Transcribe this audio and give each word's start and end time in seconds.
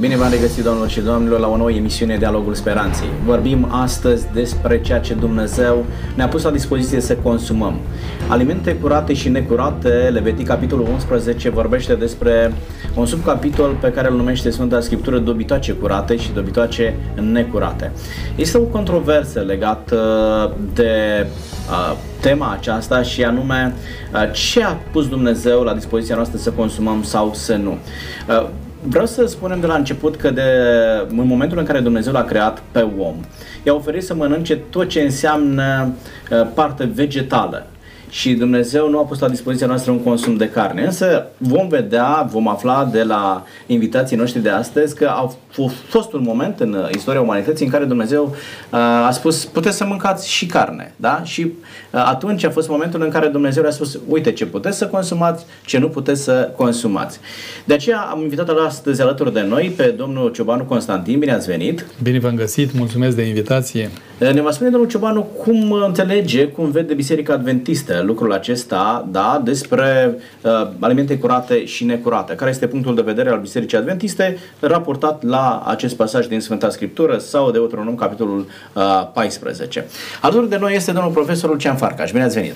Bine 0.00 0.16
v-am 0.16 0.30
regăsit, 0.30 0.64
domnilor 0.64 0.88
și 0.88 1.00
domnilor, 1.00 1.38
la 1.38 1.48
o 1.48 1.56
nouă 1.56 1.70
emisiune 1.70 2.16
Dialogul 2.16 2.54
Speranței. 2.54 3.08
Vorbim 3.24 3.68
astăzi 3.70 4.26
despre 4.32 4.80
ceea 4.80 5.00
ce 5.00 5.14
Dumnezeu 5.14 5.84
ne-a 6.14 6.28
pus 6.28 6.42
la 6.42 6.50
dispoziție 6.50 7.00
să 7.00 7.16
consumăm. 7.16 7.78
Alimente 8.28 8.74
curate 8.74 9.14
și 9.14 9.28
necurate, 9.28 9.88
Levitic 9.88 10.46
capitolul 10.46 10.86
11 10.86 11.50
vorbește 11.50 11.94
despre 11.94 12.52
un 12.94 13.06
subcapitol 13.06 13.76
pe 13.80 13.92
care 13.92 14.08
îl 14.08 14.16
numește 14.16 14.50
Sfânta 14.50 14.80
Scriptură 14.80 15.18
dobitoace 15.18 15.72
curate 15.72 16.16
și 16.16 16.32
dobitoace 16.32 16.94
necurate. 17.32 17.92
Este 18.36 18.58
o 18.58 18.62
controversă 18.62 19.40
legată 19.40 19.98
de 20.74 21.26
uh, 21.70 21.96
tema 22.20 22.52
aceasta 22.52 23.02
și 23.02 23.24
anume 23.24 23.74
uh, 24.12 24.32
ce 24.32 24.64
a 24.64 24.76
pus 24.92 25.08
Dumnezeu 25.08 25.62
la 25.62 25.74
dispoziția 25.74 26.14
noastră 26.14 26.38
să 26.38 26.50
consumăm 26.50 27.02
sau 27.02 27.30
să 27.34 27.56
nu. 27.56 27.78
Uh, 28.82 28.88
Vreau 28.88 29.06
să 29.06 29.26
spunem 29.26 29.60
de 29.60 29.66
la 29.66 29.74
început 29.74 30.16
că 30.16 30.30
de, 30.30 30.42
în 31.08 31.26
momentul 31.26 31.58
în 31.58 31.64
care 31.64 31.80
Dumnezeu 31.80 32.12
l-a 32.12 32.24
creat 32.24 32.62
pe 32.70 32.86
om, 32.98 33.14
i-a 33.62 33.74
oferit 33.74 34.02
să 34.02 34.14
mănânce 34.14 34.56
tot 34.56 34.88
ce 34.88 35.00
înseamnă 35.00 35.92
uh, 36.30 36.46
parte 36.54 36.84
vegetală 36.94 37.66
și 38.08 38.32
Dumnezeu 38.34 38.90
nu 38.90 38.98
a 38.98 39.02
pus 39.02 39.18
la 39.18 39.28
dispoziția 39.28 39.66
noastră 39.66 39.90
un 39.90 40.02
consum 40.02 40.36
de 40.36 40.48
carne. 40.48 40.82
Însă 40.82 41.26
vom 41.36 41.68
vedea, 41.68 42.28
vom 42.30 42.48
afla 42.48 42.84
de 42.84 43.02
la 43.02 43.44
invitații 43.66 44.16
noștri 44.16 44.42
de 44.42 44.48
astăzi 44.48 44.94
că 44.94 45.06
a 45.06 45.32
fost 45.88 46.12
un 46.12 46.22
moment 46.22 46.60
în 46.60 46.88
istoria 46.94 47.20
umanității 47.20 47.64
în 47.64 47.70
care 47.72 47.84
Dumnezeu 47.84 48.24
uh, 48.24 48.78
a 48.78 49.10
spus 49.10 49.44
puteți 49.44 49.76
să 49.76 49.84
mâncați 49.84 50.30
și 50.30 50.46
carne. 50.46 50.92
Da? 50.96 51.22
Și 51.24 51.42
uh, 51.42 51.50
atunci 51.90 52.44
a 52.44 52.50
fost 52.50 52.68
momentul 52.68 53.02
în 53.02 53.10
care 53.10 53.26
Dumnezeu 53.26 53.66
a 53.66 53.70
spus 53.70 53.98
uite 54.08 54.32
ce 54.32 54.46
puteți 54.46 54.78
să 54.78 54.86
consumați, 54.86 55.44
ce 55.64 55.78
nu 55.78 55.88
puteți 55.88 56.22
să 56.22 56.50
consumați. 56.56 57.20
De 57.64 57.74
aceea 57.74 57.98
am 57.98 58.20
invitat 58.20 58.48
astăzi 58.66 59.02
alături 59.02 59.32
de 59.32 59.40
noi 59.40 59.72
pe 59.76 59.94
domnul 59.96 60.30
Ciobanu 60.30 60.64
Constantin. 60.64 61.18
Bine 61.18 61.32
ați 61.32 61.46
venit! 61.46 61.86
Bine 62.02 62.18
v-am 62.18 62.34
găsit, 62.34 62.74
mulțumesc 62.74 63.16
de 63.16 63.22
invitație! 63.22 63.90
Ne 64.18 64.40
va 64.40 64.50
spune 64.50 64.70
domnul 64.70 64.88
Ciobanu 64.88 65.22
cum 65.22 65.72
înțelege, 65.72 66.48
cum 66.48 66.70
vede 66.70 66.94
Biserica 66.94 67.32
Adventistă 67.32 68.02
lucrul 68.04 68.32
acesta, 68.32 69.08
da, 69.10 69.40
despre 69.44 70.14
uh, 70.42 70.68
alimente 70.78 71.18
curate 71.18 71.64
și 71.64 71.84
necurate. 71.84 72.34
Care 72.34 72.50
este 72.50 72.66
punctul 72.66 72.94
de 72.94 73.00
vedere 73.00 73.30
al 73.30 73.40
Bisericii 73.40 73.78
Adventiste 73.78 74.36
raportat 74.60 75.22
la 75.22 75.62
acest 75.66 75.96
pasaj 75.96 76.26
din 76.26 76.40
Sfânta 76.40 76.70
Scriptură 76.70 77.18
sau 77.18 77.50
de 77.50 77.58
Deuteronom, 77.58 77.94
capitolul 77.94 78.46
uh, 78.72 78.82
14. 79.12 79.86
Alături 80.20 80.48
de 80.48 80.56
noi 80.58 80.74
este 80.74 80.92
domnul 80.92 81.12
profesor 81.12 81.50
Lucian 81.50 81.76
Farcaș. 81.76 82.10
Bine 82.10 82.24
ați 82.24 82.34
venit! 82.34 82.54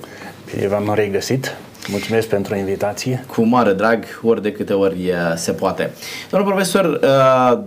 Bine 0.55 0.69
v-am 0.69 0.93
regăsit! 0.95 1.57
Mulțumesc 1.89 2.29
pentru 2.29 2.55
invitație! 2.55 3.25
Cu 3.27 3.43
mare 3.43 3.73
drag, 3.73 4.05
ori 4.23 4.43
de 4.43 4.53
câte 4.53 4.73
ori 4.73 4.95
uh, 4.95 5.33
se 5.37 5.53
poate. 5.53 5.91
Domnul 6.31 6.51
profesor, 6.51 7.01
uh, 7.03 7.59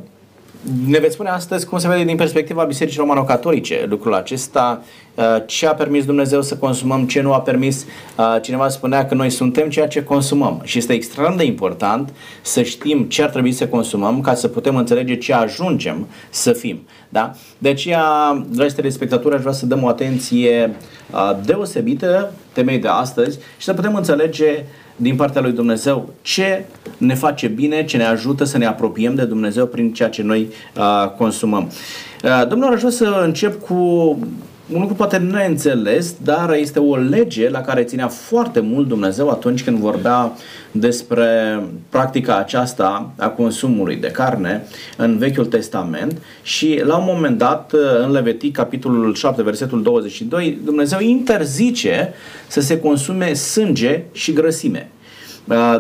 ne 0.87 0.99
veți 0.99 1.13
spune 1.13 1.29
astăzi 1.29 1.65
cum 1.65 1.77
se 1.77 1.87
vede 1.87 2.03
din 2.03 2.15
perspectiva 2.15 2.63
Bisericii 2.63 2.99
Romano-Catolice 2.99 3.85
lucrul 3.89 4.13
acesta, 4.13 4.83
uh, 5.15 5.23
ce 5.45 5.67
a 5.67 5.73
permis 5.73 6.05
Dumnezeu 6.05 6.41
să 6.41 6.57
consumăm, 6.57 7.07
ce 7.07 7.21
nu 7.21 7.33
a 7.33 7.41
permis. 7.41 7.85
Uh, 8.17 8.37
cineva 8.41 8.67
spunea 8.69 9.05
că 9.05 9.15
noi 9.15 9.29
suntem 9.29 9.69
ceea 9.69 9.87
ce 9.87 10.03
consumăm 10.03 10.61
și 10.63 10.77
este 10.77 10.93
extrem 10.93 11.33
de 11.37 11.43
important 11.43 12.13
să 12.41 12.61
știm 12.61 13.03
ce 13.03 13.23
ar 13.23 13.29
trebui 13.29 13.51
să 13.51 13.67
consumăm 13.67 14.21
ca 14.21 14.33
să 14.33 14.47
putem 14.47 14.75
înțelege 14.75 15.17
ce 15.17 15.33
ajungem 15.33 16.07
să 16.29 16.53
fim. 16.53 16.79
Da? 17.09 17.31
De 17.57 17.69
aceea, 17.69 18.03
dragi 18.49 18.75
telespectatori, 18.75 19.35
aș 19.35 19.41
vrea 19.41 19.53
să 19.53 19.65
dăm 19.65 19.83
o 19.83 19.87
atenție 19.87 20.75
uh, 21.11 21.37
deosebită 21.45 22.31
temei 22.51 22.77
de 22.77 22.87
astăzi 22.87 23.39
și 23.57 23.65
să 23.65 23.73
putem 23.73 23.95
înțelege 23.95 24.51
uh, 24.51 24.84
din 24.95 25.15
partea 25.15 25.41
lui 25.41 25.51
Dumnezeu 25.51 26.09
ce 26.21 26.65
ne 26.97 27.13
face 27.13 27.47
bine, 27.47 27.85
ce 27.85 27.97
ne 27.97 28.05
ajută 28.05 28.43
să 28.43 28.57
ne 28.57 28.65
apropiem 28.65 29.15
de 29.15 29.25
Dumnezeu 29.25 29.65
prin 29.65 29.93
ceea 29.93 30.09
ce 30.09 30.21
noi 30.21 30.47
uh, 30.77 31.09
consumăm. 31.17 31.71
Uh, 32.23 32.47
domnul, 32.47 32.73
aș 32.73 32.79
vrea 32.79 32.91
să 32.91 33.21
încep 33.25 33.61
cu 33.61 34.17
un 34.73 34.79
lucru 34.79 34.95
poate 34.95 35.17
neînțeles, 35.17 36.15
dar 36.23 36.53
este 36.53 36.79
o 36.79 36.95
lege 36.95 37.49
la 37.49 37.61
care 37.61 37.83
ținea 37.83 38.07
foarte 38.07 38.59
mult 38.59 38.87
Dumnezeu 38.87 39.29
atunci 39.29 39.63
când 39.63 39.77
vorbea 39.77 40.31
despre 40.71 41.59
practica 41.89 42.37
aceasta 42.37 43.11
a 43.17 43.27
consumului 43.27 43.95
de 43.95 44.07
carne 44.07 44.63
în 44.97 45.17
Vechiul 45.17 45.45
Testament 45.45 46.17
și 46.41 46.81
la 46.83 46.97
un 46.97 47.03
moment 47.07 47.37
dat 47.37 47.73
în 48.03 48.11
Levitic, 48.11 48.55
capitolul 48.55 49.13
7, 49.13 49.43
versetul 49.43 49.83
22, 49.83 50.59
Dumnezeu 50.63 50.99
interzice 50.99 52.13
să 52.47 52.61
se 52.61 52.79
consume 52.79 53.33
sânge 53.33 54.03
și 54.11 54.33
grăsime. 54.33 54.89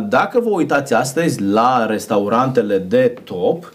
Dacă 0.09 0.39
vă 0.39 0.49
uitați 0.49 0.93
astăzi 0.93 1.41
la 1.41 1.85
restaurantele 1.85 2.77
de 2.77 3.13
top, 3.23 3.73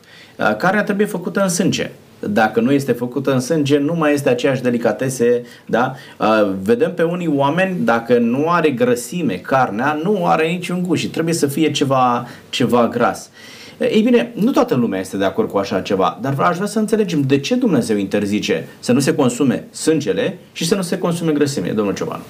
care 0.59 0.83
trebuie 0.83 1.07
făcută 1.07 1.43
în 1.43 1.49
sânge 1.49 1.91
dacă 2.21 2.61
nu 2.61 2.73
este 2.73 2.93
făcută 2.93 3.33
în 3.33 3.41
sânge, 3.41 3.79
nu 3.79 3.95
mai 3.95 4.13
este 4.13 4.29
aceeași 4.29 4.63
delicatese, 4.63 5.43
da? 5.67 5.95
Uh, 6.17 6.51
vedem 6.63 6.95
pe 6.95 7.03
unii 7.03 7.33
oameni, 7.35 7.77
dacă 7.85 8.19
nu 8.19 8.49
are 8.49 8.71
grăsime 8.71 9.35
carnea, 9.35 10.01
nu 10.03 10.27
are 10.27 10.47
niciun 10.47 10.83
gust 10.83 11.01
și 11.01 11.09
trebuie 11.09 11.35
să 11.35 11.47
fie 11.47 11.71
ceva, 11.71 12.27
ceva 12.51 12.89
gras. 12.89 13.31
Ei 13.79 14.03
bine, 14.03 14.33
nu 14.35 14.51
toată 14.51 14.75
lumea 14.75 15.01
este 15.01 15.17
de 15.17 15.25
acord 15.25 15.51
cu 15.51 15.59
așa 15.59 15.81
ceva, 15.81 16.19
dar 16.21 16.35
aș 16.39 16.55
vrea 16.55 16.67
să 16.67 16.79
înțelegem 16.79 17.21
de 17.21 17.39
ce 17.39 17.55
Dumnezeu 17.55 17.97
interzice 17.97 18.67
să 18.79 18.93
nu 18.93 19.01
se 19.01 19.15
consume 19.15 19.65
sângele 19.71 20.39
și 20.53 20.67
să 20.67 20.75
nu 20.75 20.83
se 20.83 20.99
consume 20.99 21.33
grăsime, 21.33 21.69
domnul 21.69 21.95
Ciobanu. 21.95 22.23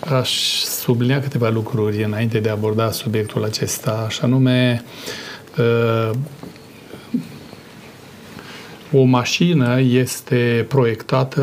Aș 0.00 0.60
sublinia 0.62 1.20
câteva 1.20 1.48
lucruri 1.48 2.04
înainte 2.04 2.38
de 2.38 2.48
a 2.48 2.52
aborda 2.52 2.90
subiectul 2.90 3.44
acesta, 3.44 4.04
așa 4.06 4.20
anume 4.24 4.82
uh, 5.58 6.10
o 8.92 9.02
mașină 9.02 9.80
este 9.80 10.64
proiectată 10.68 11.42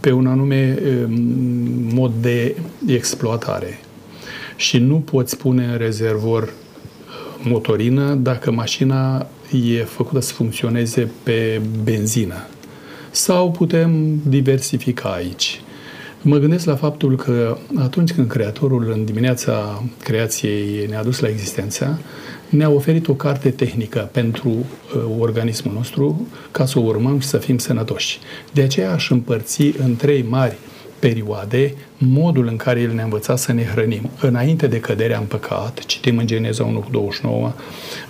pe 0.00 0.12
un 0.12 0.26
anume 0.26 0.78
mod 1.92 2.12
de 2.20 2.56
exploatare 2.86 3.78
și 4.56 4.78
nu 4.78 4.96
poți 4.96 5.36
pune 5.36 5.64
în 5.64 5.76
rezervor 5.76 6.42
uh, 6.42 6.48
motorină 7.42 8.14
dacă 8.14 8.50
mașina 8.50 9.26
e 9.70 9.84
făcută 9.84 10.20
să 10.20 10.32
funcționeze 10.32 11.10
pe 11.22 11.60
benzină. 11.82 12.46
Sau 13.10 13.50
putem 13.50 14.20
diversifica 14.26 15.08
aici. 15.08 15.60
Mă 16.22 16.36
gândesc 16.36 16.66
la 16.66 16.76
faptul 16.76 17.16
că 17.16 17.58
atunci 17.76 18.12
când 18.12 18.28
Creatorul 18.28 18.90
în 18.92 19.04
dimineața 19.04 19.84
creației 20.02 20.86
ne-a 20.88 21.02
dus 21.02 21.18
la 21.18 21.28
existență, 21.28 22.00
ne-a 22.48 22.70
oferit 22.70 23.08
o 23.08 23.14
carte 23.14 23.50
tehnică 23.50 24.08
pentru 24.12 24.48
uh, 24.48 25.02
organismul 25.18 25.74
nostru 25.74 26.26
ca 26.50 26.66
să 26.66 26.78
o 26.78 26.82
urmăm 26.82 27.18
și 27.18 27.26
să 27.26 27.38
fim 27.38 27.58
sănătoși. 27.58 28.18
De 28.52 28.62
aceea 28.62 28.92
aș 28.92 29.10
împărți 29.10 29.62
în 29.62 29.96
trei 29.96 30.22
mari 30.28 30.56
perioade 30.98 31.74
modul 31.98 32.46
în 32.46 32.56
care 32.56 32.80
El 32.80 32.92
ne-a 32.92 33.04
învățat 33.04 33.38
să 33.38 33.52
ne 33.52 33.64
hrănim. 33.64 34.10
Înainte 34.20 34.66
de 34.66 34.80
căderea 34.80 35.18
în 35.18 35.24
păcat, 35.24 35.84
citim 35.86 36.18
în 36.18 36.26
Geneza 36.26 36.64
1 36.64 36.78
cu 36.78 36.90
29, 36.90 37.52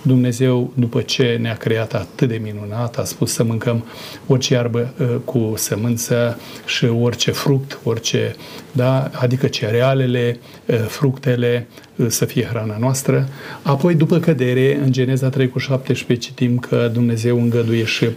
Dumnezeu, 0.01 0.71
după 0.73 1.01
ce 1.01 1.37
ne-a 1.41 1.55
creat 1.55 1.93
atât 1.93 2.27
de 2.27 2.41
minunat, 2.43 2.97
a 2.97 3.03
spus 3.03 3.33
să 3.33 3.43
mâncăm 3.43 3.85
orice 4.27 4.53
iarbă 4.53 4.93
uh, 4.99 5.07
cu 5.25 5.53
sămânță 5.55 6.39
și 6.65 6.85
orice 6.85 7.31
fruct, 7.31 7.79
orice, 7.83 8.35
da, 8.71 9.11
adică 9.13 9.47
cerealele, 9.47 10.39
uh, 10.65 10.75
fructele, 10.87 11.67
uh, 11.95 12.05
să 12.09 12.25
fie 12.25 12.43
hrana 12.43 12.77
noastră. 12.79 13.29
Apoi, 13.61 13.95
după 13.95 14.19
cădere, 14.19 14.79
în 14.83 14.91
Geneza 14.91 15.29
3 15.29 15.49
cu 15.49 15.57
17 15.57 16.27
citim 16.27 16.57
că 16.57 16.89
Dumnezeu 16.93 17.41
îngăduie 17.41 17.83
și 17.83 18.07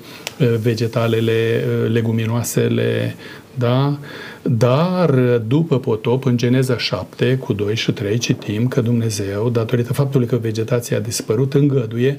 vegetalele, 0.61 1.65
leguminoasele, 1.93 3.15
da? 3.55 3.99
Dar 4.43 5.11
după 5.47 5.79
potop, 5.79 6.25
în 6.25 6.37
Geneza 6.37 6.77
7, 6.79 7.37
cu 7.37 7.53
2 7.53 7.77
și 7.77 7.93
3, 7.93 8.19
citim 8.19 8.69
că 8.69 8.81
Dumnezeu, 8.81 9.49
datorită 9.49 9.93
faptului 9.93 10.27
că 10.27 10.37
vegetația 10.37 10.97
a 10.97 11.01
dispărut, 11.01 11.55
îngăduie 11.55 12.19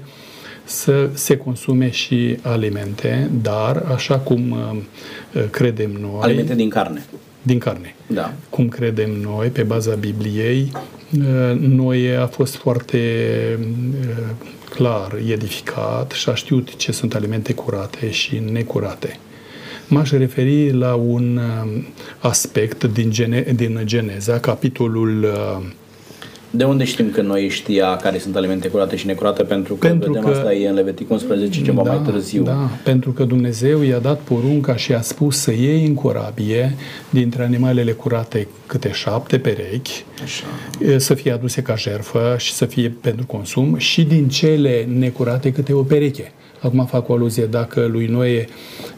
să 0.63 1.09
se 1.13 1.37
consume 1.37 1.89
și 1.89 2.37
alimente, 2.41 3.29
dar 3.41 3.83
așa 3.93 4.17
cum 4.17 4.51
uh, 4.51 5.43
credem 5.49 5.91
noi... 5.91 6.19
Alimente 6.21 6.55
din 6.55 6.69
carne. 6.69 7.05
Din 7.41 7.57
carne. 7.57 7.95
Da. 8.07 8.33
Cum 8.49 8.69
credem 8.69 9.11
noi, 9.11 9.47
pe 9.47 9.63
baza 9.63 9.95
Bibliei, 9.95 10.71
uh, 11.17 11.57
noi 11.59 12.15
a 12.15 12.27
fost 12.27 12.55
foarte 12.55 12.99
uh, 13.59 14.35
clar 14.69 15.17
edificat 15.31 16.11
și 16.11 16.29
a 16.29 16.35
știut 16.35 16.75
ce 16.75 16.91
sunt 16.91 17.15
alimente 17.15 17.53
curate 17.53 18.11
și 18.11 18.41
necurate 18.51 19.19
m-aș 19.87 20.11
referi 20.11 20.71
la 20.71 20.93
un 20.93 21.39
um, 21.63 21.85
aspect 22.19 22.83
din, 22.83 23.11
gene, 23.11 23.45
din 23.55 23.79
Geneza, 23.83 24.39
capitolul 24.39 25.27
De 26.49 26.63
unde 26.63 26.83
știm 26.83 27.09
că 27.09 27.21
noi 27.21 27.49
știa 27.49 27.95
care 27.95 28.17
sunt 28.17 28.35
alimente 28.35 28.67
curate 28.67 28.95
și 28.95 29.05
necurate? 29.05 29.43
Pentru 29.43 29.73
că 29.75 29.87
Pentru 29.87 30.11
vedem 30.11 30.29
că- 30.29 30.37
asta 30.37 30.53
e 30.53 30.67
în 30.67 30.73
Levitic 30.75 31.09
11 31.11 31.61
ceva 31.61 31.83
da, 31.83 31.93
mai 31.93 32.01
târziu. 32.11 32.43
Da, 32.43 32.69
pentru 32.83 33.11
că 33.11 33.23
Dumnezeu 33.23 33.81
i-a 33.81 33.99
dat 33.99 34.19
porunca 34.19 34.75
și 34.75 34.93
a 34.93 35.01
spus 35.01 35.37
să 35.37 35.51
iei 35.51 35.85
în 35.85 35.93
corabie 35.93 36.75
dintre 37.09 37.43
animalele 37.43 37.91
curate 37.91 38.47
câte 38.65 38.91
șapte 38.91 39.37
perechi, 39.39 40.05
Așa. 40.23 40.43
e, 40.79 40.97
să 40.97 41.13
fie 41.13 41.31
aduse 41.31 41.61
ca 41.61 41.75
jertfă 41.75 42.35
și 42.37 42.53
să 42.53 42.65
fie 42.65 42.95
pentru 43.01 43.25
consum 43.25 43.77
și 43.77 44.03
din 44.03 44.27
cele 44.27 44.87
necurate 44.97 45.51
câte 45.51 45.73
o 45.73 45.81
pereche. 45.81 46.31
Acum 46.63 46.85
fac 46.85 47.09
o 47.09 47.13
aluzie, 47.13 47.45
dacă 47.45 47.87
lui 47.91 48.05
Noe 48.05 48.47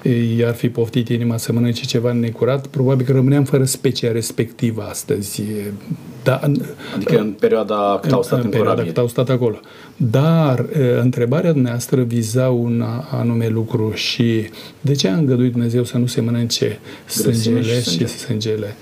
e, 0.01 0.35
i-ar 0.38 0.53
fi 0.53 0.69
poftit 0.69 1.09
inima 1.09 1.38
să 1.38 1.51
mănânce 1.53 1.85
ceva 1.85 2.12
necurat, 2.12 2.67
probabil 2.67 3.06
că 3.06 3.12
rămâneam 3.12 3.44
fără 3.44 3.63
specia 3.63 4.12
respectivă 4.12 4.85
astăzi. 4.89 5.41
E, 5.41 5.71
Da, 6.23 6.39
Adică 6.95 7.17
în 7.19 7.31
perioada 7.39 8.00
cât 8.01 8.12
au 8.12 8.23
stat 8.23 8.38
în, 8.39 8.44
în 8.44 8.50
perioada 8.50 8.71
corabie. 8.71 8.91
cât 8.94 9.01
au 9.01 9.07
stat 9.07 9.29
acolo. 9.29 9.59
Dar 9.97 10.65
e, 10.79 11.00
întrebarea 11.01 11.51
dumneavoastră 11.51 12.01
viza 12.01 12.50
un 12.50 12.81
a- 12.81 13.07
anume 13.12 13.47
lucru 13.47 13.91
și 13.94 14.50
de 14.81 14.94
ce 14.94 15.07
a 15.07 15.15
îngăduit 15.15 15.51
Dumnezeu 15.51 15.83
să 15.83 15.97
nu 15.97 16.06
se 16.06 16.21
mănânce 16.21 16.79
Grăsime 17.23 17.33
sângele 17.33 17.73
și 17.73 17.81
și, 17.81 17.89
sânge. 17.89 18.06
și 18.06 18.18
sângele? 18.18 18.75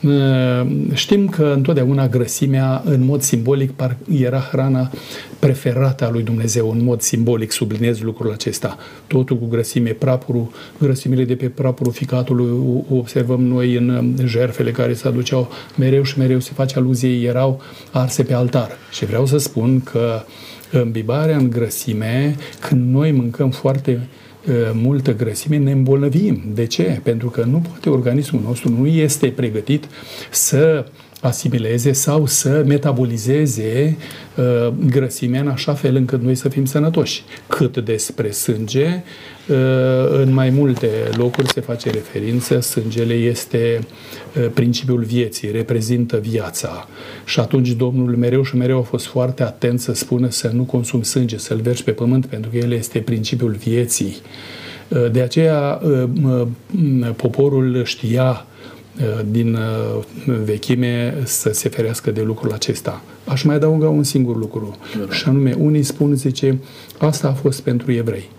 E, 0.00 0.94
Știm 0.94 1.28
că 1.28 1.52
întotdeauna 1.56 2.08
grăsimea, 2.08 2.82
în 2.84 3.04
mod 3.04 3.22
simbolic, 3.22 3.70
par- 3.70 3.96
era 4.20 4.38
hrana 4.38 4.90
preferată 5.38 6.06
a 6.06 6.10
lui 6.10 6.22
Dumnezeu, 6.22 6.70
în 6.70 6.84
mod 6.84 7.00
simbolic, 7.00 7.50
subliniez 7.50 8.00
lucrul 8.00 8.32
acesta. 8.32 8.76
Totul 9.06 9.38
cu 9.38 9.46
grăsime, 9.46 9.90
prapurul, 9.90 10.50
grăsimile 10.80 11.24
de 11.24 11.34
pe 11.34 11.46
prapurul 11.48 11.92
ficatului, 11.92 12.50
o- 12.50 12.94
o 12.94 12.98
observăm 12.98 13.42
noi 13.42 13.74
în 13.74 14.14
jerfele 14.24 14.70
care 14.70 14.94
se 14.94 15.08
aduceau 15.08 15.50
mereu 15.76 16.02
și 16.02 16.18
mereu 16.18 16.38
se 16.40 16.50
face 16.54 16.78
aluzie, 16.78 17.26
erau 17.28 17.60
arse 17.90 18.22
pe 18.22 18.34
altar. 18.34 18.70
Și 18.90 19.04
vreau 19.04 19.26
să 19.26 19.38
spun 19.38 19.80
că 19.80 20.22
îmbibarea 20.70 21.36
în 21.36 21.50
grăsime, 21.50 22.36
când 22.68 22.92
noi 22.92 23.12
mâncăm 23.12 23.50
foarte 23.50 23.90
uh, 24.02 24.24
multă 24.72 25.14
grăsime, 25.14 25.56
ne 25.56 25.72
îmbolnăvim. 25.72 26.42
De 26.54 26.66
ce? 26.66 27.00
Pentru 27.02 27.28
că 27.28 27.44
nu 27.44 27.58
poate 27.58 27.90
organismul 27.90 28.42
nostru, 28.44 28.68
nu 28.78 28.86
este 28.86 29.28
pregătit 29.28 29.84
să 30.30 30.86
asimileze 31.26 31.92
sau 31.92 32.26
să 32.26 32.64
metabolizeze 32.66 33.96
uh, 34.36 34.72
grăsimea 34.86 35.40
în 35.40 35.48
așa 35.48 35.74
fel 35.74 35.96
încât 35.96 36.22
noi 36.22 36.34
să 36.34 36.48
fim 36.48 36.64
sănătoși. 36.64 37.24
Cât 37.48 37.78
despre 37.78 38.30
sânge, 38.30 39.02
uh, 39.48 39.56
în 40.10 40.32
mai 40.32 40.50
multe 40.50 40.88
locuri 41.16 41.48
se 41.48 41.60
face 41.60 41.90
referință, 41.90 42.60
sângele 42.60 43.14
este 43.14 43.78
uh, 44.36 44.46
principiul 44.54 45.02
vieții, 45.02 45.50
reprezintă 45.50 46.16
viața. 46.16 46.88
Și 47.24 47.40
atunci 47.40 47.70
Domnul 47.72 48.16
mereu 48.16 48.42
și 48.42 48.56
mereu 48.56 48.78
a 48.78 48.82
fost 48.82 49.06
foarte 49.06 49.42
atent 49.42 49.80
să 49.80 49.94
spună 49.94 50.28
să 50.30 50.50
nu 50.52 50.62
consumi 50.62 51.04
sânge, 51.04 51.38
să-l 51.38 51.60
vergi 51.60 51.84
pe 51.84 51.90
pământ, 51.90 52.26
pentru 52.26 52.50
că 52.50 52.56
el 52.56 52.72
este 52.72 52.98
principiul 52.98 53.52
vieții. 53.52 54.16
Uh, 54.88 55.10
De 55.10 55.20
aceea 55.20 55.80
uh, 55.82 56.02
m- 56.20 56.48
m- 56.76 57.16
poporul 57.16 57.84
știa 57.84 58.30
uh, 58.30 58.54
din 59.30 59.54
uh, 59.54 60.34
vechime 60.44 61.14
să 61.24 61.50
se 61.52 61.68
ferească 61.68 62.10
de 62.10 62.22
lucrul 62.22 62.52
acesta. 62.52 63.02
Aș 63.24 63.42
mai 63.42 63.54
adăuga 63.54 63.88
un 63.88 64.02
singur 64.02 64.36
lucru, 64.36 64.76
și 65.10 65.28
anume, 65.28 65.54
unii 65.58 65.82
spun, 65.82 66.14
zice, 66.14 66.58
asta 66.98 67.28
a 67.28 67.32
fost 67.32 67.60
pentru 67.60 67.92
evrei. 67.92 68.30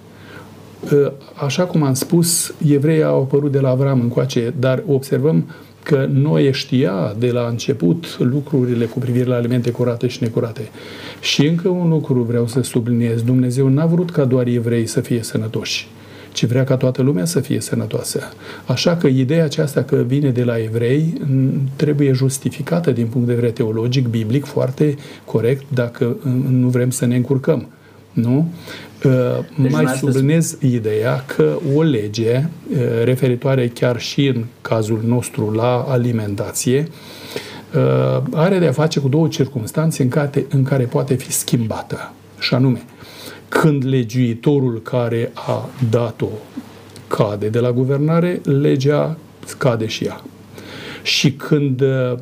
Uh, 0.92 1.12
Așa 1.45 1.63
cum 1.63 1.83
am 1.83 1.94
spus, 1.94 2.54
evreii 2.68 3.04
au 3.04 3.21
apărut 3.21 3.51
de 3.51 3.59
la 3.59 3.69
Avram 3.69 4.00
încoace, 4.00 4.54
dar 4.59 4.83
observăm 4.88 5.50
că 5.83 6.07
noi 6.13 6.54
știa 6.54 7.15
de 7.18 7.31
la 7.31 7.48
început 7.48 8.18
lucrurile 8.19 8.86
cu 8.86 9.00
privire 9.00 9.25
la 9.25 9.36
alimente 9.36 9.71
curate 9.71 10.07
și 10.07 10.24
necurate. 10.24 10.69
Și 11.21 11.48
încă 11.48 11.69
un 11.69 11.89
lucru 11.89 12.21
vreau 12.21 12.48
să 12.48 12.62
subliniez. 12.62 13.21
Dumnezeu 13.21 13.68
n-a 13.68 13.86
vrut 13.86 14.12
ca 14.12 14.25
doar 14.25 14.48
evrei 14.48 14.86
să 14.86 15.01
fie 15.01 15.24
sănătoși, 15.24 15.88
ci 16.38 16.45
vrea 16.45 16.63
ca 16.63 16.78
toată 16.78 17.01
lumea 17.01 17.25
să 17.25 17.39
fie 17.39 17.60
sănătoasă. 17.60 18.19
Așa 18.66 18.95
că 18.98 19.07
ideea 19.07 19.44
aceasta 19.44 19.84
că 19.84 19.95
vine 19.95 20.30
de 20.30 20.44
la 20.44 20.57
evrei 20.57 21.13
m, 21.25 21.69
trebuie 21.75 22.12
justificată 22.12 22.92
din 22.92 23.07
punct 23.07 23.28
de 23.28 23.34
vedere 23.34 23.51
teologic, 23.51 24.07
biblic, 24.07 24.45
foarte 24.45 24.95
corect, 25.25 25.63
dacă 25.74 26.18
m, 26.24 26.30
nu 26.54 26.68
vrem 26.68 26.89
să 26.89 27.06
ne 27.06 27.16
încurcăm. 27.16 27.68
Nu? 28.12 28.51
Uh, 29.04 29.12
Mai 29.12 29.45
dumneavoastră- 29.56 30.12
sublinez 30.12 30.57
ideea 30.62 31.24
că 31.36 31.57
o 31.75 31.81
lege 31.81 32.45
uh, 32.72 32.78
referitoare 33.04 33.68
chiar 33.68 34.00
și 34.00 34.25
în 34.25 34.44
cazul 34.62 35.01
nostru 35.06 35.51
la 35.51 35.86
alimentație 35.90 36.88
uh, 37.75 38.24
are 38.33 38.60
de 38.60 38.68
a 38.68 38.72
face 38.72 39.00
cu 39.00 39.07
două 39.07 39.28
circunstanțe 39.28 40.04
în 40.04 40.10
care, 40.10 40.45
în 40.50 40.63
care 40.63 40.83
poate 40.83 41.13
fi 41.13 41.31
schimbată. 41.31 42.12
Și 42.40 42.54
anume, 42.54 42.81
când 43.50 43.86
legiuitorul 43.86 44.82
care 44.82 45.32
a 45.34 45.70
dat-o 45.90 46.30
cade 47.08 47.48
de 47.48 47.60
la 47.60 47.72
guvernare, 47.72 48.42
legea 48.44 49.18
scade 49.46 49.88
și 49.88 50.04
ea. 50.04 50.22
Și 51.04 51.32
când 51.32 51.82
uh, 51.82 52.14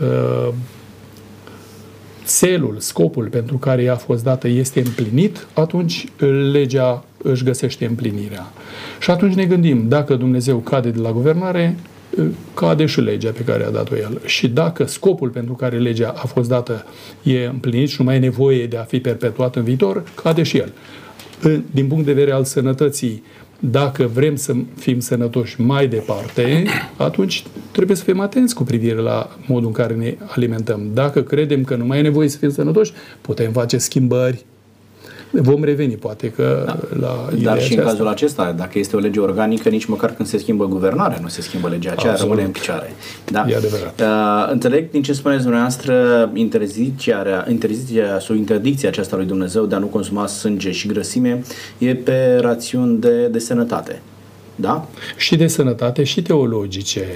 uh, 0.00 0.48
țelul, 2.24 2.76
scopul 2.78 3.26
pentru 3.26 3.56
care 3.56 3.82
ea 3.82 3.92
a 3.92 3.96
fost 3.96 4.24
dată 4.24 4.48
este 4.48 4.80
împlinit, 4.80 5.46
atunci 5.52 6.04
legea 6.52 7.04
își 7.22 7.44
găsește 7.44 7.84
împlinirea. 7.84 8.52
Și 9.00 9.10
atunci 9.10 9.34
ne 9.34 9.44
gândim, 9.44 9.88
dacă 9.88 10.14
Dumnezeu 10.14 10.58
cade 10.58 10.90
de 10.90 11.00
la 11.00 11.12
guvernare, 11.12 11.76
cade 12.54 12.86
și 12.86 13.00
legea 13.00 13.30
pe 13.30 13.42
care 13.44 13.64
a 13.64 13.70
dat-o 13.70 13.96
el. 13.96 14.20
Și 14.24 14.48
dacă 14.48 14.84
scopul 14.86 15.28
pentru 15.28 15.52
care 15.54 15.78
legea 15.78 16.14
a 16.16 16.26
fost 16.26 16.48
dată 16.48 16.84
e 17.22 17.44
împlinit 17.44 17.88
și 17.88 17.96
nu 17.98 18.04
mai 18.04 18.16
e 18.16 18.18
nevoie 18.18 18.66
de 18.66 18.76
a 18.76 18.82
fi 18.82 19.00
perpetuat 19.00 19.56
în 19.56 19.62
viitor, 19.64 20.02
cade 20.22 20.42
și 20.42 20.56
el. 20.58 20.72
În- 21.42 21.62
Din 21.70 21.86
punct 21.86 22.04
de 22.04 22.12
vedere 22.12 22.32
al 22.32 22.44
sănătății, 22.44 23.22
dacă 23.60 24.10
vrem 24.14 24.36
să 24.36 24.54
fim 24.76 25.00
sănătoși 25.00 25.60
mai 25.60 25.86
departe, 25.88 26.64
atunci 26.96 27.44
trebuie 27.72 27.96
să 27.96 28.04
fim 28.04 28.20
atenți 28.20 28.54
cu 28.54 28.62
privire 28.62 28.96
la 29.00 29.36
modul 29.46 29.66
în 29.66 29.72
care 29.72 29.94
ne 29.94 30.16
alimentăm. 30.26 30.90
Dacă 30.94 31.22
credem 31.22 31.64
că 31.64 31.76
nu 31.76 31.84
mai 31.84 31.98
e 31.98 32.02
nevoie 32.02 32.28
să 32.28 32.38
fim 32.38 32.50
sănătoși, 32.50 32.92
putem 33.20 33.52
face 33.52 33.78
schimbări. 33.78 34.44
Vom 35.30 35.64
reveni, 35.64 35.94
poate 35.94 36.30
că 36.30 36.62
da. 36.66 36.78
la 37.00 37.28
ideea 37.36 37.52
Dar 37.52 37.62
și 37.62 37.72
în 37.72 37.78
aceasta. 37.78 37.90
cazul 37.90 38.08
acesta, 38.08 38.52
dacă 38.56 38.78
este 38.78 38.96
o 38.96 38.98
lege 38.98 39.20
organică, 39.20 39.68
nici 39.68 39.84
măcar 39.84 40.10
când 40.10 40.28
se 40.28 40.38
schimbă 40.38 40.66
guvernarea, 40.66 41.18
nu 41.22 41.28
se 41.28 41.42
schimbă 41.42 41.68
legea 41.68 41.90
aceea, 41.90 42.12
Absolut. 42.12 42.30
rămâne 42.30 42.46
în 42.46 42.52
picioare. 42.60 42.92
Da. 43.32 43.46
E 43.48 43.56
adevărat. 43.56 44.00
Uh, 44.00 44.52
înțeleg 44.52 44.90
din 44.90 45.02
ce 45.02 45.12
spuneți 45.12 45.42
dumneavoastră 45.42 46.30
interzicerea, 46.34 47.46
interzicerea 47.48 48.18
sau 48.18 48.36
interdicția 48.36 48.88
aceasta 48.88 49.16
lui 49.16 49.26
Dumnezeu 49.26 49.64
de 49.64 49.74
a 49.74 49.78
nu 49.78 49.86
consuma 49.86 50.26
sânge 50.26 50.70
și 50.70 50.88
grăsime 50.88 51.42
e 51.78 51.94
pe 51.94 52.38
rațiuni 52.40 52.98
de, 52.98 53.26
de 53.26 53.38
sănătate. 53.38 54.02
Da? 54.60 54.88
și 55.16 55.36
de 55.36 55.46
sănătate 55.46 56.04
și 56.04 56.22
teologice. 56.22 57.06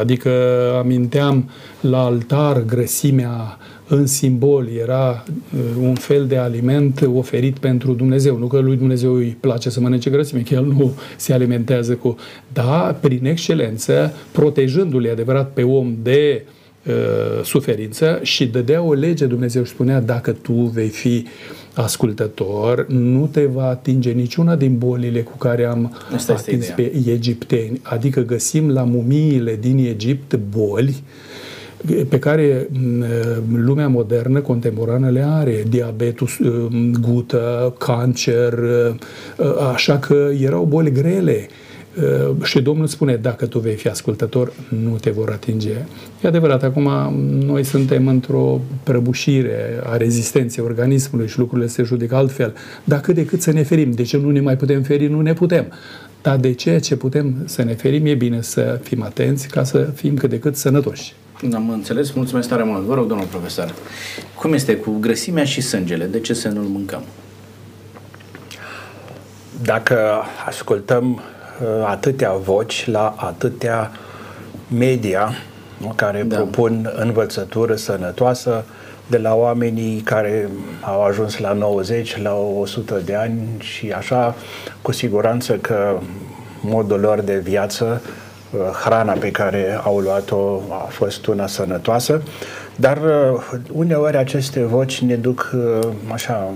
Adică 0.00 0.30
aminteam 0.78 1.50
la 1.80 2.04
altar 2.04 2.62
grăsimea 2.62 3.58
în 3.88 4.06
simbol 4.06 4.68
era 4.80 5.24
uh, 5.54 5.60
un 5.80 5.94
fel 5.94 6.26
de 6.26 6.36
aliment 6.36 7.08
oferit 7.14 7.58
pentru 7.58 7.92
Dumnezeu. 7.92 8.38
Nu 8.38 8.46
că 8.46 8.58
lui 8.58 8.76
Dumnezeu 8.76 9.14
îi 9.14 9.36
place 9.40 9.70
să 9.70 9.80
mănânce 9.80 10.10
grăsime, 10.10 10.40
că 10.40 10.54
el 10.54 10.64
nu 10.64 10.92
se 11.16 11.32
alimentează 11.32 11.94
cu... 11.94 12.16
Da, 12.52 12.98
prin 13.00 13.24
excelență, 13.24 14.12
protejându-l, 14.32 15.04
e 15.04 15.10
adevărat, 15.10 15.50
pe 15.50 15.62
om 15.62 15.96
de 16.02 16.44
uh, 16.86 17.44
suferință 17.44 18.18
și 18.22 18.46
dădea 18.46 18.82
o 18.82 18.92
lege, 18.92 19.26
Dumnezeu 19.26 19.62
și 19.62 19.70
spunea, 19.70 20.00
dacă 20.00 20.32
tu 20.32 20.52
vei 20.52 20.88
fi 20.88 21.26
ascultător, 21.74 22.86
nu 22.88 23.26
te 23.26 23.44
va 23.44 23.68
atinge 23.68 24.10
niciuna 24.10 24.56
din 24.56 24.78
bolile 24.78 25.20
cu 25.20 25.36
care 25.36 25.64
am 25.64 25.96
Asta 26.14 26.32
este 26.32 26.50
atins 26.50 26.68
ideea. 26.68 26.90
pe 26.90 27.10
egipteni. 27.10 27.80
Adică 27.82 28.20
găsim 28.20 28.70
la 28.70 28.82
mumiile 28.82 29.56
din 29.60 29.78
Egipt 29.78 30.36
boli 30.36 31.02
pe 32.08 32.18
care 32.18 32.68
m, 32.70 33.04
lumea 33.56 33.88
modernă, 33.88 34.40
contemporană 34.40 35.10
le 35.10 35.24
are. 35.26 35.64
Diabetul, 35.68 36.28
m, 36.70 36.92
gută, 37.00 37.74
cancer, 37.78 38.58
așa 39.72 39.98
că 39.98 40.30
erau 40.40 40.64
boli 40.64 40.92
grele. 40.92 41.48
Și 42.42 42.60
Domnul 42.62 42.86
spune, 42.86 43.16
dacă 43.16 43.46
tu 43.46 43.58
vei 43.58 43.74
fi 43.74 43.88
ascultător, 43.88 44.52
nu 44.84 44.96
te 45.00 45.10
vor 45.10 45.30
atinge. 45.30 45.70
E 46.22 46.28
adevărat, 46.28 46.62
acum 46.62 46.90
noi 47.44 47.64
suntem 47.64 48.06
într-o 48.06 48.60
prăbușire 48.82 49.80
a 49.84 49.96
rezistenței 49.96 50.64
organismului 50.64 51.28
și 51.28 51.38
lucrurile 51.38 51.68
se 51.68 51.82
judecă 51.82 52.14
altfel. 52.14 52.54
Dar 52.84 53.00
cât 53.00 53.14
de 53.14 53.24
cât 53.24 53.42
să 53.42 53.52
ne 53.52 53.62
ferim. 53.62 53.90
De 53.90 54.02
ce 54.02 54.16
nu 54.16 54.30
ne 54.30 54.40
mai 54.40 54.56
putem 54.56 54.82
feri? 54.82 55.06
Nu 55.06 55.20
ne 55.20 55.32
putem. 55.32 55.64
Dar 56.22 56.36
de 56.36 56.52
ceea 56.52 56.80
ce 56.80 56.96
putem 56.96 57.34
să 57.44 57.62
ne 57.62 57.74
ferim, 57.74 58.06
e 58.06 58.14
bine 58.14 58.40
să 58.40 58.80
fim 58.82 59.02
atenți 59.02 59.48
ca 59.48 59.64
să 59.64 59.78
fim 59.78 60.14
cât 60.14 60.30
de 60.30 60.38
cât 60.38 60.56
sănătoși. 60.56 61.14
Am 61.50 61.70
înțeles. 61.70 62.10
Mulțumesc 62.12 62.48
tare 62.48 62.62
mult. 62.62 62.82
Vă 62.82 62.94
rog, 62.94 63.06
domnul 63.06 63.26
profesor. 63.26 63.74
Cum 64.34 64.52
este 64.52 64.76
cu 64.76 64.96
grăsimea 65.00 65.44
și 65.44 65.60
sângele? 65.60 66.04
De 66.04 66.20
ce 66.20 66.34
să 66.34 66.48
nu-l 66.48 66.64
mâncăm? 66.64 67.02
Dacă 69.62 70.22
ascultăm 70.46 71.12
uh, 71.12 71.86
atâtea 71.86 72.32
voci 72.32 72.86
la 72.86 73.14
atâtea 73.16 73.90
media 74.76 75.32
nu, 75.76 75.92
care 75.96 76.22
Da. 76.22 76.36
da. 76.36 76.42
propun 76.42 76.92
învățătură 76.96 77.74
sănătoasă, 77.74 78.64
de 79.06 79.18
la 79.18 79.34
oamenii 79.34 80.00
care 80.00 80.48
au 80.80 81.02
ajuns 81.02 81.38
la 81.38 81.52
90, 81.52 82.22
la 82.22 82.34
100 82.34 83.00
de 83.04 83.14
ani 83.14 83.42
și 83.58 83.90
așa, 83.90 84.34
cu 84.82 84.92
siguranță 84.92 85.52
că 85.52 85.98
modul 86.60 87.00
lor 87.00 87.20
de 87.20 87.38
viață, 87.38 88.00
uh, 88.04 88.31
hrana 88.84 89.12
pe 89.12 89.30
care 89.30 89.80
au 89.84 89.98
luat-o 89.98 90.60
a 90.70 90.86
fost 90.88 91.26
una 91.26 91.46
sănătoasă, 91.46 92.22
dar 92.76 92.96
uh, 92.96 93.58
uneori 93.72 94.16
aceste 94.16 94.60
voci 94.60 95.00
ne 95.00 95.14
duc 95.14 95.56
așa 96.12 96.50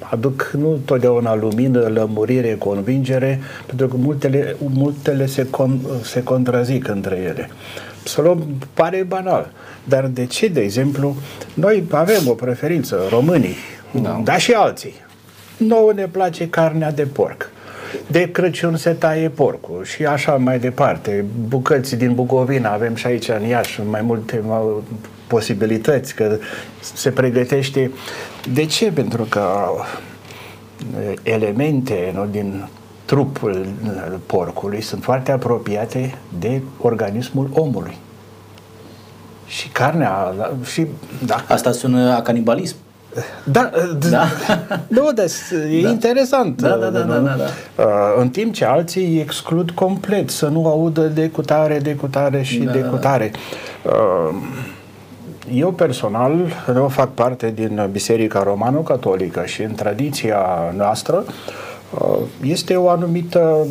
aduc 0.00 0.50
nu 0.58 0.78
totdeauna 0.84 1.34
lumină, 1.34 1.80
lămurire, 1.80 2.54
convingere, 2.58 3.40
pentru 3.66 3.88
că 3.88 3.96
multele, 3.96 4.56
multele 4.58 5.26
se, 5.26 5.46
con, 5.50 5.80
se 6.02 6.22
contrazic 6.22 6.88
între 6.88 7.16
ele. 7.16 7.50
Să 8.04 8.20
luăm, 8.20 8.44
pare 8.74 9.02
banal, 9.02 9.50
dar 9.84 10.06
de 10.06 10.26
ce, 10.26 10.48
de 10.48 10.60
exemplu, 10.60 11.16
noi 11.54 11.84
avem 11.90 12.28
o 12.28 12.32
preferință, 12.32 13.00
românii, 13.10 13.56
da. 14.02 14.20
dar 14.24 14.40
și 14.40 14.52
alții. 14.52 14.94
Nouă 15.56 15.92
ne 15.92 16.06
place 16.06 16.48
carnea 16.48 16.92
de 16.92 17.02
porc. 17.02 17.50
De 18.06 18.30
Crăciun 18.30 18.76
se 18.76 18.90
taie 18.90 19.28
porcul 19.28 19.84
și 19.84 20.04
așa 20.04 20.36
mai 20.36 20.58
departe. 20.58 21.24
Bucăți 21.48 21.96
din 21.96 22.14
Bucovina 22.14 22.72
avem 22.72 22.94
și 22.94 23.06
aici 23.06 23.28
în 23.28 23.42
Iași 23.42 23.80
mai 23.90 24.02
multe 24.02 24.42
posibilități, 25.26 26.14
că 26.14 26.38
se 26.80 27.10
pregătește. 27.10 27.90
De 28.52 28.64
ce? 28.64 28.92
Pentru 28.92 29.22
că 29.22 29.68
elemente 31.22 32.12
nu, 32.14 32.26
din 32.30 32.68
trupul 33.04 33.66
porcului 34.26 34.80
sunt 34.80 35.02
foarte 35.02 35.32
apropiate 35.32 36.14
de 36.38 36.60
organismul 36.80 37.50
omului. 37.52 37.96
Și 39.46 39.68
carnea, 39.68 40.34
și, 40.64 40.86
da. 41.26 41.44
Asta 41.48 41.72
sună 41.72 42.14
a 42.14 42.22
canibalism. 42.22 42.76
Da, 43.44 43.70
da. 44.10 44.26
nu, 44.88 45.12
dar 45.12 45.26
e 45.70 45.82
da. 45.82 45.88
interesant. 45.88 46.60
Da, 46.60 46.68
da, 46.68 46.88
da, 46.88 47.00
da, 47.00 47.18
da, 47.18 47.36
da. 47.36 47.84
În 48.18 48.28
timp 48.28 48.54
ce 48.54 48.64
alții 48.64 49.20
exclud 49.20 49.70
complet 49.70 50.30
să 50.30 50.46
nu 50.46 50.66
audă 50.66 51.02
de 51.02 51.28
cutare, 51.28 51.78
de 51.78 51.94
cutare 51.94 52.42
și 52.42 52.58
da, 52.58 52.72
de 52.72 52.80
cutare. 52.80 53.30
Da, 53.82 53.90
da. 53.90 54.34
Eu 55.52 55.72
personal, 55.72 56.34
eu 56.74 56.88
fac 56.88 57.14
parte 57.14 57.52
din 57.54 57.88
Biserica 57.92 58.42
Romano-Catolică 58.42 59.44
și 59.44 59.62
în 59.62 59.74
tradiția 59.74 60.72
noastră 60.76 61.24
uh, 61.26 61.32
este 62.42 62.76
o 62.76 62.88
anumită, 62.88 63.66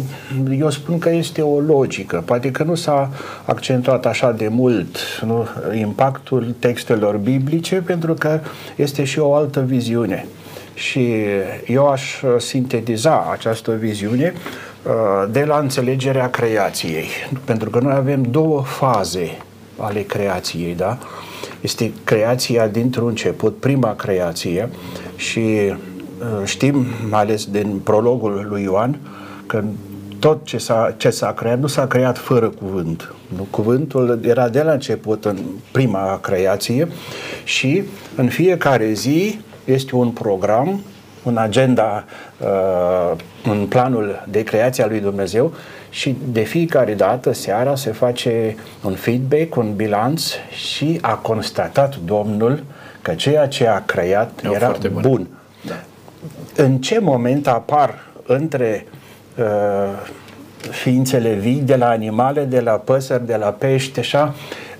eu 0.59 0.69
spun 0.69 0.99
că 0.99 1.09
este 1.09 1.41
o 1.41 1.59
logică, 1.59 2.23
poate 2.25 2.51
că 2.51 2.63
nu 2.63 2.75
s-a 2.75 3.09
accentuat 3.45 4.05
așa 4.05 4.31
de 4.31 4.47
mult 4.47 4.97
nu, 5.25 5.47
impactul 5.77 6.55
textelor 6.59 7.17
biblice, 7.17 7.75
pentru 7.75 8.13
că 8.13 8.39
este 8.75 9.03
și 9.03 9.19
o 9.19 9.33
altă 9.33 9.59
viziune. 9.59 10.25
Și 10.73 11.13
eu 11.67 11.88
aș 11.88 12.21
sintetiza 12.38 13.27
această 13.31 13.71
viziune 13.71 14.33
uh, 14.83 15.31
de 15.31 15.43
la 15.43 15.57
înțelegerea 15.57 16.29
creației, 16.29 17.05
pentru 17.45 17.69
că 17.69 17.79
noi 17.79 17.93
avem 17.93 18.21
două 18.21 18.61
faze 18.61 19.38
ale 19.77 20.01
creației, 20.01 20.75
da? 20.75 20.97
Este 21.61 21.91
creația 22.03 22.67
dintr-un 22.67 23.07
început, 23.07 23.57
prima 23.57 23.95
creație 23.95 24.69
și 25.15 25.39
uh, 25.39 25.75
știm, 26.43 26.85
mai 27.09 27.19
ales 27.19 27.45
din 27.45 27.79
prologul 27.83 28.45
lui 28.49 28.63
Ioan, 28.63 28.99
că 29.45 29.63
tot 30.19 30.45
ce 30.45 30.57
s-a, 30.57 30.93
ce 30.97 31.09
s-a 31.09 31.33
creat 31.33 31.59
nu 31.59 31.67
s-a 31.67 31.88
creat 31.88 32.17
fără 32.17 32.49
cuvânt. 32.49 33.13
Nu? 33.35 33.47
Cuvântul 33.49 34.19
era 34.23 34.49
de 34.49 34.61
la 34.61 34.71
început 34.71 35.25
în 35.25 35.38
prima 35.71 36.19
creație 36.21 36.88
și 37.43 37.83
în 38.15 38.27
fiecare 38.27 38.91
zi 38.91 39.39
este 39.65 39.95
un 39.95 40.09
program, 40.09 40.81
un 41.23 41.38
agenda, 41.38 42.03
uh, 42.39 43.17
un 43.49 43.65
planul 43.65 44.25
de 44.29 44.43
creație 44.43 44.83
a 44.83 44.88
lui 44.88 44.99
Dumnezeu 44.99 45.53
și 45.89 46.15
de 46.31 46.41
fiecare 46.41 46.93
dată, 46.93 47.33
seara, 47.33 47.75
se 47.75 47.91
face 47.91 48.55
un 48.83 48.93
feedback, 48.93 49.55
un 49.55 49.73
bilanț 49.75 50.31
și 50.71 50.97
a 51.01 51.13
constatat 51.15 51.95
Domnul 52.05 52.63
că 53.01 53.13
ceea 53.13 53.47
ce 53.47 53.67
a 53.67 53.85
creat 53.85 54.41
Eu 54.43 54.51
era 54.51 54.75
bun. 54.91 55.01
bun. 55.01 55.27
Da. 55.65 55.73
În 56.55 56.77
ce 56.77 56.99
moment 56.99 57.47
apar 57.47 58.05
între 58.25 58.85
uh, 59.38 59.45
ființele 60.71 61.33
vii, 61.33 61.61
de 61.61 61.75
la 61.75 61.89
animale, 61.89 62.43
de 62.43 62.59
la 62.59 62.71
păsări, 62.71 63.25
de 63.25 63.35
la 63.35 63.47
pești, 63.49 63.99
așa, 63.99 64.35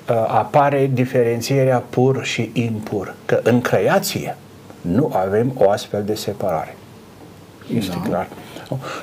uh, 0.10 0.15
apare 0.15 0.89
diferențierea 0.93 1.84
pur 1.89 2.24
și 2.24 2.50
impur. 2.53 3.13
Că 3.25 3.39
în 3.43 3.62
creație 3.62 4.38
nu 4.81 5.12
avem 5.15 5.51
o 5.55 5.69
astfel 5.69 6.03
de 6.03 6.15
separare. 6.15 6.75
Este 7.75 7.98
da. 8.03 8.10
clar 8.10 8.27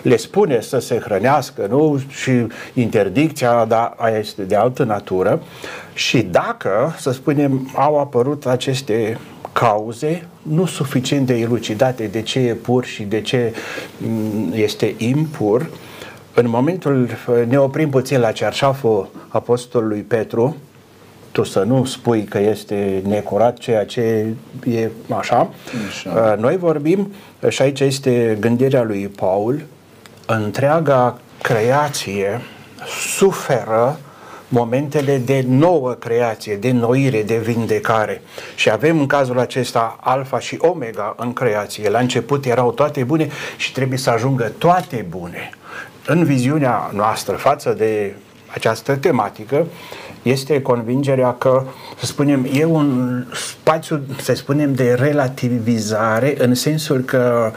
le 0.02 0.16
spune 0.16 0.61
să 0.61 0.78
se 0.78 0.99
hrănească, 0.99 1.66
nu? 1.71 2.00
Și 2.09 2.47
interdicția, 2.75 3.64
dar 3.64 3.95
aia 3.97 4.19
este 4.19 4.43
de 4.43 4.57
altă 4.57 4.85
natură. 4.85 5.43
Și 5.95 6.23
dacă, 6.23 6.95
să 6.99 7.11
spunem, 7.11 7.71
au 7.75 7.99
apărut 7.99 8.47
aceste 8.47 9.19
cauze 9.59 10.29
nu 10.43 10.67
suficient 10.67 11.27
de 11.27 11.35
elucidate 11.35 12.07
de 12.07 12.23
ce 12.23 12.39
e 12.39 12.53
pur 12.55 12.85
și 12.85 13.03
de 13.03 13.21
ce 13.21 13.53
mm, 13.99 14.53
este 14.55 14.95
impur, 14.99 15.67
în 16.35 16.49
momentul, 16.49 17.09
ne 17.49 17.59
oprim 17.59 17.91
puțin 17.91 18.21
la 18.21 18.33
cerșaful 18.33 19.09
apostolului 19.29 20.01
Petru, 20.01 20.57
tu 21.33 21.43
să 21.43 21.63
nu 21.63 21.85
spui 21.85 22.25
că 22.25 22.39
este 22.39 23.03
necurat 23.07 23.59
ceea 23.59 23.85
ce 23.85 24.35
e 24.65 24.91
așa. 25.17 25.49
așa. 25.89 26.33
Uh, 26.33 26.43
noi 26.43 26.57
vorbim, 26.57 27.13
și 27.49 27.63
aici 27.63 27.81
este 27.81 28.37
gândirea 28.41 28.83
lui 28.83 29.09
Paul, 29.09 29.63
întreaga 30.27 31.19
creație 31.43 32.41
suferă 33.17 33.99
momentele 34.49 35.19
de 35.19 35.45
nouă 35.49 35.93
creație, 35.93 36.57
de 36.57 36.71
noire, 36.71 37.23
de 37.23 37.37
vindecare. 37.37 38.23
Și 38.55 38.71
avem 38.71 38.99
în 38.99 39.07
cazul 39.07 39.38
acesta 39.38 39.99
alfa 40.00 40.38
și 40.38 40.57
omega 40.61 41.15
în 41.19 41.33
creație. 41.33 41.88
La 41.88 41.99
început 41.99 42.45
erau 42.45 42.73
toate 42.73 43.05
bune 43.05 43.29
și 43.57 43.73
trebuie 43.73 43.99
să 43.99 44.11
ajungă 44.11 44.53
toate 44.59 45.07
bune. 45.09 45.50
În 46.07 46.25
viziunea 46.25 46.91
noastră 46.95 47.37
față 47.37 47.73
de 47.73 48.15
această 48.47 48.97
tematică, 48.97 49.67
este 50.23 50.62
convingerea 50.62 51.33
că, 51.33 51.65
să 51.99 52.07
spunem, 52.07 52.49
e 52.53 52.65
un 52.65 53.25
spațiu, 53.33 54.03
să 54.21 54.35
spunem, 54.35 54.75
de 54.75 54.95
relativizare, 54.95 56.35
în 56.38 56.55
sensul 56.55 57.00
că 57.00 57.53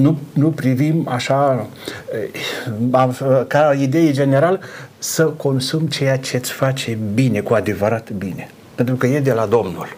nu, 0.00 0.18
nu 0.32 0.48
privim 0.48 1.08
așa, 1.08 1.66
eh, 2.12 3.44
ca 3.46 3.74
idee 3.78 4.12
general, 4.12 4.60
să 4.98 5.24
consum 5.24 5.86
ceea 5.86 6.18
ce 6.18 6.36
îți 6.36 6.52
face 6.52 6.98
bine, 7.14 7.40
cu 7.40 7.54
adevărat 7.54 8.10
bine. 8.10 8.50
Pentru 8.74 8.94
că 8.94 9.06
e 9.06 9.20
de 9.20 9.32
la 9.32 9.46
Domnul. 9.46 9.96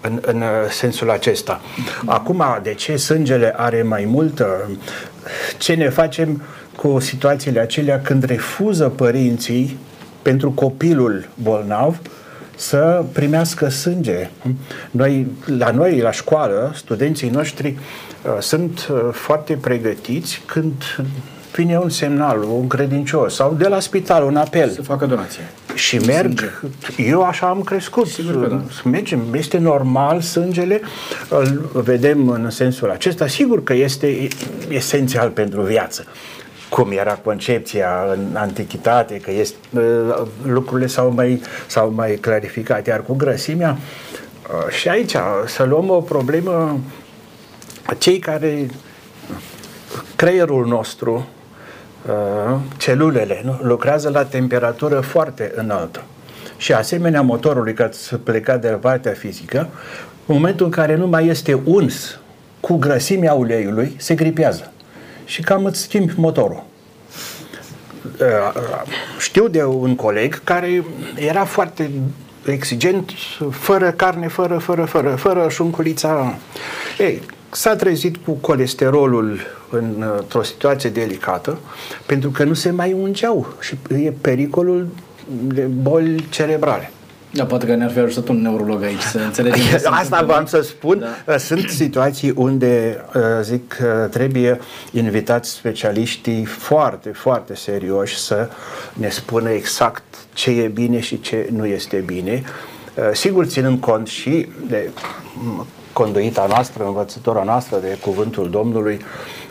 În, 0.00 0.20
în 0.26 0.42
sensul 0.70 1.10
acesta. 1.10 1.60
Acum, 2.04 2.44
de 2.62 2.74
ce 2.74 2.96
sângele 2.96 3.54
are 3.56 3.82
mai 3.82 4.04
multă? 4.04 4.70
Ce 5.58 5.74
ne 5.74 5.88
facem 5.88 6.42
cu 6.76 6.98
situațiile 6.98 7.60
acelea 7.60 8.00
când 8.00 8.24
refuză 8.24 8.88
părinții 8.88 9.78
pentru 10.22 10.50
copilul 10.50 11.28
bolnav 11.42 12.00
să 12.56 13.04
primească 13.12 13.68
sânge. 13.68 14.30
Noi, 14.90 15.26
la 15.58 15.70
noi, 15.70 16.00
la 16.00 16.10
școală, 16.10 16.72
studenții 16.74 17.28
noștri 17.28 17.68
uh, 17.68 18.05
sunt 18.40 18.88
uh, 18.90 18.98
foarte 19.12 19.58
pregătiți 19.60 20.42
când 20.46 20.72
vine 21.54 21.78
un 21.78 21.88
semnal, 21.88 22.42
un 22.42 22.66
credincios 22.66 23.34
sau 23.34 23.54
de 23.54 23.68
la 23.68 23.80
spital, 23.80 24.24
un 24.24 24.36
apel. 24.36 24.70
Să 24.70 24.82
facă 24.82 25.06
donație. 25.06 25.42
Și 25.74 25.96
merg, 25.96 26.38
sânge. 26.38 27.10
eu 27.10 27.22
așa 27.22 27.46
am 27.46 27.62
crescut. 27.62 28.06
Sigur 28.06 28.42
că 28.42 28.48
da. 28.48 28.88
Mergem, 28.90 29.20
este 29.32 29.58
normal 29.58 30.20
sângele, 30.20 30.80
îl 31.28 31.70
vedem 31.72 32.28
în 32.28 32.50
sensul 32.50 32.90
acesta. 32.90 33.26
Sigur 33.26 33.62
că 33.62 33.74
este 33.74 34.28
esențial 34.68 35.28
pentru 35.28 35.62
viață 35.62 36.04
cum 36.68 36.90
era 36.90 37.12
concepția 37.12 37.88
în 38.12 38.36
antichitate, 38.36 39.16
că 39.16 39.30
este, 39.30 39.56
lucrurile 40.46 40.86
s-au 40.86 41.12
mai, 41.14 41.40
s-au 41.66 41.92
mai 41.94 42.14
clarificat, 42.14 42.86
iar 42.86 43.02
cu 43.02 43.14
grăsimea 43.14 43.76
și 44.78 44.88
aici 44.88 45.16
să 45.46 45.64
luăm 45.64 45.90
o 45.90 46.00
problemă 46.00 46.80
cei 47.94 48.18
care 48.18 48.70
creierul 50.16 50.66
nostru 50.66 51.26
celulele 52.76 53.40
nu? 53.44 53.58
lucrează 53.62 54.08
la 54.08 54.24
temperatură 54.24 55.00
foarte 55.00 55.52
înaltă 55.54 56.02
și 56.56 56.72
asemenea 56.72 57.22
motorului 57.22 57.74
că 57.74 57.82
ați 57.82 58.14
plecat 58.14 58.60
de 58.60 58.70
la 58.70 58.76
partea 58.76 59.12
fizică 59.12 59.68
în 60.26 60.34
momentul 60.34 60.66
în 60.66 60.72
care 60.72 60.96
nu 60.96 61.06
mai 61.06 61.26
este 61.26 61.60
uns 61.64 62.18
cu 62.60 62.76
grăsimea 62.76 63.32
uleiului, 63.32 63.94
se 63.98 64.14
gripează 64.14 64.72
și 65.24 65.42
cam 65.42 65.64
îți 65.64 65.80
schimbi 65.80 66.12
motorul. 66.16 66.64
Uh, 68.20 68.62
știu 69.18 69.48
de 69.48 69.64
un 69.64 69.96
coleg 69.96 70.44
care 70.44 70.84
era 71.14 71.44
foarte 71.44 71.90
exigent, 72.44 73.10
fără 73.50 73.90
carne, 73.90 74.28
fără, 74.28 74.58
fără, 74.58 74.84
fără, 74.84 75.14
fără 75.14 75.48
șunculița. 75.48 76.34
Ei, 76.98 77.22
s-a 77.50 77.76
trezit 77.76 78.16
cu 78.16 78.32
colesterolul 78.32 79.40
într-o 79.70 80.42
situație 80.42 80.90
delicată, 80.90 81.58
pentru 82.06 82.30
că 82.30 82.44
nu 82.44 82.54
se 82.54 82.70
mai 82.70 82.92
ungeau 82.92 83.54
și 83.60 83.76
e 83.88 84.12
pericolul 84.20 84.88
de 85.46 85.62
boli 85.62 86.26
cerebrale. 86.30 86.90
Da, 87.30 87.44
poate 87.44 87.66
că 87.66 87.74
ne-ar 87.74 87.90
fi 87.90 87.98
ajutat 87.98 88.28
un 88.28 88.42
neurolog 88.42 88.82
aici 88.82 89.00
să 89.00 89.18
înțelegem. 89.18 89.62
Asta 90.00 90.22
v-am 90.22 90.46
să 90.46 90.60
spun. 90.60 91.04
Da. 91.26 91.36
Sunt 91.36 91.68
situații 91.68 92.32
unde, 92.36 93.04
uh, 93.14 93.22
zic, 93.42 93.76
uh, 93.80 94.08
trebuie 94.10 94.58
invitați 94.92 95.50
specialiștii 95.50 96.44
foarte, 96.44 97.08
foarte 97.08 97.54
serioși 97.54 98.18
să 98.18 98.48
ne 98.92 99.08
spună 99.08 99.50
exact 99.50 100.02
ce 100.32 100.50
e 100.50 100.68
bine 100.68 101.00
și 101.00 101.20
ce 101.20 101.48
nu 101.52 101.66
este 101.66 101.96
bine. 101.96 102.42
Uh, 102.94 103.10
sigur, 103.12 103.44
ținând 103.44 103.80
cont 103.80 104.06
și 104.06 104.48
de 104.68 104.90
conduita 106.02 106.46
noastră, 106.48 106.84
învățătura 106.84 107.42
noastră 107.42 107.78
de 107.80 107.98
cuvântul 108.00 108.50
Domnului, 108.50 109.00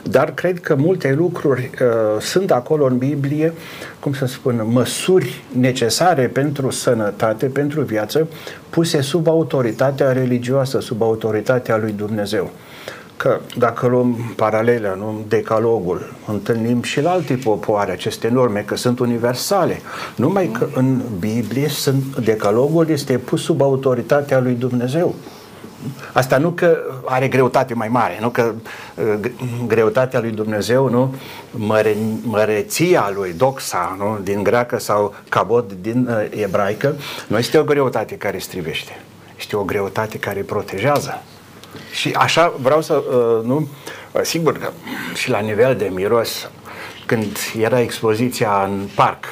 dar 0.03 0.33
cred 0.33 0.59
că 0.59 0.75
multe 0.75 1.13
lucruri 1.13 1.69
uh, 1.81 2.21
sunt 2.21 2.51
acolo 2.51 2.85
în 2.85 2.97
Biblie, 2.97 3.53
cum 3.99 4.13
să 4.13 4.25
spun, 4.25 4.67
măsuri 4.71 5.43
necesare 5.51 6.27
pentru 6.27 6.69
sănătate, 6.69 7.45
pentru 7.45 7.81
viață, 7.81 8.27
puse 8.69 9.01
sub 9.01 9.27
autoritatea 9.27 10.11
religioasă, 10.11 10.79
sub 10.79 11.01
autoritatea 11.01 11.77
lui 11.77 11.91
Dumnezeu. 11.91 12.49
Că 13.17 13.39
dacă 13.57 13.87
luăm 13.87 14.33
paralelă, 14.35 14.95
nu 14.97 15.25
decalogul, 15.27 16.13
întâlnim 16.27 16.81
și 16.81 17.01
la 17.01 17.11
alte 17.11 17.39
popoare 17.43 17.91
aceste 17.91 18.27
norme, 18.27 18.63
că 18.65 18.75
sunt 18.75 18.99
universale. 18.99 19.81
Numai 20.15 20.49
că 20.53 20.67
în 20.75 21.01
Biblie 21.19 21.67
sunt, 21.67 22.17
decalogul 22.17 22.89
este 22.89 23.17
pus 23.17 23.41
sub 23.41 23.61
autoritatea 23.61 24.39
lui 24.39 24.53
Dumnezeu. 24.53 25.15
Asta 26.13 26.37
nu 26.37 26.49
că 26.49 26.77
are 27.05 27.27
greutate 27.27 27.73
mai 27.73 27.87
mare, 27.87 28.17
nu 28.21 28.29
că 28.29 28.53
uh, 28.95 29.31
greutatea 29.67 30.19
lui 30.19 30.31
Dumnezeu, 30.31 30.89
nu 30.89 31.15
măre, 31.51 31.95
măreția 32.23 33.11
lui, 33.15 33.33
doxa, 33.33 33.95
nu, 33.99 34.19
din 34.23 34.43
greacă 34.43 34.79
sau 34.79 35.15
cabot 35.29 35.71
din 35.81 36.07
uh, 36.09 36.41
ebraică, 36.41 36.95
nu 37.27 37.37
este 37.37 37.57
o 37.57 37.63
greutate 37.63 38.15
care 38.15 38.37
strivește, 38.37 39.01
este 39.37 39.55
o 39.55 39.63
greutate 39.63 40.19
care 40.19 40.41
protejează. 40.41 41.21
Și 41.91 42.11
așa 42.17 42.53
vreau 42.61 42.81
să, 42.81 42.93
uh, 42.93 43.45
nu, 43.45 43.67
uh, 44.11 44.21
sigur 44.23 44.57
că 44.57 44.69
și 45.13 45.29
la 45.29 45.39
nivel 45.39 45.75
de 45.75 45.91
miros, 45.93 46.49
când 47.05 47.37
era 47.59 47.81
expoziția 47.81 48.63
în 48.63 48.87
parc, 48.95 49.25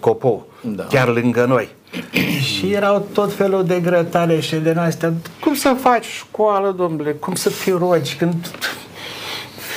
Copo, 0.00 0.46
da. 0.60 0.84
chiar 0.84 1.08
lângă 1.08 1.44
noi, 1.44 1.68
și 2.56 2.72
erau 2.72 3.06
tot 3.12 3.32
felul 3.32 3.64
de 3.64 3.80
grătare 3.80 4.40
și 4.40 4.56
de 4.56 4.74
astea. 4.78 5.12
Cum 5.52 5.60
să 5.60 5.76
faci 5.80 6.04
școală, 6.04 6.74
domnule? 6.76 7.12
Cum 7.12 7.34
să 7.34 7.52
te 7.64 7.70
rogi 7.70 8.16
când 8.16 8.34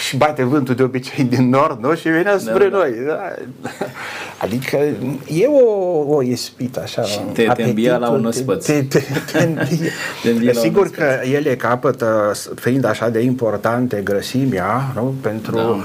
și 0.08 0.17
bate 0.17 0.44
vântul 0.44 0.75
de 0.75 0.84
obicei 0.84 1.24
din 1.24 1.50
nord, 1.50 1.79
nu? 1.79 1.96
Și 1.96 2.10
venea 2.10 2.38
spre 2.38 2.67
da, 2.67 2.77
noi. 2.77 2.91
Da. 3.05 3.34
Adică 4.38 4.77
e 5.27 5.46
o, 5.48 6.15
o 6.15 6.22
ispită 6.22 6.82
așa. 6.82 7.01
Și 7.01 7.20
te, 7.34 7.44
te 7.55 7.63
îmbia 7.63 7.98
la 7.98 8.10
un 8.10 8.25
ospăț. 8.25 8.65
Te, 8.65 8.82
te, 8.82 9.03
te, 9.32 9.46
te 10.24 10.32
te 10.32 10.53
Sigur 10.53 10.89
că 10.89 11.20
ele 11.34 11.55
capătă, 11.55 12.32
fiind 12.55 12.86
așa 12.86 13.10
de 13.10 13.20
importante, 13.20 14.01
grăsimea, 14.03 14.91
nu? 14.94 15.15
Pentru... 15.22 15.55
Da. 15.55 15.79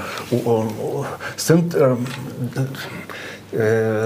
O, 0.45 0.51
o, 0.51 0.53
o, 0.53 1.03
sunt... 1.35 1.73
Uh, 1.73 1.97
Eh, 2.57 2.63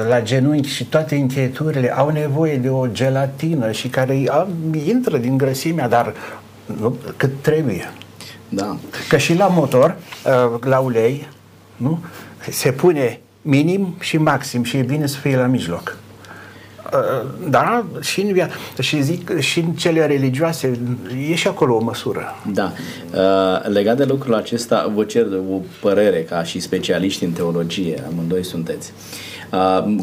la 0.08 0.22
genunchi 0.22 0.70
și 0.70 0.86
toate 0.86 1.16
încheieturile 1.16 1.94
au 1.98 2.10
nevoie 2.10 2.58
de 2.58 2.70
o 2.70 2.88
gelatină 2.88 3.72
și 3.72 3.88
care 3.88 4.24
intră 4.86 5.18
din 5.18 5.38
grăsimea, 5.38 5.88
dar 5.88 6.14
nu, 6.80 6.98
cât 7.18 7.32
trebuie. 7.42 7.92
Da. 8.50 8.78
Că 9.10 9.18
și 9.18 9.34
la 9.34 9.48
motor, 9.48 9.98
eh, 10.26 10.60
la 10.62 10.80
ulei, 10.80 11.28
nu? 11.76 12.00
se 12.50 12.72
pune 12.72 13.20
minim 13.42 13.96
și 14.00 14.18
maxim 14.18 14.64
și 14.64 14.78
e 14.78 14.82
bine 14.82 15.06
să 15.06 15.18
fie 15.18 15.38
la 15.38 15.46
mijloc. 15.46 15.98
Eh, 16.94 17.28
da, 17.50 17.86
și 18.02 18.22
în, 18.22 18.34
via- 18.34 18.80
și 18.80 19.02
zic, 19.02 19.40
și 19.40 19.60
în 19.60 19.72
cele 19.72 20.06
religioase 20.06 20.80
e 21.30 21.36
și 21.36 21.48
acolo 21.48 21.76
o 21.76 21.84
măsură. 21.84 22.36
Da. 22.52 22.72
legat 23.68 23.98
de 23.98 24.04
lucrul 24.04 24.34
acesta, 24.34 24.92
vă 24.96 25.04
cer 25.04 25.26
o 25.52 25.60
părere 25.82 26.24
ca 26.24 26.44
și 26.44 26.60
specialiști 26.60 27.24
în 27.24 27.32
teologie, 27.32 28.04
amândoi 28.12 28.44
sunteți. 28.44 28.92
Uh, 28.92 29.26
Uh, 29.35 29.35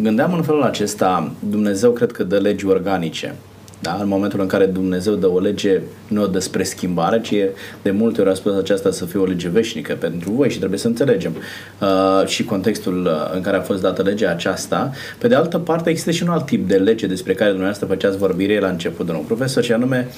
gândeam 0.01 0.35
în 0.35 0.43
felul 0.43 0.63
acesta, 0.63 1.31
Dumnezeu 1.49 1.91
cred 1.91 2.13
că 2.13 2.25
dă 2.25 2.37
legi 2.37 2.67
organice. 2.67 3.35
Da? 3.83 3.99
În 4.01 4.09
momentul 4.09 4.41
în 4.41 4.47
care 4.47 4.67
Dumnezeu 4.67 5.15
dă 5.15 5.27
o 5.27 5.39
lege, 5.39 5.81
nu 6.09 6.23
o 6.23 6.27
dă 6.27 6.39
spre 6.39 6.63
schimbare, 6.63 7.21
ci 7.21 7.35
de 7.83 7.91
multe 7.91 8.21
ori 8.21 8.31
a 8.31 8.35
spus 8.35 8.57
aceasta 8.57 8.91
să 8.91 9.05
fie 9.05 9.21
o 9.21 9.25
lege 9.25 9.49
veșnică 9.49 9.95
pentru 9.95 10.31
voi 10.31 10.51
și 10.51 10.59
trebuie 10.59 10.79
să 10.79 10.87
înțelegem 10.87 11.33
uh, 11.81 12.27
și 12.27 12.45
contextul 12.45 13.05
uh, 13.05 13.35
în 13.35 13.41
care 13.41 13.57
a 13.57 13.61
fost 13.61 13.83
dată 13.83 14.03
legea 14.03 14.31
aceasta. 14.31 14.91
Pe 15.19 15.29
de 15.29 15.35
altă 15.35 15.59
parte, 15.59 15.91
există 15.91 16.11
și 16.11 16.23
un 16.23 16.29
alt 16.29 16.47
tip 16.47 16.69
de 16.69 16.77
lege 16.77 17.07
despre 17.07 17.35
care 17.35 17.49
dumneavoastră 17.49 17.87
făceați 17.87 18.17
vorbire 18.17 18.61
la 18.61 18.69
început, 18.69 19.07
domnul 19.07 19.25
profesor, 19.25 19.63
și 19.63 19.73
anume 19.73 20.09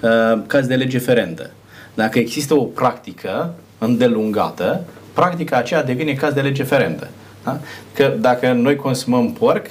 uh, 0.00 0.42
caz 0.46 0.66
de 0.66 0.74
lege 0.74 0.98
ferentă. 0.98 1.50
Dacă 1.94 2.18
există 2.18 2.54
o 2.54 2.62
practică 2.62 3.54
îndelungată, 3.78 4.84
practica 5.12 5.56
aceea 5.56 5.84
devine 5.84 6.12
caz 6.12 6.32
de 6.32 6.40
lege 6.40 6.62
ferentă. 6.62 7.08
Da? 7.44 7.58
Că 7.94 8.12
dacă 8.20 8.52
noi 8.52 8.76
consumăm 8.76 9.32
porc, 9.32 9.66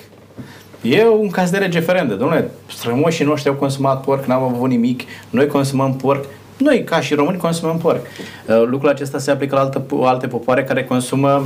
e 0.82 1.08
un 1.08 1.30
caz 1.30 1.50
de 1.50 1.58
regeferendă. 1.58 2.14
Domnule, 2.14 2.50
strămoșii 2.70 3.26
noștri 3.26 3.50
au 3.50 3.56
consumat 3.56 4.04
porc, 4.04 4.26
n-am 4.26 4.44
avut 4.44 4.70
nimic, 4.70 5.02
noi 5.30 5.48
consumăm 5.48 5.96
porc, 5.96 6.26
noi, 6.58 6.84
ca 6.84 7.02
și 7.02 7.14
români, 7.14 7.38
consumăm 7.38 7.78
porc. 7.78 8.06
Uh, 8.48 8.64
lucrul 8.66 8.90
acesta 8.90 9.18
se 9.18 9.32
aplică 9.32 9.56
la 9.56 9.62
alte, 9.62 9.82
alte 10.02 10.28
popoare 10.28 10.64
care 10.64 10.84
consumă 10.84 11.44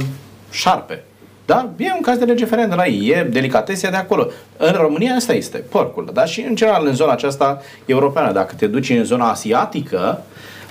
șarpe. 0.52 1.04
Da? 1.46 1.70
E 1.78 1.92
un 1.96 2.02
caz 2.02 2.18
de 2.18 2.26
regeferendă 2.26 2.76
la 2.76 2.88
ei, 2.88 3.08
e 3.10 3.24
delicateția 3.24 3.90
de 3.90 3.96
acolo. 3.96 4.28
În 4.58 4.72
România 4.72 5.14
asta 5.14 5.34
este, 5.34 5.58
porcul. 5.58 6.10
Da? 6.14 6.26
Și 6.26 6.42
în 6.42 6.56
general 6.56 6.86
în 6.86 6.94
zona 6.94 7.12
aceasta 7.12 7.62
europeană, 7.86 8.32
dacă 8.32 8.56
te 8.58 8.68
duci 8.68 8.90
în 8.90 9.04
zona 9.04 9.30
asiatică, 9.30 10.24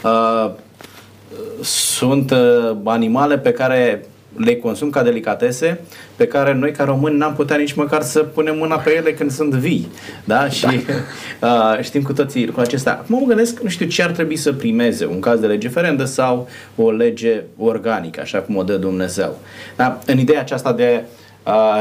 uh, 0.02 0.50
sunt 1.62 2.30
uh, 2.30 2.76
animale 2.84 3.38
pe 3.38 3.52
care 3.52 4.06
le 4.36 4.56
consum 4.56 4.90
ca 4.90 5.02
delicatese 5.02 5.80
pe 6.16 6.26
care 6.26 6.54
noi 6.54 6.70
ca 6.70 6.84
români 6.84 7.16
n-am 7.16 7.34
putea 7.34 7.56
nici 7.56 7.72
măcar 7.72 8.02
să 8.02 8.18
punem 8.18 8.56
mâna 8.58 8.76
pe 8.76 8.94
ele 8.94 9.12
când 9.12 9.30
sunt 9.30 9.54
vii. 9.54 9.88
Da? 10.24 10.48
Și 10.48 10.66
da. 10.66 10.72
Uh, 11.40 11.82
știm 11.82 12.02
cu 12.02 12.12
toții 12.12 12.46
lucrul 12.46 12.64
acesta. 12.64 12.90
Acum 12.90 13.18
mă 13.18 13.26
gândesc, 13.26 13.60
nu 13.60 13.68
știu 13.68 13.86
ce 13.86 14.02
ar 14.02 14.10
trebui 14.10 14.36
să 14.36 14.52
primeze, 14.52 15.04
un 15.04 15.20
caz 15.20 15.40
de 15.40 15.46
lege 15.46 15.68
ferendă 15.68 16.04
sau 16.04 16.48
o 16.76 16.90
lege 16.90 17.42
organică, 17.56 18.20
așa 18.20 18.38
cum 18.38 18.56
o 18.56 18.62
dă 18.62 18.76
Dumnezeu. 18.76 19.38
Da? 19.76 20.00
În 20.06 20.18
ideea 20.18 20.40
aceasta 20.40 20.72
de 20.72 21.02
uh, 21.02 21.25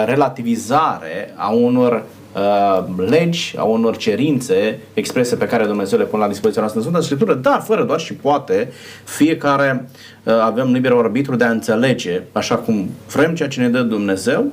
relativizare 0.05 1.33
a 1.35 1.49
unor 1.49 2.03
uh, 2.35 2.83
legi, 3.09 3.55
a 3.57 3.63
unor 3.63 3.97
cerințe 3.97 4.79
exprese 4.93 5.35
pe 5.35 5.45
care 5.45 5.65
Dumnezeu 5.65 5.99
le 5.99 6.05
pune 6.05 6.21
la 6.21 6.29
dispoziția 6.29 6.61
noastră 6.61 6.81
în 6.81 6.87
Sfânta 6.87 7.05
Scriptură, 7.05 7.33
dar 7.33 7.61
fără 7.61 7.83
doar 7.83 7.99
și 7.99 8.13
poate 8.13 8.71
fiecare 9.03 9.89
uh, 10.23 10.33
avem 10.41 10.71
liber 10.71 10.91
arbitru 10.91 11.35
de 11.35 11.43
a 11.43 11.49
înțelege 11.49 12.21
așa 12.31 12.55
cum 12.55 12.89
vrem 13.11 13.35
ceea 13.35 13.49
ce 13.49 13.61
ne 13.61 13.69
dă 13.69 13.81
Dumnezeu 13.81 14.51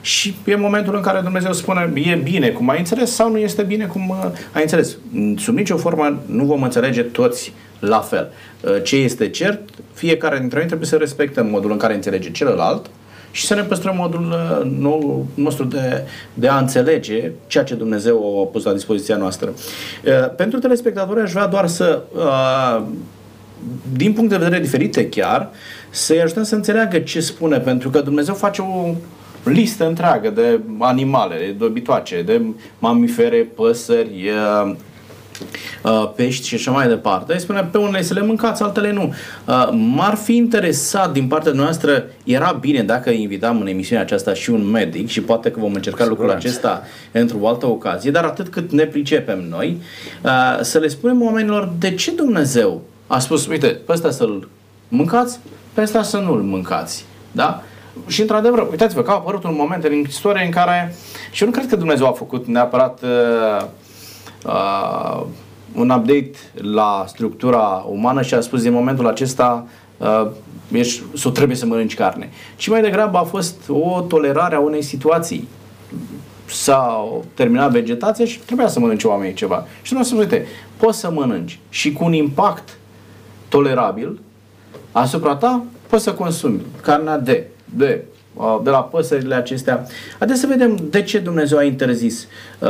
și 0.00 0.34
e 0.44 0.54
momentul 0.54 0.94
în 0.94 1.02
care 1.02 1.20
Dumnezeu 1.20 1.52
spune 1.52 1.92
e 1.94 2.14
bine 2.14 2.48
cum 2.48 2.68
ai 2.68 2.78
înțeles 2.78 3.14
sau 3.14 3.30
nu 3.30 3.38
este 3.38 3.62
bine 3.62 3.84
cum 3.84 4.08
uh, 4.08 4.16
ai 4.52 4.62
înțeles. 4.62 4.96
Sub 5.36 5.56
nicio 5.56 5.76
formă 5.76 6.22
nu 6.26 6.44
vom 6.44 6.62
înțelege 6.62 7.02
toți 7.02 7.52
la 7.78 7.98
fel. 7.98 8.32
Uh, 8.60 8.82
ce 8.82 8.96
este 8.96 9.28
cert, 9.28 9.60
fiecare 9.92 10.38
dintre 10.38 10.58
noi 10.58 10.66
trebuie 10.66 10.88
să 10.88 10.96
respectăm 10.96 11.46
modul 11.46 11.70
în 11.70 11.76
care 11.76 11.94
înțelege 11.94 12.30
celălalt 12.30 12.90
și 13.34 13.46
să 13.46 13.54
ne 13.54 13.62
păstrăm 13.62 13.96
modul 13.96 14.26
uh, 14.30 14.70
nou, 14.78 15.26
nostru 15.34 15.64
de, 15.64 16.04
de 16.34 16.48
a 16.48 16.58
înțelege 16.58 17.30
ceea 17.46 17.64
ce 17.64 17.74
Dumnezeu 17.74 18.42
a 18.42 18.50
pus 18.50 18.64
la 18.64 18.72
dispoziția 18.72 19.16
noastră. 19.16 19.52
Uh, 20.04 20.34
pentru 20.36 20.58
telespectatori 20.58 21.20
aș 21.20 21.30
vrea 21.30 21.46
doar 21.46 21.66
să, 21.66 22.02
uh, 22.14 22.82
din 23.96 24.12
puncte 24.12 24.36
de 24.36 24.44
vedere 24.44 24.62
diferite 24.62 25.08
chiar, 25.08 25.50
să-i 25.90 26.20
ajutăm 26.20 26.42
să 26.42 26.54
înțeleagă 26.54 26.98
ce 26.98 27.20
spune, 27.20 27.58
pentru 27.58 27.90
că 27.90 28.00
Dumnezeu 28.00 28.34
face 28.34 28.62
o 28.62 28.94
listă 29.44 29.86
întreagă 29.86 30.30
de 30.30 30.60
animale, 30.78 31.54
de 31.58 31.64
obitoace, 31.64 32.22
de 32.22 32.42
mamifere, 32.78 33.48
păsări, 33.54 34.30
Uh, 34.64 34.74
pești 36.14 36.46
și 36.46 36.54
așa 36.54 36.70
mai 36.70 36.88
departe. 36.88 37.32
Îi 37.32 37.40
spune 37.40 37.68
pe 37.70 37.78
unele 37.78 38.02
să 38.02 38.14
le 38.14 38.22
mâncați, 38.22 38.62
altele 38.62 38.92
nu. 38.92 39.14
Uh, 39.44 39.68
m-ar 39.72 40.14
fi 40.14 40.36
interesat 40.36 41.12
din 41.12 41.26
partea 41.26 41.52
noastră, 41.52 42.04
era 42.24 42.56
bine 42.60 42.82
dacă 42.82 43.10
invitam 43.10 43.60
în 43.60 43.66
emisiunea 43.66 44.04
aceasta 44.04 44.34
și 44.34 44.50
un 44.50 44.70
medic 44.70 45.08
și 45.08 45.20
poate 45.20 45.50
că 45.50 45.60
vom 45.60 45.74
încerca 45.74 46.06
lucrul 46.06 46.30
acesta 46.30 46.82
într-o 47.12 47.48
altă 47.48 47.66
ocazie, 47.66 48.10
dar 48.10 48.24
atât 48.24 48.48
cât 48.48 48.72
ne 48.72 48.84
pricepem 48.84 49.44
noi, 49.48 49.80
uh, 50.22 50.58
să 50.60 50.78
le 50.78 50.88
spunem 50.88 51.22
oamenilor 51.22 51.72
de 51.78 51.94
ce 51.94 52.10
Dumnezeu 52.10 52.82
a 53.06 53.18
spus, 53.18 53.46
uite, 53.46 53.66
pe 53.66 53.92
ăsta 53.92 54.10
să-l 54.10 54.48
mâncați, 54.88 55.40
pe 55.72 55.80
ăsta 55.80 56.02
să 56.02 56.18
nu-l 56.18 56.42
mâncați. 56.42 57.04
Da? 57.32 57.62
Și 58.06 58.20
într-adevăr, 58.20 58.66
uitați-vă 58.70 59.02
că 59.02 59.10
a 59.10 59.14
apărut 59.14 59.44
un 59.44 59.54
moment 59.58 59.84
în 59.84 59.92
istorie 59.92 60.44
în 60.44 60.50
care 60.50 60.94
și 61.30 61.42
eu 61.42 61.48
nu 61.48 61.54
cred 61.54 61.68
că 61.68 61.76
Dumnezeu 61.76 62.06
a 62.06 62.12
făcut 62.12 62.46
neapărat 62.46 63.00
uh, 63.02 63.66
uh, 64.44 65.22
un 65.74 65.90
update 65.90 66.32
la 66.54 67.04
structura 67.08 67.84
umană 67.88 68.22
și 68.22 68.34
a 68.34 68.40
spus 68.40 68.62
din 68.62 68.72
momentul 68.72 69.06
acesta 69.06 69.66
uh, 69.96 70.26
ești, 70.72 71.02
sau 71.14 71.30
trebuie 71.30 71.56
să 71.56 71.66
mănânci 71.66 71.94
carne. 71.94 72.30
Și 72.56 72.70
mai 72.70 72.82
degrabă 72.82 73.18
a 73.18 73.22
fost 73.22 73.68
o 73.68 74.00
tolerare 74.00 74.54
a 74.54 74.60
unei 74.60 74.82
situații. 74.82 75.48
S-a 76.46 77.08
terminat 77.34 77.70
vegetația 77.70 78.24
și 78.24 78.38
trebuia 78.38 78.68
să 78.68 78.80
mănânce 78.80 79.06
oamenii 79.06 79.34
ceva. 79.34 79.66
Și 79.82 79.94
nu 79.94 80.02
să 80.02 80.14
uite, 80.14 80.46
poți 80.76 80.98
să 80.98 81.10
mănânci 81.10 81.58
și 81.68 81.92
cu 81.92 82.04
un 82.04 82.12
impact 82.12 82.78
tolerabil 83.48 84.20
asupra 84.92 85.36
ta, 85.36 85.64
poți 85.88 86.02
să 86.02 86.12
consumi 86.12 86.60
carnea 86.82 87.18
de, 87.18 87.46
de, 87.64 88.04
uh, 88.08 88.13
de 88.62 88.70
la 88.70 88.78
păsările 88.78 89.34
acestea. 89.34 89.86
Haideți 90.18 90.40
să 90.40 90.46
vedem 90.46 90.78
de 90.90 91.02
ce 91.02 91.18
Dumnezeu 91.18 91.58
a 91.58 91.62
interzis. 91.62 92.28
Uh, 92.58 92.68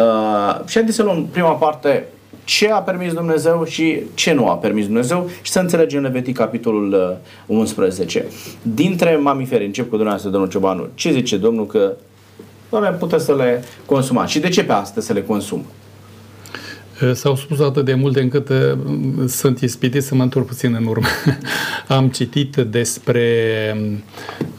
și 0.66 0.74
haideți 0.74 0.96
să 0.96 1.02
luăm 1.02 1.26
prima 1.26 1.52
parte 1.52 2.06
ce 2.44 2.70
a 2.70 2.78
permis 2.78 3.12
Dumnezeu 3.12 3.64
și 3.64 4.02
ce 4.14 4.32
nu 4.32 4.48
a 4.48 4.56
permis 4.56 4.86
Dumnezeu 4.86 5.28
și 5.42 5.50
să 5.50 5.60
înțelegem 5.60 6.02
Levitic 6.02 6.36
capitolul 6.36 7.18
11. 7.46 8.24
Uh, 8.26 8.34
Dintre 8.62 9.16
mamiferi, 9.16 9.64
încep 9.64 9.84
cu 9.84 9.90
dumneavoastră, 9.90 10.30
domnul 10.30 10.50
Ciobanu, 10.50 10.86
ce 10.94 11.12
zice 11.12 11.36
Domnul 11.36 11.66
că 11.66 11.92
doamne, 12.70 12.90
puteți 12.90 13.24
să 13.24 13.34
le 13.34 13.62
consumați 13.86 14.32
și 14.32 14.38
de 14.38 14.48
ce 14.48 14.64
pe 14.64 14.72
asta 14.72 15.00
să 15.00 15.12
le 15.12 15.22
consum? 15.22 15.64
Uh, 17.02 17.12
s-au 17.12 17.36
spus 17.36 17.60
atât 17.60 17.84
de 17.84 17.94
multe 17.94 18.20
încât 18.20 18.48
uh, 18.48 18.78
sunt 19.26 19.60
ispitit 19.60 20.02
să 20.02 20.14
mă 20.14 20.22
întorc 20.22 20.46
puțin 20.46 20.74
în 20.74 20.86
urmă. 20.86 21.06
Am 21.88 22.08
citit 22.08 22.56
despre 22.56 23.26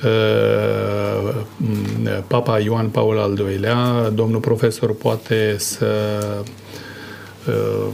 uh, 0.04 1.36
Papa 2.28 2.60
Ioan 2.60 2.88
Paul 2.88 3.18
al 3.18 3.38
II-lea. 3.38 4.10
Domnul 4.14 4.40
profesor 4.40 4.96
poate 4.96 5.56
să 5.58 5.88
Uh, 7.48 7.88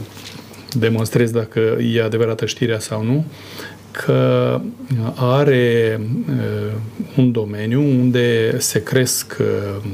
demonstrez 0.72 1.30
dacă 1.30 1.60
e 1.94 2.02
adevărată 2.02 2.46
știrea 2.46 2.78
sau 2.78 3.04
nu, 3.04 3.24
că 3.90 4.60
are 5.14 6.00
uh, 6.28 6.72
un 7.16 7.32
domeniu 7.32 7.80
unde 7.80 8.58
se 8.58 8.82
cresc 8.82 9.36
uh, 9.40 9.84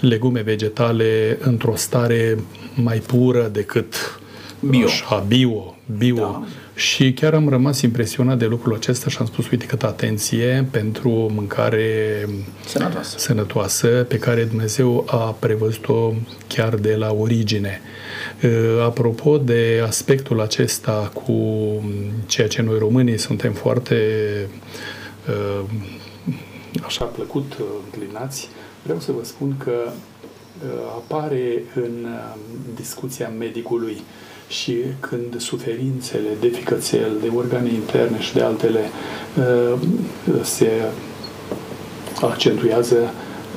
legume 0.00 0.40
vegetale 0.40 1.38
într-o 1.40 1.76
stare 1.76 2.38
mai 2.82 2.98
pură 2.98 3.48
decât 3.52 4.20
bio. 4.60 4.86
Așa, 4.86 5.24
bio, 5.26 5.76
bio. 5.98 6.16
Da. 6.16 6.44
Și 6.74 7.12
chiar 7.12 7.34
am 7.34 7.48
rămas 7.48 7.80
impresionat 7.80 8.38
de 8.38 8.46
lucrul 8.46 8.74
acesta 8.74 9.08
și 9.08 9.16
am 9.20 9.26
spus, 9.26 9.50
uite 9.50 9.66
câtă 9.66 9.86
atenție 9.86 10.68
pentru 10.70 11.10
mâncare 11.10 12.28
sănătoasă, 12.66 13.18
sănătoasă 13.18 13.86
pe 14.08 14.18
care 14.18 14.44
Dumnezeu 14.44 15.04
a 15.08 15.16
prevăzut-o 15.16 16.12
chiar 16.46 16.74
de 16.74 16.94
la 16.94 17.12
origine. 17.12 17.80
Uh, 18.42 18.84
apropo 18.84 19.38
de 19.38 19.82
aspectul 19.86 20.40
acesta 20.40 21.10
cu 21.12 21.32
ceea 22.26 22.48
ce 22.48 22.62
noi 22.62 22.78
românii 22.78 23.18
suntem 23.18 23.52
foarte 23.52 23.96
uh, 25.28 25.64
așa 26.84 27.04
plăcut 27.04 27.56
uh, 27.60 27.66
înclinați, 27.84 28.48
vreau 28.82 29.00
să 29.00 29.12
vă 29.12 29.24
spun 29.24 29.56
că 29.64 29.72
apare 30.96 31.64
în 31.74 32.06
discuția 32.74 33.30
medicului 33.38 34.02
și 34.48 34.76
când 35.00 35.40
suferințele 35.40 36.28
de 36.40 36.48
ficățel, 36.48 37.16
de 37.20 37.30
organe 37.36 37.72
interne 37.72 38.20
și 38.20 38.34
de 38.34 38.40
altele 38.40 38.80
se 40.42 40.70
accentuează, 42.20 42.96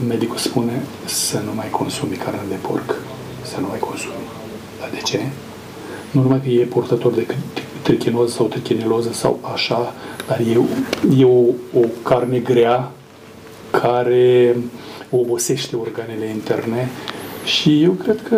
medicul 0.07 0.37
spune 0.37 0.83
să 1.05 1.39
nu 1.45 1.53
mai 1.53 1.69
consumi 1.69 2.15
carne 2.15 2.41
de 2.49 2.55
porc, 2.61 2.95
să 3.41 3.59
nu 3.59 3.67
mai 3.67 3.79
consumi 3.79 4.21
de 4.91 4.97
ce? 5.03 5.19
Nu 6.11 6.21
numai 6.21 6.41
că 6.41 6.49
e 6.49 6.63
purtător 6.63 7.11
de 7.11 7.25
trichinoză 7.81 8.33
sau 8.33 8.45
trichineloză 8.45 9.11
sau 9.11 9.39
așa, 9.53 9.93
dar 10.27 10.39
e, 10.39 10.59
e 11.17 11.25
o, 11.25 11.43
o 11.79 11.85
carne 12.03 12.39
grea 12.39 12.91
care 13.71 14.57
obosește 15.11 15.75
organele 15.75 16.25
interne 16.25 16.89
și 17.43 17.83
eu 17.83 17.91
cred 17.91 18.21
că 18.29 18.37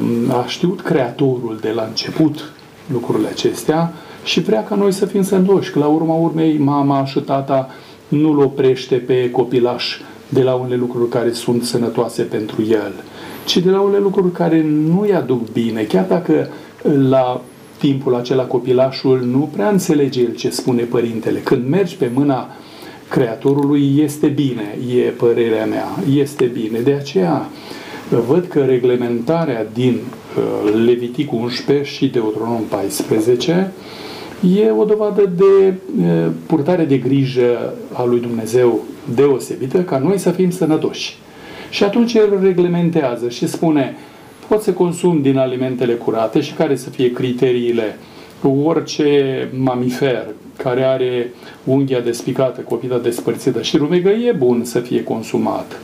uh, 0.00 0.34
a 0.34 0.44
știut 0.46 0.80
Creatorul 0.80 1.58
de 1.60 1.70
la 1.70 1.82
început 1.82 2.52
lucrurile 2.92 3.28
acestea 3.28 3.92
și 4.24 4.40
vrea 4.40 4.64
ca 4.64 4.74
noi 4.74 4.92
să 4.92 5.06
fim 5.06 5.22
sănătoși, 5.22 5.70
că 5.70 5.78
la 5.78 5.86
urma 5.86 6.14
urmei 6.14 6.58
mama 6.58 7.04
și 7.04 7.20
tata 7.20 7.68
nu-l 8.08 8.38
oprește 8.38 8.94
pe 8.94 9.30
copilaș 9.30 10.00
de 10.28 10.42
la 10.42 10.54
unele 10.54 10.76
lucruri 10.76 11.08
care 11.08 11.32
sunt 11.32 11.64
sănătoase 11.64 12.22
pentru 12.22 12.62
el 12.68 12.92
ci 13.44 13.58
de 13.58 13.70
la 13.70 13.80
unele 13.80 13.98
lucruri 13.98 14.32
care 14.32 14.62
nu 14.62 15.00
îi 15.00 15.14
aduc 15.14 15.50
bine, 15.52 15.82
chiar 15.82 16.04
dacă 16.04 16.48
la 17.08 17.42
timpul 17.78 18.14
acela 18.14 18.44
copilașul 18.44 19.20
nu 19.24 19.50
prea 19.52 19.68
înțelege 19.68 20.20
el 20.20 20.34
ce 20.34 20.50
spune 20.50 20.82
părintele. 20.82 21.38
Când 21.38 21.68
mergi 21.68 21.96
pe 21.96 22.10
mâna 22.14 22.48
Creatorului, 23.12 23.94
este 23.98 24.26
bine, 24.26 24.78
e 24.96 25.00
părerea 25.00 25.66
mea, 25.66 25.86
este 26.14 26.44
bine. 26.44 26.78
De 26.78 26.92
aceea 26.92 27.48
văd 28.26 28.46
că 28.46 28.60
reglementarea 28.60 29.66
din 29.72 29.94
uh, 29.94 30.72
Levitic 30.84 31.32
11 31.32 31.90
și 31.90 32.06
Deuteronom 32.06 32.60
14 32.68 33.72
e 34.56 34.70
o 34.70 34.84
dovadă 34.84 35.32
de 35.36 35.74
uh, 36.02 36.30
purtare 36.46 36.84
de 36.84 36.96
grijă 36.96 37.74
a 37.92 38.04
lui 38.04 38.20
Dumnezeu 38.20 38.80
deosebită 39.14 39.82
ca 39.82 39.98
noi 39.98 40.18
să 40.18 40.30
fim 40.30 40.50
sănătoși. 40.50 41.18
Și 41.70 41.84
atunci 41.84 42.14
el 42.14 42.38
reglementează 42.42 43.28
și 43.28 43.48
spune, 43.48 43.96
poți 44.48 44.64
să 44.64 44.72
consumi 44.72 45.22
din 45.22 45.38
alimentele 45.38 45.92
curate 45.92 46.40
și 46.40 46.52
care 46.52 46.76
să 46.76 46.90
fie 46.90 47.12
criteriile. 47.12 47.98
Orice 48.42 49.48
mamifer 49.58 50.26
care 50.56 50.84
are 50.84 51.32
unghia 51.64 52.00
despicată, 52.00 52.60
copita 52.60 52.98
despărțită 52.98 53.62
și 53.62 53.76
rumegă 53.76 54.08
e 54.08 54.32
bun 54.32 54.64
să 54.64 54.78
fie 54.78 55.02
consumat. 55.02 55.80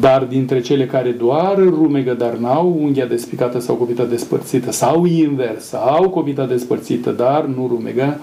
Dar 0.00 0.22
dintre 0.22 0.60
cele 0.60 0.86
care 0.86 1.10
doar 1.10 1.54
rumegă, 1.56 2.12
dar 2.12 2.34
n-au 2.34 2.78
unghia 2.80 3.06
despicată 3.06 3.60
sau 3.60 3.74
copita 3.74 4.04
despărțită, 4.04 4.72
sau 4.72 5.04
invers, 5.04 5.64
sau 5.64 6.08
copita 6.10 6.46
despărțită, 6.46 7.10
dar 7.10 7.44
nu 7.44 7.66
rumegă, 7.70 8.20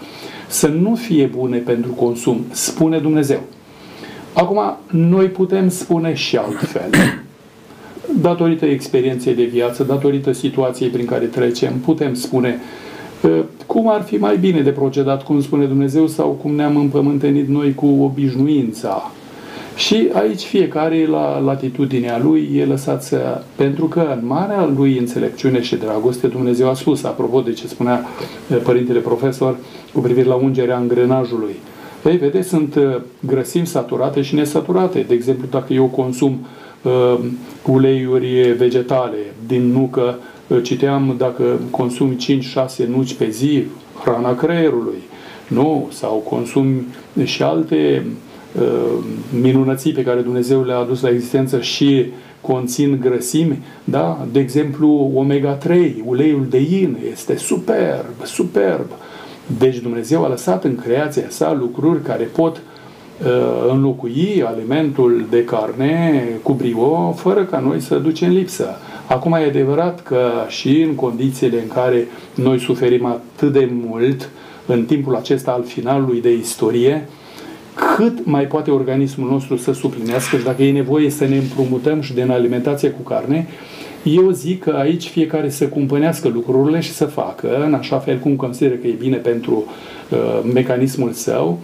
să 0.47 0.67
nu 0.67 0.95
fie 0.95 1.25
bune 1.25 1.57
pentru 1.57 1.91
consum, 1.91 2.45
spune 2.51 2.97
Dumnezeu. 2.97 3.39
Acum, 4.33 4.59
noi 4.89 5.25
putem 5.25 5.69
spune 5.69 6.13
și 6.13 6.37
altfel. 6.37 6.89
Datorită 8.21 8.65
experienței 8.65 9.33
de 9.33 9.43
viață, 9.43 9.83
datorită 9.83 10.31
situației 10.31 10.89
prin 10.89 11.05
care 11.05 11.25
trecem, 11.25 11.73
putem 11.73 12.13
spune 12.13 12.59
cum 13.65 13.89
ar 13.89 14.01
fi 14.01 14.15
mai 14.15 14.37
bine 14.37 14.61
de 14.61 14.69
procedat, 14.69 15.23
cum 15.23 15.41
spune 15.41 15.65
Dumnezeu, 15.65 16.07
sau 16.07 16.27
cum 16.27 16.55
ne-am 16.55 16.77
împământenit 16.77 17.47
noi 17.47 17.73
cu 17.73 17.85
obișnuința. 17.85 19.11
Și 19.75 20.09
aici 20.13 20.41
fiecare 20.41 21.05
la 21.05 21.39
latitudinea 21.39 22.19
lui 22.23 22.49
e 22.55 22.65
lăsat 22.65 23.03
să... 23.03 23.41
Pentru 23.55 23.85
că 23.85 24.17
în 24.19 24.27
marea 24.27 24.71
lui 24.75 24.97
înțelepciune 24.97 25.61
și 25.61 25.75
dragoste 25.75 26.27
Dumnezeu 26.27 26.69
a 26.69 26.73
spus, 26.73 27.03
apropo 27.03 27.41
de 27.41 27.51
ce 27.51 27.67
spunea 27.67 28.05
părintele 28.63 28.99
profesor 28.99 29.57
cu 29.93 29.99
privire 29.99 30.27
la 30.27 30.35
ungerea 30.35 30.77
îngrenajului, 30.77 31.55
Păi, 32.01 32.17
vedeți, 32.17 32.47
sunt 32.47 32.75
uh, 32.75 32.95
grăsimi 33.19 33.67
saturate 33.67 34.21
și 34.21 34.35
nesaturate. 34.35 34.99
De 35.07 35.13
exemplu, 35.13 35.47
dacă 35.49 35.73
eu 35.73 35.85
consum 35.85 36.45
uh, 36.81 37.19
uleiuri 37.65 38.53
vegetale 38.57 39.17
din 39.47 39.71
nucă, 39.71 40.17
uh, 40.19 40.32
citeam 40.59 41.15
dacă 41.17 41.43
consumi 41.71 42.41
5-6 42.83 42.85
nuci 42.87 43.13
pe 43.13 43.29
zi, 43.29 43.63
hrana 44.03 44.35
creierului, 44.35 45.01
nu? 45.47 45.87
Sau 45.91 46.13
consumi 46.29 46.85
și 47.23 47.43
alte 47.43 48.05
uh, 48.59 49.03
minunății 49.41 49.91
pe 49.91 50.03
care 50.03 50.21
Dumnezeu 50.21 50.63
le-a 50.63 50.77
adus 50.77 51.01
la 51.01 51.09
existență 51.09 51.61
și 51.61 52.05
conțin 52.41 52.99
grăsimi, 53.01 53.63
da? 53.83 54.25
De 54.31 54.39
exemplu, 54.39 55.11
omega-3, 55.15 55.69
uleiul 56.05 56.47
de 56.49 56.59
in, 56.59 56.97
este 57.11 57.37
superb, 57.37 58.25
superb. 58.25 58.85
Deci 59.57 59.77
Dumnezeu 59.77 60.23
a 60.23 60.27
lăsat 60.27 60.63
în 60.63 60.75
creația 60.75 61.25
sa 61.27 61.53
lucruri 61.53 62.01
care 62.01 62.23
pot 62.23 62.57
uh, 62.57 63.71
înlocui 63.71 64.43
alimentul 64.45 65.25
de 65.29 65.43
carne 65.43 66.23
cu 66.41 66.53
brio 66.53 67.11
fără 67.11 67.43
ca 67.43 67.59
noi 67.59 67.79
să 67.79 67.95
ducem 67.95 68.29
lipsă. 68.29 68.77
Acum 69.07 69.33
e 69.33 69.45
adevărat 69.45 70.03
că 70.03 70.29
și 70.47 70.81
în 70.81 70.95
condițiile 70.95 71.61
în 71.61 71.67
care 71.67 72.07
noi 72.35 72.59
suferim 72.59 73.05
atât 73.05 73.51
de 73.51 73.69
mult 73.71 74.29
în 74.65 74.85
timpul 74.85 75.15
acesta 75.15 75.51
al 75.51 75.63
finalului 75.63 76.21
de 76.21 76.33
istorie, 76.33 77.07
cât 77.95 78.25
mai 78.25 78.43
poate 78.43 78.71
organismul 78.71 79.29
nostru 79.29 79.57
să 79.57 79.73
suplinească 79.73 80.37
și 80.37 80.43
dacă 80.43 80.63
e 80.63 80.71
nevoie 80.71 81.09
să 81.09 81.25
ne 81.25 81.37
împrumutăm 81.37 82.01
și 82.01 82.13
din 82.13 82.31
alimentație 82.31 82.89
cu 82.89 83.01
carne, 83.01 83.47
eu 84.03 84.29
zic 84.29 84.63
că 84.63 84.69
aici 84.69 85.07
fiecare 85.07 85.49
să 85.49 85.67
cumpănească 85.67 86.27
lucrurile 86.27 86.79
și 86.79 86.91
să 86.91 87.05
facă 87.05 87.63
în 87.65 87.73
așa 87.73 87.97
fel 87.97 88.17
cum 88.17 88.35
consideră 88.35 88.75
că 88.75 88.87
e 88.87 88.95
bine 88.99 89.17
pentru 89.17 89.65
uh, 90.09 90.51
mecanismul 90.53 91.11
său, 91.11 91.59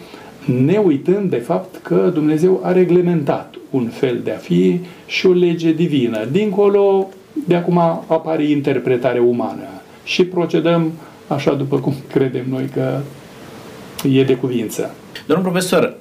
ne 0.63 0.77
uitând 0.77 1.29
de 1.29 1.37
fapt 1.37 1.79
că 1.81 2.11
Dumnezeu 2.13 2.59
a 2.63 2.71
reglementat 2.71 3.55
un 3.69 3.87
fel 3.87 4.21
de 4.23 4.31
a 4.31 4.37
fi 4.37 4.79
și 5.05 5.25
o 5.25 5.31
lege 5.31 5.71
divină. 5.71 6.25
Dincolo 6.31 7.09
De 7.49 7.55
acum 7.55 7.77
apare 8.07 8.43
interpretarea 8.43 9.21
umană 9.21 9.67
și 10.03 10.25
procedăm 10.25 10.91
așa 11.27 11.53
după 11.53 11.77
cum 11.77 11.93
credem 12.13 12.45
noi 12.49 12.69
că 12.73 12.99
e 14.07 14.23
de 14.23 14.35
cuvință. 14.35 14.93
Domnul 15.25 15.45
profesor, 15.45 15.93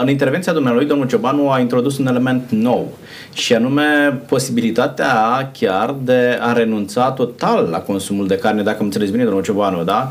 în 0.00 0.08
intervenția 0.08 0.52
dumnealui, 0.52 0.84
domnul 0.84 1.06
Ciobanu 1.06 1.50
a 1.50 1.58
introdus 1.58 1.98
un 1.98 2.06
element 2.06 2.50
nou 2.50 2.88
și 3.32 3.54
anume 3.54 4.20
posibilitatea 4.28 5.50
chiar 5.58 5.94
de 6.02 6.38
a 6.40 6.52
renunța 6.52 7.10
total 7.10 7.68
la 7.70 7.78
consumul 7.78 8.26
de 8.26 8.38
carne, 8.38 8.62
dacă 8.62 8.76
îmi 8.76 8.86
înțeles 8.86 9.10
bine, 9.10 9.24
domnul 9.24 9.42
Ciobanu, 9.42 9.84
da? 9.84 10.08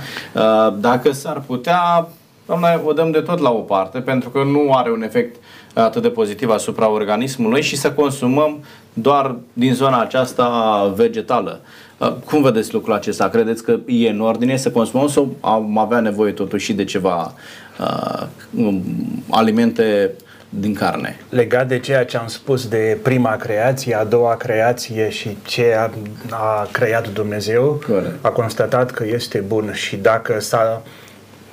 Dacă 0.80 1.12
s-ar 1.12 1.44
putea, 1.46 2.08
doamne, 2.46 2.82
o 2.86 2.94
dăm 2.94 3.12
de 3.12 3.20
tot 3.20 3.40
la 3.40 3.50
o 3.50 3.60
parte, 3.60 4.00
pentru 4.00 4.30
că 4.30 4.44
nu 4.44 4.72
are 4.74 4.92
un 4.92 5.04
efect 5.04 5.36
atât 5.74 6.02
de 6.02 6.10
pozitiv 6.10 6.50
asupra 6.50 6.90
organismului 6.90 7.62
și 7.62 7.76
să 7.76 7.92
consumăm 7.92 8.64
doar 8.94 9.36
din 9.54 9.74
zona 9.74 10.02
aceasta 10.02 10.48
vegetală. 10.96 11.60
Cum 12.26 12.42
vedeți 12.42 12.74
lucrul 12.74 12.94
acesta? 12.94 13.30
Credeți 13.30 13.64
că 13.64 13.80
e 13.86 14.10
în 14.10 14.22
ordine 14.22 14.58
să 14.58 14.72
consumăm 14.72 15.08
sau 15.08 15.36
am 15.40 15.78
avea 15.78 16.00
nevoie 16.00 16.32
totuși 16.32 16.74
de 16.74 16.84
ceva 16.84 17.34
uh, 17.80 18.78
alimente 19.30 20.12
din 20.50 20.74
carne? 20.74 21.20
Legat 21.30 21.68
de 21.68 21.80
ceea 21.80 22.06
ce 22.06 22.18
am 22.18 22.28
spus 22.28 22.68
de 22.68 22.98
prima 23.04 23.36
creație, 23.36 23.96
a 23.96 24.04
doua 24.04 24.36
creație 24.36 25.10
și 25.10 25.38
ce 25.46 25.76
a, 25.78 25.90
a 26.30 26.68
creat 26.72 27.14
Dumnezeu, 27.14 27.82
Corect. 27.88 28.26
a 28.26 28.30
constatat 28.30 28.92
că 28.92 29.06
este 29.06 29.44
bun 29.48 29.72
și 29.74 29.96
dacă 29.96 30.40
s-a 30.40 30.82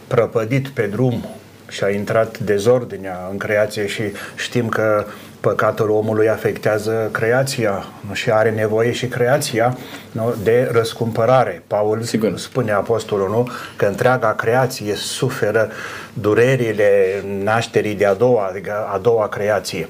prăpădit 0.06 0.68
pe 0.68 0.86
drum 0.86 1.24
și 1.68 1.84
a 1.84 1.90
intrat 1.90 2.38
dezordinea 2.38 3.28
în 3.30 3.36
creație 3.36 3.86
și 3.86 4.02
știm 4.36 4.68
că 4.68 5.04
păcatul 5.40 5.90
omului 5.90 6.28
afectează 6.28 7.08
creația 7.12 7.84
nu? 8.08 8.14
și 8.14 8.30
are 8.30 8.50
nevoie 8.50 8.92
și 8.92 9.06
creația 9.06 9.76
nu? 10.12 10.34
de 10.42 10.68
răscumpărare. 10.72 11.62
Paul 11.66 12.02
Sigur. 12.02 12.38
spune 12.38 12.72
apostolul 12.72 13.28
nu? 13.28 13.48
că 13.76 13.86
întreaga 13.86 14.34
creație 14.34 14.94
suferă 14.94 15.70
durerile 16.12 17.22
nașterii 17.42 17.94
de 17.94 18.06
a 18.06 18.14
doua, 18.14 18.46
adică 18.50 18.88
a 18.92 18.98
doua 18.98 19.28
creație. 19.28 19.88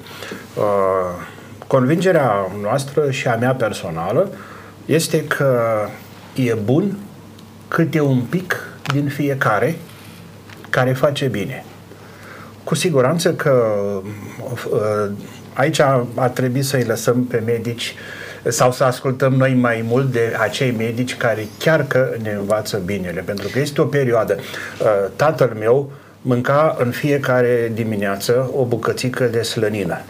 Uh, 0.55 0.63
convingerea 1.67 2.51
noastră 2.61 3.11
și 3.11 3.27
a 3.27 3.35
mea 3.35 3.53
personală 3.53 4.29
este 4.85 5.23
că 5.23 5.59
e 6.35 6.53
bun 6.53 6.97
câte 7.67 7.99
un 7.99 8.21
pic 8.21 8.63
din 8.93 9.07
fiecare 9.07 9.75
care 10.69 10.93
face 10.93 11.25
bine. 11.25 11.65
Cu 12.67 12.75
siguranță 12.75 13.33
că 13.33 13.63
uh, 14.71 15.11
aici 15.53 15.79
ar 16.15 16.29
trebui 16.33 16.61
să-i 16.61 16.83
lăsăm 16.83 17.23
pe 17.23 17.41
medici 17.45 17.95
sau 18.47 18.71
să 18.71 18.83
ascultăm 18.83 19.33
noi 19.33 19.53
mai 19.53 19.85
mult 19.87 20.11
de 20.11 20.35
acei 20.39 20.71
medici 20.71 21.17
care 21.17 21.47
chiar 21.59 21.85
că 21.87 22.09
ne 22.21 22.31
învață 22.31 22.81
binele, 22.85 23.21
pentru 23.21 23.47
că 23.47 23.59
este 23.59 23.81
o 23.81 23.85
perioadă. 23.85 24.35
Uh, 24.35 24.87
tatăl 25.15 25.55
meu 25.59 25.91
mânca 26.21 26.75
în 26.79 26.91
fiecare 26.91 27.71
dimineață 27.73 28.51
o 28.53 28.65
bucățică 28.65 29.23
de 29.23 29.41
slănină. 29.41 30.01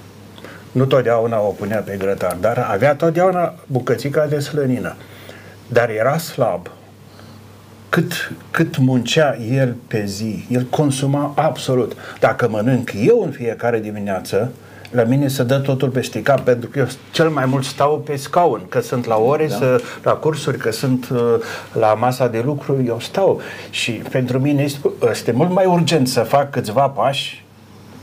Nu 0.71 0.85
totdeauna 0.85 1.39
o 1.39 1.49
punea 1.49 1.79
pe 1.79 1.95
grătar, 1.97 2.37
dar 2.41 2.67
avea 2.71 2.95
totdeauna 2.95 3.53
bucățica 3.67 4.25
de 4.25 4.39
slănină. 4.39 4.95
Dar 5.67 5.89
era 5.89 6.17
slab, 6.17 6.69
cât, 7.89 8.31
cât 8.51 8.77
muncea 8.77 9.37
el 9.51 9.75
pe 9.87 10.05
zi, 10.05 10.45
el 10.49 10.63
consuma 10.69 11.33
absolut. 11.35 11.95
Dacă 12.19 12.49
mănânc 12.49 12.91
eu 13.05 13.21
în 13.23 13.31
fiecare 13.31 13.79
dimineață, 13.79 14.51
la 14.91 15.03
mine 15.03 15.27
se 15.27 15.43
dă 15.43 15.57
totul 15.57 15.89
peste 15.89 16.21
cap, 16.21 16.39
pentru 16.39 16.69
că 16.69 16.79
eu 16.79 16.87
cel 17.11 17.29
mai 17.29 17.45
mult 17.45 17.63
stau 17.63 17.99
pe 17.99 18.15
scaun, 18.15 18.61
că 18.69 18.81
sunt 18.81 19.05
la 19.05 19.15
ore, 19.15 19.47
da. 19.47 19.55
să, 19.55 19.81
la 20.03 20.11
cursuri, 20.11 20.57
că 20.57 20.71
sunt 20.71 21.09
uh, 21.09 21.19
la 21.73 21.93
masa 21.93 22.27
de 22.27 22.41
lucru, 22.45 22.83
eu 22.85 22.99
stau. 22.99 23.41
Și 23.69 23.91
pentru 23.91 24.39
mine 24.39 24.63
este, 24.63 24.89
este 25.09 25.31
mult 25.31 25.51
mai 25.51 25.65
urgent 25.65 26.07
să 26.07 26.19
fac 26.19 26.49
câțiva 26.49 26.87
pași 26.87 27.45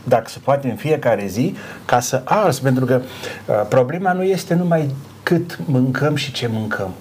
dacă 0.02 0.24
se 0.28 0.38
poate 0.44 0.68
în 0.68 0.76
fiecare 0.76 1.26
zi, 1.26 1.54
ca 1.84 2.00
să 2.00 2.22
ars, 2.24 2.58
pentru 2.58 2.84
că 2.84 3.00
uh, 3.46 3.62
problema 3.68 4.12
nu 4.12 4.22
este 4.22 4.54
numai 4.54 4.90
cât 5.22 5.58
mâncăm 5.66 6.14
și 6.14 6.32
ce 6.32 6.46
mâncăm 6.46 6.94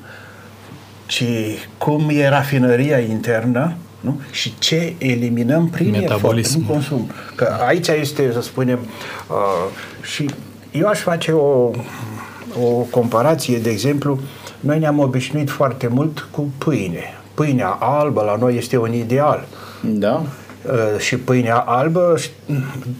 ci 1.05 1.23
cum 1.77 2.09
e 2.09 2.27
rafinăria 2.27 2.99
internă 2.99 3.73
nu? 3.99 4.19
și 4.31 4.53
ce 4.59 4.93
eliminăm 4.97 5.67
prin 5.69 5.93
efort, 5.93 6.41
prin 6.41 6.65
consum. 6.65 7.09
Că 7.35 7.55
aici 7.67 7.87
este, 7.87 8.31
să 8.33 8.41
spunem, 8.41 8.79
uh, 9.29 10.05
și 10.05 10.29
eu 10.71 10.87
aș 10.87 10.99
face 10.99 11.31
o, 11.31 11.71
o 12.63 12.69
comparație, 12.89 13.57
de 13.57 13.69
exemplu, 13.69 14.19
noi 14.59 14.79
ne-am 14.79 14.99
obișnuit 14.99 15.49
foarte 15.49 15.87
mult 15.87 16.27
cu 16.31 16.51
pâine. 16.57 17.03
Pâinea 17.33 17.67
albă 17.67 18.21
la 18.21 18.35
noi 18.35 18.57
este 18.57 18.77
un 18.77 18.93
ideal. 18.93 19.47
Da. 19.81 20.23
Uh, 20.71 20.99
și 20.99 21.17
pâinea 21.17 21.57
albă 21.57 22.15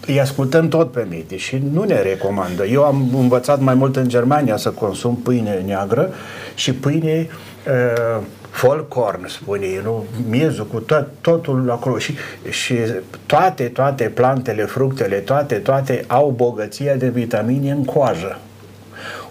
îi 0.06 0.20
ascultăm 0.20 0.68
tot 0.68 0.92
pe 0.92 1.06
medici 1.10 1.40
și 1.40 1.62
nu 1.72 1.84
ne 1.84 2.02
recomandă. 2.02 2.64
Eu 2.64 2.84
am 2.84 3.08
învățat 3.14 3.60
mai 3.60 3.74
mult 3.74 3.96
în 3.96 4.08
Germania 4.08 4.56
să 4.56 4.70
consum 4.70 5.16
pâine 5.16 5.62
neagră 5.66 6.10
și 6.54 6.74
pâine 6.74 7.28
uh, 7.30 7.54
uh, 7.66 8.22
folcorn, 8.50 9.28
spune 9.28 9.66
ei, 9.66 9.80
nu? 9.82 10.04
miezul 10.28 10.66
cu 10.66 10.80
tot, 10.80 11.08
totul 11.20 11.70
acolo 11.70 11.98
și, 11.98 12.14
și 12.50 12.74
toate, 13.26 13.64
toate 13.64 14.04
plantele, 14.04 14.64
fructele, 14.64 15.16
toate, 15.16 15.54
toate 15.54 16.04
au 16.06 16.34
bogăția 16.36 16.94
de 16.94 17.08
vitamine 17.08 17.70
în 17.70 17.84
coajă. 17.84 18.38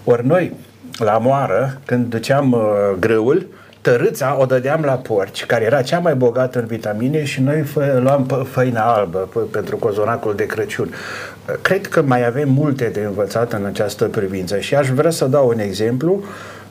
Ori 0.04 0.26
noi, 0.26 0.52
la 0.98 1.18
moară, 1.18 1.80
când 1.84 2.06
duceam 2.06 2.52
uh, 2.52 2.60
grâul, 2.98 3.46
tărâța 3.84 4.36
o 4.40 4.44
dădeam 4.44 4.82
la 4.84 4.92
porci, 4.92 5.46
care 5.46 5.64
era 5.64 5.82
cea 5.82 5.98
mai 5.98 6.14
bogată 6.14 6.58
în 6.58 6.66
vitamine 6.66 7.24
și 7.24 7.40
noi 7.40 7.60
fă, 7.60 7.98
luam 8.02 8.46
făina 8.50 8.94
albă 8.94 9.18
pentru 9.50 9.76
cozonacul 9.76 10.34
de 10.34 10.46
Crăciun. 10.46 10.94
Cred 11.62 11.86
că 11.86 12.02
mai 12.02 12.26
avem 12.26 12.48
multe 12.48 12.90
de 12.92 13.00
învățat 13.00 13.52
în 13.52 13.64
această 13.64 14.04
privință 14.04 14.58
și 14.58 14.74
aș 14.74 14.88
vrea 14.88 15.10
să 15.10 15.24
dau 15.24 15.48
un 15.48 15.58
exemplu 15.58 16.12
uh, 16.12 16.26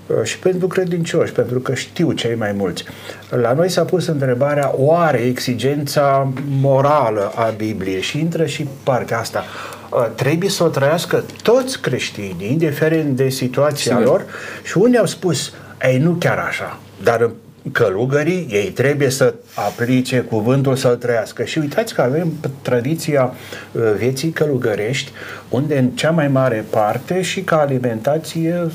Uh, 0.08 0.24
și 0.24 0.40
pentru 0.40 0.68
credincioși, 0.68 1.32
pentru 1.32 1.60
că 1.60 1.74
știu 1.74 2.12
cei 2.12 2.36
mai 2.36 2.52
mulți. 2.52 2.84
La 3.30 3.54
noi 3.54 3.70
s-a 3.70 3.84
pus 3.84 4.08
întrebarea, 4.08 4.72
oare 4.76 5.18
exigența 5.18 6.32
morală 6.62 7.32
a 7.36 7.54
Bibliei 7.58 8.02
și 8.02 8.20
intră 8.20 8.46
și 8.46 8.68
partea 8.84 9.20
asta 9.20 9.44
uh, 9.90 10.08
trebuie 10.16 10.50
să 10.50 10.64
o 10.64 10.68
trăiască 10.68 11.24
toți 11.42 11.82
creștinii, 11.82 12.52
indiferent 12.52 13.16
de 13.16 13.30
situația 13.30 13.98
Sigur. 13.98 14.12
lor 14.12 14.26
și 14.64 14.78
unii 14.78 14.98
au 14.98 15.06
spus, 15.06 15.54
ei, 15.82 15.98
nu 15.98 16.12
chiar 16.12 16.38
așa, 16.38 16.80
dar 17.04 17.32
călugării, 17.72 18.48
ei 18.50 18.72
trebuie 18.72 19.10
să 19.10 19.34
aplice 19.56 20.20
cuvântul 20.20 20.76
să-l 20.76 20.96
trăiască. 20.96 21.44
Și 21.44 21.58
uitați 21.58 21.94
că 21.94 22.02
avem 22.02 22.34
tradiția 22.62 23.34
uh, 23.72 23.82
vieții 23.98 24.30
călugărești, 24.30 25.12
unde 25.50 25.78
în 25.78 25.90
cea 25.90 26.12
mai 26.12 26.28
mare 26.28 26.66
parte 26.70 27.22
și 27.22 27.42
ca 27.42 27.60
alimentație 27.60 28.68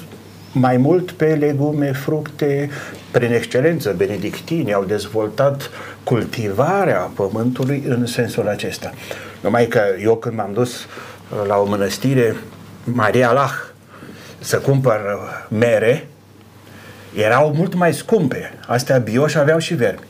mai 0.52 0.76
mult 0.76 1.10
pe 1.10 1.34
legume, 1.34 1.92
fructe, 1.92 2.70
prin 3.10 3.32
excelență, 3.32 3.94
benedictini 3.96 4.72
au 4.72 4.84
dezvoltat 4.84 5.70
cultivarea 6.04 7.10
pământului 7.14 7.84
în 7.88 8.06
sensul 8.06 8.48
acesta. 8.48 8.92
Numai 9.40 9.66
că 9.66 9.80
eu 10.02 10.16
când 10.16 10.34
m-am 10.34 10.50
dus 10.52 10.74
uh, 10.82 11.46
la 11.46 11.56
o 11.56 11.66
mănăstire, 11.66 12.36
Maria 12.84 13.32
Lah, 13.32 13.52
să 14.38 14.58
cumpăr 14.58 15.00
mere, 15.48 16.08
erau 17.22 17.52
mult 17.54 17.74
mai 17.74 17.94
scumpe. 17.94 18.52
Astea 18.66 18.98
bio 18.98 19.26
și 19.26 19.38
aveau 19.38 19.58
și 19.58 19.74
vermi. 19.74 20.06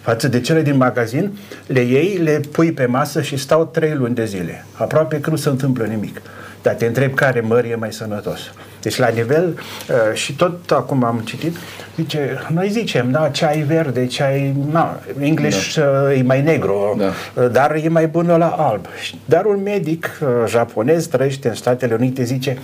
Față 0.00 0.28
de 0.28 0.40
cele 0.40 0.62
din 0.62 0.76
magazin, 0.76 1.38
le 1.66 1.80
iei, 1.80 2.16
le 2.16 2.40
pui 2.52 2.72
pe 2.72 2.86
masă 2.86 3.22
și 3.22 3.36
stau 3.36 3.66
trei 3.66 3.94
luni 3.94 4.14
de 4.14 4.24
zile. 4.24 4.64
Aproape 4.72 5.20
că 5.20 5.30
nu 5.30 5.36
se 5.36 5.48
întâmplă 5.48 5.84
nimic. 5.84 6.22
Dar 6.62 6.74
te 6.74 6.86
întreb 6.86 7.14
care 7.14 7.40
măr 7.40 7.64
e 7.64 7.74
mai 7.74 7.92
sănătos. 7.92 8.40
Deci 8.86 8.98
la 8.98 9.08
nivel, 9.08 9.58
uh, 9.88 10.14
și 10.14 10.32
tot 10.32 10.70
acum 10.70 11.04
am 11.04 11.18
citit, 11.18 11.56
zice, 11.96 12.38
noi 12.52 12.68
zicem, 12.68 13.10
da, 13.10 13.28
ceai 13.28 13.60
verde, 13.60 14.06
ceai, 14.06 14.54
na, 14.70 15.00
English 15.20 15.74
da. 15.74 15.82
Uh, 15.82 16.18
e 16.18 16.22
mai 16.22 16.42
negru, 16.42 16.94
da. 16.98 17.04
Uh, 17.42 17.50
dar 17.50 17.74
e 17.74 17.88
mai 17.88 18.06
bun 18.06 18.26
la 18.26 18.46
alb. 18.46 18.86
Dar 19.24 19.44
un 19.44 19.62
medic 19.62 20.20
japonez 20.46 21.06
trăiește 21.06 21.48
în 21.48 21.54
Statele 21.54 21.94
Unite, 21.94 22.24
zice, 22.24 22.58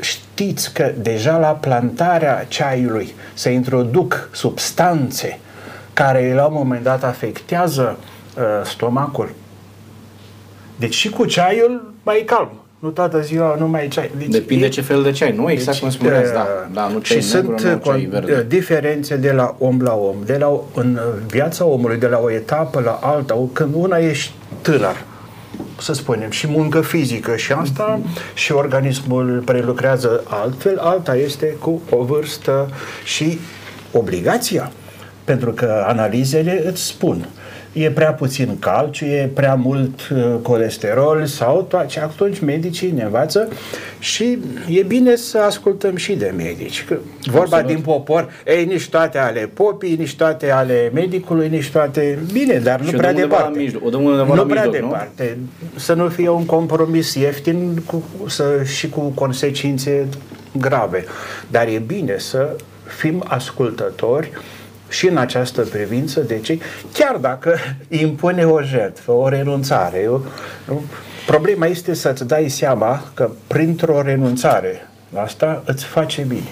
știți 0.00 0.72
că 0.72 0.92
deja 0.98 1.38
la 1.38 1.48
plantarea 1.48 2.44
ceaiului 2.48 3.14
se 3.34 3.50
introduc 3.50 4.28
substanțe 4.32 5.38
care 5.92 6.32
la 6.34 6.44
un 6.44 6.54
moment 6.54 6.82
dat 6.82 7.04
afectează 7.04 7.98
uh, 8.36 8.42
stomacul. 8.64 9.30
Deci 10.76 10.94
și 10.94 11.08
cu 11.10 11.24
ceaiul 11.24 11.92
mai 12.02 12.18
e 12.18 12.22
calm 12.22 12.59
nu 12.80 12.88
toată 12.88 13.20
ziua 13.20 13.56
nu 13.58 13.68
mai 13.68 13.88
ceai. 13.88 14.10
Deci 14.18 14.28
Depinde 14.28 14.66
e, 14.66 14.68
ce 14.68 14.80
fel 14.80 15.02
de 15.02 15.10
ceai, 15.10 15.32
nu? 15.32 15.50
Exact 15.50 15.70
deci, 15.70 15.80
cum 15.80 15.90
spuneați, 15.90 16.32
da. 16.32 16.46
da 16.72 16.88
nu 16.88 17.00
și 17.02 17.20
sunt 17.20 17.62
negru, 17.62 17.70
nu 17.70 17.80
ceai 17.84 18.08
verde. 18.10 18.46
diferențe 18.48 19.16
de 19.16 19.32
la 19.32 19.56
om 19.58 19.80
la 19.80 19.94
om, 19.94 20.16
de 20.24 20.36
la, 20.36 20.60
în 20.74 20.98
viața 21.26 21.64
omului, 21.64 21.98
de 21.98 22.06
la 22.06 22.18
o 22.18 22.30
etapă 22.30 22.80
la 22.80 22.98
alta, 23.02 23.48
când 23.52 23.74
una 23.74 23.96
ești 23.96 24.32
tânăr, 24.62 25.04
să 25.78 25.92
spunem, 25.92 26.30
și 26.30 26.46
muncă 26.46 26.80
fizică 26.80 27.36
și 27.36 27.52
asta 27.52 28.00
și 28.34 28.52
organismul 28.52 29.42
prelucrează 29.44 30.22
altfel, 30.26 30.78
alta 30.78 31.16
este 31.16 31.46
cu 31.46 31.82
o 31.90 32.04
vârstă 32.04 32.68
și 33.04 33.38
obligația. 33.92 34.72
Pentru 35.24 35.52
că 35.52 35.84
analizele 35.86 36.62
îți 36.66 36.86
spun 36.86 37.26
e 37.72 37.90
prea 37.90 38.12
puțin 38.12 38.58
calciu, 38.58 39.04
e 39.04 39.30
prea 39.34 39.54
mult 39.54 40.08
uh, 40.10 40.34
colesterol 40.42 41.26
sau 41.26 41.62
toate. 41.62 42.00
Atunci 42.00 42.38
medicii 42.38 42.90
ne 42.90 43.02
învață 43.02 43.48
și 43.98 44.38
e 44.68 44.82
bine 44.82 45.16
să 45.16 45.38
ascultăm 45.38 45.96
și 45.96 46.12
de 46.12 46.32
medici. 46.36 46.84
Că 46.84 46.96
vorba 47.24 47.40
Absolut. 47.40 47.66
din 47.66 47.80
popor, 47.80 48.28
ei, 48.46 48.64
nici 48.64 48.88
toate 48.88 49.18
ale 49.18 49.50
popii, 49.54 49.96
nici 49.96 50.14
toate 50.14 50.50
ale 50.50 50.90
medicului, 50.94 51.48
nici 51.48 51.70
toate... 51.70 52.18
Bine, 52.32 52.58
dar 52.58 52.80
nu 52.80 52.90
prea 52.90 53.12
departe. 53.12 53.58
Mijloc, 53.58 53.84
o 53.84 53.90
nu 53.90 54.46
prea 54.46 54.64
mijloc, 54.64 54.72
departe. 54.72 55.38
Nu? 55.40 55.78
Să 55.78 55.94
nu 55.94 56.08
fie 56.08 56.28
un 56.28 56.46
compromis 56.46 57.14
ieftin 57.14 57.82
cu, 57.86 58.02
să, 58.26 58.44
și 58.64 58.88
cu 58.88 59.00
consecințe 59.00 60.06
grave. 60.52 61.04
Dar 61.50 61.66
e 61.66 61.82
bine 61.86 62.18
să 62.18 62.56
fim 62.98 63.24
ascultători 63.26 64.30
și 64.90 65.08
în 65.08 65.16
această 65.16 65.62
privință 65.62 66.20
de 66.20 66.38
ce, 66.40 66.58
chiar 66.92 67.16
dacă 67.16 67.56
impune 67.88 68.44
o 68.44 68.62
jertfă, 68.62 69.12
o 69.12 69.28
renunțare. 69.28 70.00
Eu, 70.02 70.24
problema 71.26 71.66
este 71.66 71.94
să-ți 71.94 72.26
dai 72.26 72.48
seama 72.48 73.04
că 73.14 73.30
printr-o 73.46 74.02
renunțare 74.02 74.88
asta 75.14 75.62
îți 75.66 75.84
face 75.84 76.22
bine. 76.22 76.48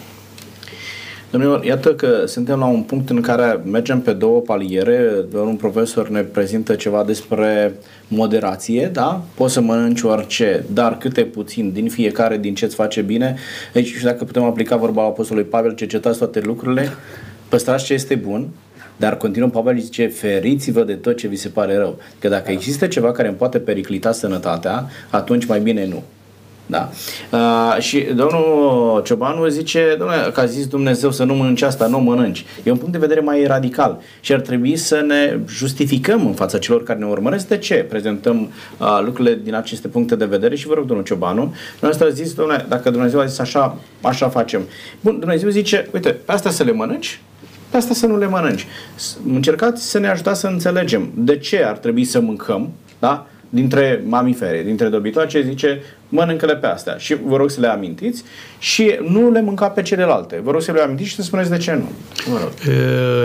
Domnilor, 1.30 1.64
iată 1.64 1.94
că 1.94 2.26
suntem 2.26 2.58
la 2.58 2.66
un 2.66 2.82
punct 2.82 3.10
în 3.10 3.20
care 3.20 3.60
mergem 3.64 4.00
pe 4.00 4.12
două 4.12 4.40
paliere. 4.40 5.24
Un 5.32 5.56
profesor 5.56 6.08
ne 6.08 6.20
prezintă 6.20 6.74
ceva 6.74 7.04
despre 7.04 7.74
moderație, 8.08 8.90
da? 8.92 9.22
Poți 9.34 9.52
să 9.52 9.60
mănânci 9.60 10.02
orice, 10.02 10.64
dar 10.72 10.98
câte 10.98 11.22
puțin 11.22 11.72
din 11.72 11.88
fiecare, 11.88 12.36
din 12.36 12.54
ce 12.54 12.64
îți 12.64 12.74
face 12.74 13.00
bine. 13.00 13.36
Aici, 13.74 13.86
și 13.86 14.04
dacă 14.04 14.24
putem 14.24 14.42
aplica 14.42 14.76
vorba 14.76 15.02
Apostolului 15.02 15.48
Pavel, 15.48 15.74
cercetați 15.74 16.18
toate 16.18 16.40
lucrurile, 16.40 16.88
păstrați 17.48 17.84
ce 17.84 17.92
este 17.92 18.14
bun, 18.14 18.48
dar 18.96 19.16
continuăm, 19.16 19.50
Pavel 19.50 19.78
zice, 19.78 20.06
feriți-vă 20.06 20.82
de 20.82 20.94
tot 20.94 21.16
ce 21.16 21.26
vi 21.26 21.36
se 21.36 21.48
pare 21.48 21.76
rău. 21.76 21.98
Că 22.18 22.28
dacă 22.28 22.50
există 22.50 22.86
ceva 22.86 23.12
care 23.12 23.28
îmi 23.28 23.36
poate 23.36 23.58
periclita 23.58 24.12
sănătatea, 24.12 24.90
atunci 25.10 25.46
mai 25.46 25.60
bine 25.60 25.86
nu. 25.86 26.02
Da. 26.70 26.90
Uh, 27.32 27.80
și 27.80 28.00
domnul 28.00 29.02
Ciobanu 29.04 29.46
zice, 29.46 29.94
domnule, 29.98 30.30
că 30.32 30.40
a 30.40 30.44
zis 30.44 30.66
Dumnezeu 30.66 31.10
să 31.10 31.24
nu 31.24 31.34
mănânci 31.34 31.62
asta, 31.62 31.86
nu 31.86 31.98
mănânci. 31.98 32.44
E 32.62 32.70
un 32.70 32.76
punct 32.76 32.92
de 32.92 32.98
vedere 32.98 33.20
mai 33.20 33.44
radical 33.46 34.00
și 34.20 34.32
ar 34.32 34.40
trebui 34.40 34.76
să 34.76 35.04
ne 35.06 35.38
justificăm 35.48 36.26
în 36.26 36.32
fața 36.32 36.58
celor 36.58 36.82
care 36.82 36.98
ne 36.98 37.06
urmăresc 37.06 37.48
de 37.48 37.58
ce 37.58 37.74
prezentăm 37.74 38.50
uh, 38.78 39.00
lucrurile 39.04 39.40
din 39.44 39.54
aceste 39.54 39.88
puncte 39.88 40.16
de 40.16 40.24
vedere 40.24 40.56
și 40.56 40.66
vă 40.66 40.74
rog, 40.74 40.86
domnul 40.86 41.04
Ciobanu, 41.04 41.54
Dumnezeu 41.80 42.06
a 42.06 42.10
zis, 42.10 42.34
domnule, 42.34 42.66
dacă 42.68 42.90
Dumnezeu 42.90 43.20
a 43.20 43.24
zis 43.24 43.38
așa, 43.38 43.78
așa 44.00 44.28
facem. 44.28 44.62
Bun, 45.00 45.18
Dumnezeu 45.18 45.48
zice, 45.48 45.88
uite, 45.92 46.08
pe 46.08 46.32
asta 46.32 46.50
să 46.50 46.62
le 46.62 46.72
mănânci, 46.72 47.20
pe 47.70 47.76
asta 47.76 47.94
să 47.94 48.06
nu 48.06 48.18
le 48.18 48.26
mănânci. 48.26 48.66
Încercați 49.26 49.90
să 49.90 49.98
ne 49.98 50.08
ajutați 50.08 50.40
să 50.40 50.46
înțelegem 50.46 51.10
de 51.14 51.38
ce 51.38 51.64
ar 51.64 51.76
trebui 51.76 52.04
să 52.04 52.20
mâncăm, 52.20 52.70
da? 52.98 53.26
dintre 53.50 54.02
mamifere, 54.06 54.62
dintre 54.62 54.88
dobitoace, 54.88 55.42
zice 55.42 55.82
mănâncă-le 56.08 56.56
pe 56.56 56.66
astea 56.66 56.96
și 56.96 57.16
vă 57.24 57.36
rog 57.36 57.50
să 57.50 57.60
le 57.60 57.66
amintiți 57.66 58.22
și 58.58 58.98
nu 59.08 59.30
le 59.30 59.42
mânca 59.42 59.68
pe 59.68 59.82
celelalte. 59.82 60.40
Vă 60.42 60.50
rog 60.50 60.62
să 60.62 60.72
le 60.72 60.80
amintiți 60.80 61.08
și 61.08 61.14
să 61.14 61.22
spuneți 61.22 61.50
de 61.50 61.56
ce 61.56 61.72
nu. 61.72 61.90
Vă 62.30 62.38
rog. 62.38 62.52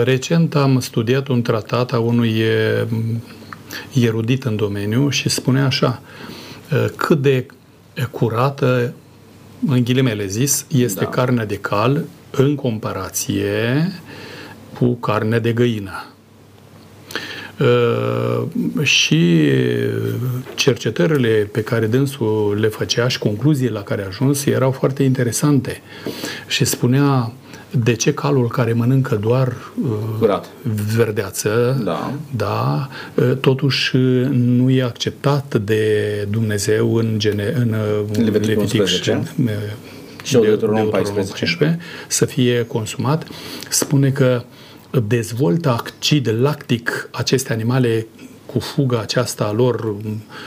Recent 0.04 0.54
am 0.54 0.80
studiat 0.80 1.28
un 1.28 1.42
tratat 1.42 1.92
a 1.92 1.98
unui 1.98 2.42
erudit 4.00 4.44
în 4.44 4.56
domeniu 4.56 5.08
și 5.08 5.28
spune 5.28 5.60
așa 5.60 6.02
cât 6.96 7.22
de 7.22 7.46
curată, 8.10 8.92
în 9.66 9.84
ghilimele 9.84 10.26
zis, 10.26 10.66
este 10.68 11.04
da. 11.04 11.10
carnea 11.10 11.44
de 11.44 11.56
cal 11.56 12.04
în 12.30 12.54
comparație 12.54 13.92
cu 14.78 14.94
carnea 14.94 15.38
de 15.38 15.52
găină. 15.52 16.04
Uh, 17.60 18.42
și 18.82 19.48
cercetările 20.54 21.48
pe 21.52 21.62
care 21.62 21.86
dânsul 21.86 22.56
le 22.60 22.68
făcea 22.68 23.08
și 23.08 23.18
concluziile 23.18 23.72
la 23.72 23.82
care 23.82 24.02
a 24.02 24.06
ajuns 24.06 24.44
erau 24.44 24.70
foarte 24.70 25.02
interesante. 25.02 25.82
Și 26.46 26.64
spunea 26.64 27.32
de 27.70 27.92
ce 27.92 28.14
calul 28.14 28.48
care 28.48 28.72
mănâncă 28.72 29.14
doar 29.14 29.56
uh, 29.82 29.90
Curat. 30.18 30.48
verdeață, 30.96 31.80
da. 31.84 32.12
Da, 32.36 32.88
uh, 33.14 33.36
totuși 33.40 33.96
nu 34.30 34.70
e 34.70 34.82
acceptat 34.82 35.54
de 35.54 36.26
Dumnezeu 36.30 36.94
în, 36.94 37.14
gene, 37.16 37.52
în 37.56 37.74
Levitic, 38.12 38.32
Levitic 38.32 38.60
11 38.60 39.22
și 40.22 40.36
de, 40.36 40.56
de 40.56 40.66
14. 40.66 40.90
14 40.90 41.78
să 42.08 42.24
fie 42.24 42.64
consumat. 42.66 43.26
Spune 43.68 44.10
că 44.10 44.42
uh, 44.44 44.62
dezvoltă 45.00 45.84
acid 45.84 46.28
lactic 46.40 47.08
aceste 47.12 47.52
animale 47.52 48.06
cu 48.46 48.58
fuga 48.58 49.00
aceasta 49.00 49.44
a 49.44 49.52
lor 49.52 49.96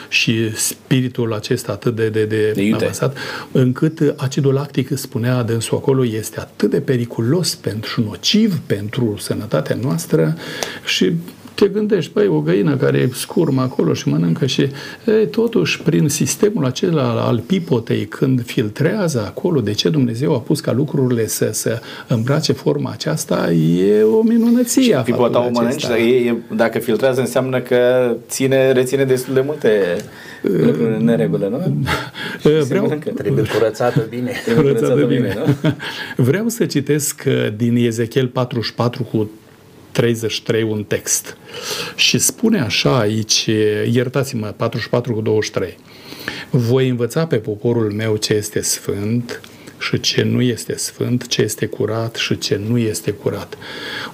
și 0.09 0.55
spiritul 0.55 1.33
acesta 1.33 1.71
atât 1.71 1.95
de, 1.95 2.09
de, 2.09 2.25
de, 2.25 2.51
de 2.51 2.71
avansat, 2.73 3.17
încât 3.51 4.13
acidul 4.17 4.53
lactic, 4.53 4.97
spunea 4.97 5.43
dânsul 5.43 5.77
acolo, 5.77 6.05
este 6.05 6.39
atât 6.39 6.69
de 6.69 6.79
periculos 6.79 7.55
pentru 7.55 8.03
nociv 8.03 8.59
pentru 8.65 9.15
sănătatea 9.19 9.75
noastră 9.81 10.37
și 10.85 11.13
te 11.59 11.67
gândești, 11.67 12.11
băi, 12.13 12.27
o 12.27 12.39
găină 12.39 12.75
care 12.75 12.97
e 12.97 13.09
scurmă 13.13 13.61
acolo 13.61 13.93
și 13.93 14.07
mănâncă 14.07 14.45
și 14.45 14.61
e, 15.05 15.11
totuși 15.11 15.81
prin 15.81 16.09
sistemul 16.09 16.65
acela 16.65 17.25
al 17.25 17.43
pipotei, 17.45 18.05
când 18.05 18.45
filtrează 18.45 19.23
acolo, 19.25 19.59
de 19.59 19.71
ce 19.71 19.89
Dumnezeu 19.89 20.33
a 20.33 20.39
pus 20.39 20.59
ca 20.59 20.71
lucrurile 20.71 21.27
să, 21.27 21.49
să 21.51 21.81
îmbrace 22.07 22.53
forma 22.53 22.91
aceasta, 22.91 23.51
e 23.51 24.01
o 24.01 24.21
minunăție. 24.21 24.81
Și 24.81 25.01
pipota 25.03 25.45
o 25.45 25.49
mănânci, 25.53 25.83
e, 25.83 26.35
dacă 26.55 26.79
filtrează 26.79 27.19
înseamnă 27.19 27.59
că 27.59 28.11
ține, 28.27 28.71
reține 28.71 29.03
destul 29.03 29.33
de 29.33 29.41
multe 29.45 29.95
lucruri 30.41 30.95
în 30.95 31.03
neregulă, 31.03 31.47
nu? 31.47 31.83
Vreau... 32.67 32.99
Trebuie 33.15 33.43
curățată 33.53 34.05
bine. 34.09 34.31
Trebuie 34.45 34.73
curățată 34.73 35.05
bine, 35.05 35.37
nu? 35.37 35.71
Vreau 36.29 36.47
să 36.47 36.65
citesc 36.65 37.23
uh, 37.27 37.47
din 37.55 37.75
Ezechiel 37.75 38.27
44 38.27 39.03
cu 39.03 39.29
33 39.97 40.63
un 40.63 40.83
text. 40.83 41.37
Și 41.95 42.17
spune 42.17 42.59
așa 42.59 42.99
aici, 42.99 43.45
iertați-mă, 43.91 44.53
44 44.57 45.13
cu 45.13 45.21
23. 45.21 45.77
Voi 46.49 46.89
învăța 46.89 47.25
pe 47.25 47.35
poporul 47.35 47.91
meu 47.91 48.15
ce 48.15 48.33
este 48.33 48.61
sfânt 48.61 49.41
și 49.79 49.99
ce 49.99 50.23
nu 50.23 50.41
este 50.41 50.75
sfânt, 50.75 51.27
ce 51.27 51.41
este 51.41 51.65
curat 51.65 52.15
și 52.15 52.37
ce 52.37 52.59
nu 52.67 52.77
este 52.77 53.11
curat. 53.11 53.57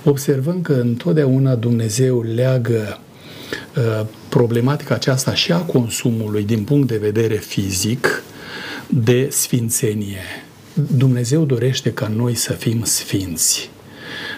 Observăm 0.04 0.62
că 0.62 0.74
întotdeauna 0.74 1.56
Dumnezeu 1.56 2.22
leagă 2.22 3.00
uh, 3.76 4.06
problematica 4.30 4.94
aceasta 4.94 5.34
și 5.34 5.52
a 5.52 5.58
consumului 5.58 6.44
din 6.44 6.64
punct 6.64 6.88
de 6.88 6.98
vedere 6.98 7.36
fizic 7.36 8.24
de 8.88 9.28
sfințenie. 9.32 10.46
Dumnezeu 10.74 11.46
dorește 11.46 11.94
ca 11.94 12.08
noi 12.08 12.36
să 12.36 12.54
fim 12.54 12.84
sfinți. 12.84 13.72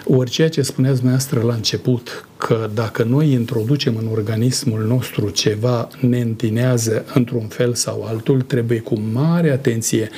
Ori 0.08 0.30
ceea 0.30 0.48
ce 0.48 0.62
spuneați 0.62 0.96
dumneavoastră 0.96 1.40
la 1.40 1.54
început, 1.54 2.28
că 2.36 2.70
dacă 2.74 3.02
noi 3.02 3.32
introducem 3.32 3.96
în 3.96 4.06
organismul 4.12 4.84
nostru 4.86 5.28
ceva 5.28 5.88
ne 6.00 6.20
întinează 6.20 7.04
într-un 7.14 7.46
fel 7.46 7.74
sau 7.74 8.04
altul, 8.04 8.40
trebuie 8.40 8.78
cu 8.78 8.98
mare 9.12 9.50
atenție 9.50 10.10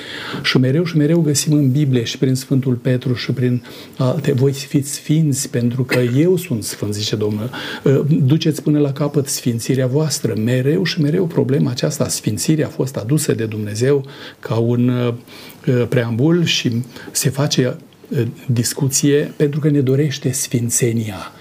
și 0.42 0.59
mereu 0.59 0.85
și 0.85 0.96
mereu 0.96 1.20
găsim 1.20 1.53
în 1.53 1.70
Biblie 1.70 2.05
și 2.05 2.18
prin 2.18 2.35
Sfântul 2.35 2.74
Petru 2.74 3.14
și 3.14 3.33
prin 3.33 3.62
alte, 3.96 4.33
voi 4.33 4.53
fiți 4.53 4.92
sfinți 4.92 5.51
pentru 5.51 5.85
că 5.85 5.98
eu 5.98 6.37
sunt 6.37 6.64
sfânt, 6.64 6.94
zice 6.94 7.16
Domnul. 7.16 7.51
Ă, 7.85 8.05
duceți 8.09 8.62
până 8.62 8.79
la 8.79 8.92
capăt 8.92 9.27
sfințirea 9.27 9.87
voastră. 9.87 10.35
Mereu 10.44 10.85
și 10.85 11.01
mereu 11.01 11.27
problema 11.27 11.70
aceasta, 11.70 12.09
sfințirea 12.09 12.66
a 12.66 12.70
fost 12.70 12.96
adusă 12.96 13.33
de 13.33 13.44
Dumnezeu 13.44 14.05
ca 14.40 14.55
un 14.55 14.88
ă, 14.88 15.14
preambul 15.88 16.44
și 16.44 16.83
se 17.12 17.31
face 17.31 17.77
discuție 18.47 19.33
pentru 19.37 19.61
că 19.61 19.71
ne 19.71 19.81
dorește 19.81 20.33
sfințenia. 20.33 21.33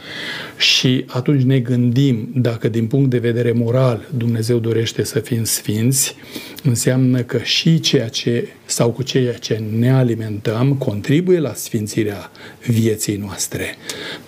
Și 0.58 1.04
atunci 1.08 1.42
ne 1.42 1.60
gândim 1.60 2.32
dacă 2.36 2.68
din 2.68 2.88
punct 2.88 3.10
de 3.10 3.18
vedere 3.18 3.52
moral 3.52 4.08
Dumnezeu 4.18 4.58
dorește 4.58 5.04
să 5.04 5.20
fim 5.20 5.44
sfinți, 5.44 6.16
înseamnă 6.64 7.22
că 7.22 7.38
și 7.38 7.80
ceea 7.80 8.08
ce 8.08 8.48
sau 8.66 8.92
cu 8.92 9.04
ceea 9.04 9.34
ce 9.34 9.64
ne 9.78 9.92
alimentăm 9.92 10.74
contribuie 10.74 11.40
la 11.40 11.54
sfințirea 11.54 12.32
vieții 12.68 13.16
noastre. 13.16 13.76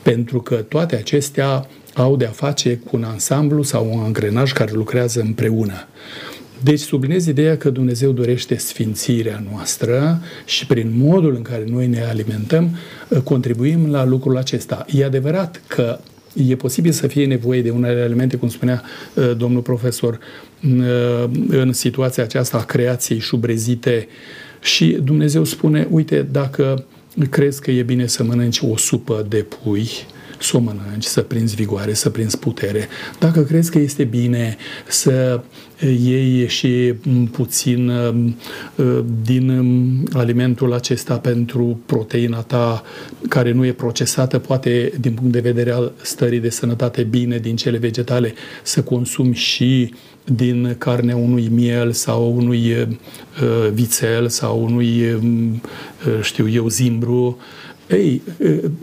Pentru 0.02 0.42
că 0.42 0.56
toate 0.56 0.96
acestea 0.96 1.68
au 1.94 2.16
de 2.16 2.26
a 2.26 2.32
face 2.32 2.76
cu 2.76 2.96
un 2.96 3.04
ansamblu 3.04 3.64
sau 3.64 3.90
un 3.94 4.00
angrenaj 4.00 4.52
care 4.52 4.72
lucrează 4.72 5.22
împreună. 5.22 5.88
Deci 6.64 6.80
sublinez 6.80 7.26
ideea 7.26 7.58
că 7.58 7.70
Dumnezeu 7.70 8.12
dorește 8.12 8.58
sfințirea 8.58 9.44
noastră 9.52 10.22
și 10.46 10.66
prin 10.66 10.92
modul 10.96 11.36
în 11.36 11.42
care 11.42 11.64
noi 11.68 11.88
ne 11.88 12.04
alimentăm, 12.04 12.76
contribuim 13.24 13.92
la 13.92 14.06
lucrul 14.06 14.38
acesta. 14.38 14.86
E 14.96 15.06
adevărat 15.06 15.62
că 15.68 16.00
e 16.48 16.56
posibil 16.56 16.92
să 16.92 17.08
fie 17.08 17.26
nevoie 17.26 17.62
de 17.62 17.70
unele 17.70 18.02
elemente, 18.02 18.38
cum 18.38 18.50
spunea 18.50 18.84
uh, 19.14 19.32
domnul 19.38 19.62
profesor, 19.62 20.20
uh, 20.64 21.30
în 21.48 21.74
situația 21.74 22.24
aceasta 22.24 22.58
a 22.58 22.64
creației 22.64 23.20
șubrezite 23.20 24.08
și 24.62 24.98
Dumnezeu 25.04 25.44
spune, 25.44 25.88
uite, 25.90 26.28
dacă 26.32 26.86
crezi 27.30 27.62
că 27.62 27.72
e 27.72 27.84
bine 27.84 28.08
să 28.08 28.24
mănânci 28.24 28.62
o 28.62 28.78
supă 28.78 29.26
de 29.30 29.46
pui, 29.64 29.90
să 30.40 30.58
o 30.58 30.60
mănânci, 30.60 31.04
să 31.04 31.22
prinzi 31.22 31.56
vigoare, 31.56 31.94
să 31.94 32.10
prinzi 32.10 32.38
putere. 32.38 32.88
Dacă 33.20 33.42
crezi 33.42 33.72
că 33.72 33.80
este 33.80 34.04
bine 34.04 34.58
să 34.88 35.42
iei 35.80 36.48
și 36.48 36.94
puțin 37.32 37.90
uh, 37.90 38.24
din 39.24 39.50
um, 39.50 40.08
alimentul 40.14 40.74
acesta 40.74 41.18
pentru 41.18 41.80
proteina 41.86 42.42
ta 42.42 42.84
care 43.30 43.52
nu 43.52 43.66
e 43.66 43.72
procesată, 43.72 44.40
poate 44.40 44.92
din 45.00 45.14
punct 45.14 45.32
de 45.32 45.40
vedere 45.40 45.72
al 45.72 45.92
stării 46.02 46.40
de 46.40 46.50
sănătate 46.50 47.04
bine 47.04 47.38
din 47.38 47.56
cele 47.56 47.78
vegetale, 47.78 48.34
să 48.64 48.82
consumi 48.82 49.36
și 49.36 49.94
din 50.24 50.76
carnea 50.78 51.16
unui 51.16 51.48
miel 51.52 51.92
sau 51.92 52.36
unui 52.36 52.72
uh, 52.72 53.70
vițel 53.74 54.28
sau 54.28 54.64
unui, 54.64 55.12
uh, 55.12 56.22
știu 56.22 56.50
eu, 56.50 56.68
zimbru, 56.68 57.38
ei, 57.92 58.22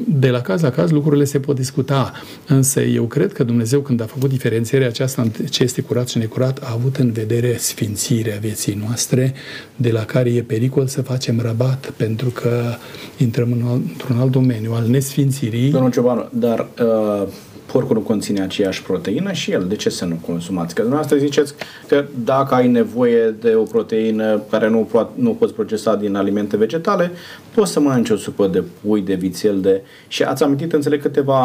de 0.09 0.29
la 0.29 0.41
caz 0.41 0.61
la 0.63 0.71
caz 0.71 0.91
lucrurile 0.91 1.25
se 1.25 1.41
pot 1.41 1.57
discuta, 1.57 2.13
însă 2.47 2.81
eu 2.81 3.05
cred 3.05 3.33
că 3.33 3.45
Dumnezeu 3.45 3.81
când 3.81 4.01
a 4.01 4.05
făcut 4.05 4.31
diferențierea 4.31 4.89
aceasta 4.89 5.23
între 5.23 5.45
ce 5.45 5.63
este 5.63 5.81
curat 5.81 6.09
și 6.09 6.19
necurat, 6.19 6.59
a 6.63 6.73
avut 6.73 6.97
în 6.97 7.13
vedere 7.13 7.57
sfințirea 7.57 8.39
vieții 8.41 8.83
noastre, 8.87 9.35
de 9.77 9.91
la 9.91 10.05
care 10.05 10.31
e 10.31 10.43
pericol 10.43 10.87
să 10.87 11.03
facem 11.03 11.41
rabat, 11.41 11.93
pentru 11.97 12.29
că 12.29 12.63
intrăm 13.17 13.53
în, 13.53 13.81
într-un 13.91 14.19
alt 14.19 14.31
domeniu 14.31 14.73
al 14.73 14.87
nesfințirii. 14.87 15.71
Domnul 15.71 15.91
Ciobanu, 15.91 16.29
dar 16.33 16.69
uh, 16.81 17.29
porcul 17.77 17.97
nu 17.97 18.03
conține 18.03 18.43
aceeași 18.43 18.83
proteină 18.83 19.33
și 19.33 19.51
el. 19.51 19.65
De 19.69 19.77
ce 19.77 19.89
să 19.89 20.05
nu 20.05 20.19
consumați? 20.27 20.75
Că 20.75 20.81
dumneavoastră 20.81 21.19
ziceți 21.19 21.55
că 21.89 22.05
dacă 22.25 22.55
ai 22.55 22.69
nevoie 22.69 23.35
de 23.41 23.55
o 23.55 23.63
proteină 23.63 24.43
care 24.51 24.69
nu, 24.69 24.89
po- 24.89 25.15
nu 25.15 25.31
poți 25.31 25.55
procesa 25.55 25.95
din 25.97 26.15
alimente 26.15 26.57
vegetale, 26.57 27.11
poți 27.55 27.73
să 27.73 27.81
mănânci 27.81 28.11
o 28.11 28.17
supă 28.17 28.47
de 28.47 28.63
pui, 28.81 29.01
de 29.01 29.15
vițel, 29.15 29.61
de... 29.61 29.83
Și 30.09 30.23
ați 30.23 30.43
amintit, 30.43 30.73
înțeleg, 30.73 31.03
câteva 31.03 31.41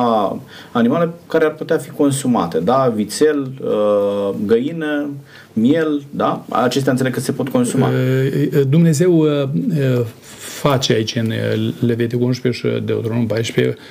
animale 0.72 1.10
care 1.28 1.46
ar 1.46 1.54
putea 1.54 1.78
fi 1.78 1.90
consumate, 1.90 2.60
da? 2.60 2.94
Vițel, 2.96 3.52
uh, 3.62 4.30
găină, 4.46 5.10
miel, 5.54 6.04
da? 6.10 6.46
Acestea 6.50 6.92
înțeleg 6.92 7.14
că 7.14 7.20
se 7.20 7.32
pot 7.32 7.50
consuma. 7.50 7.90
Dumnezeu 8.70 9.26
face 10.38 10.94
aici 10.94 11.16
în 11.16 11.32
Leviticul 11.80 12.26
11 12.26 12.62
și 12.62 12.82
Deuteronom 12.82 13.28
14 13.28 13.78
Uh, 13.78 13.84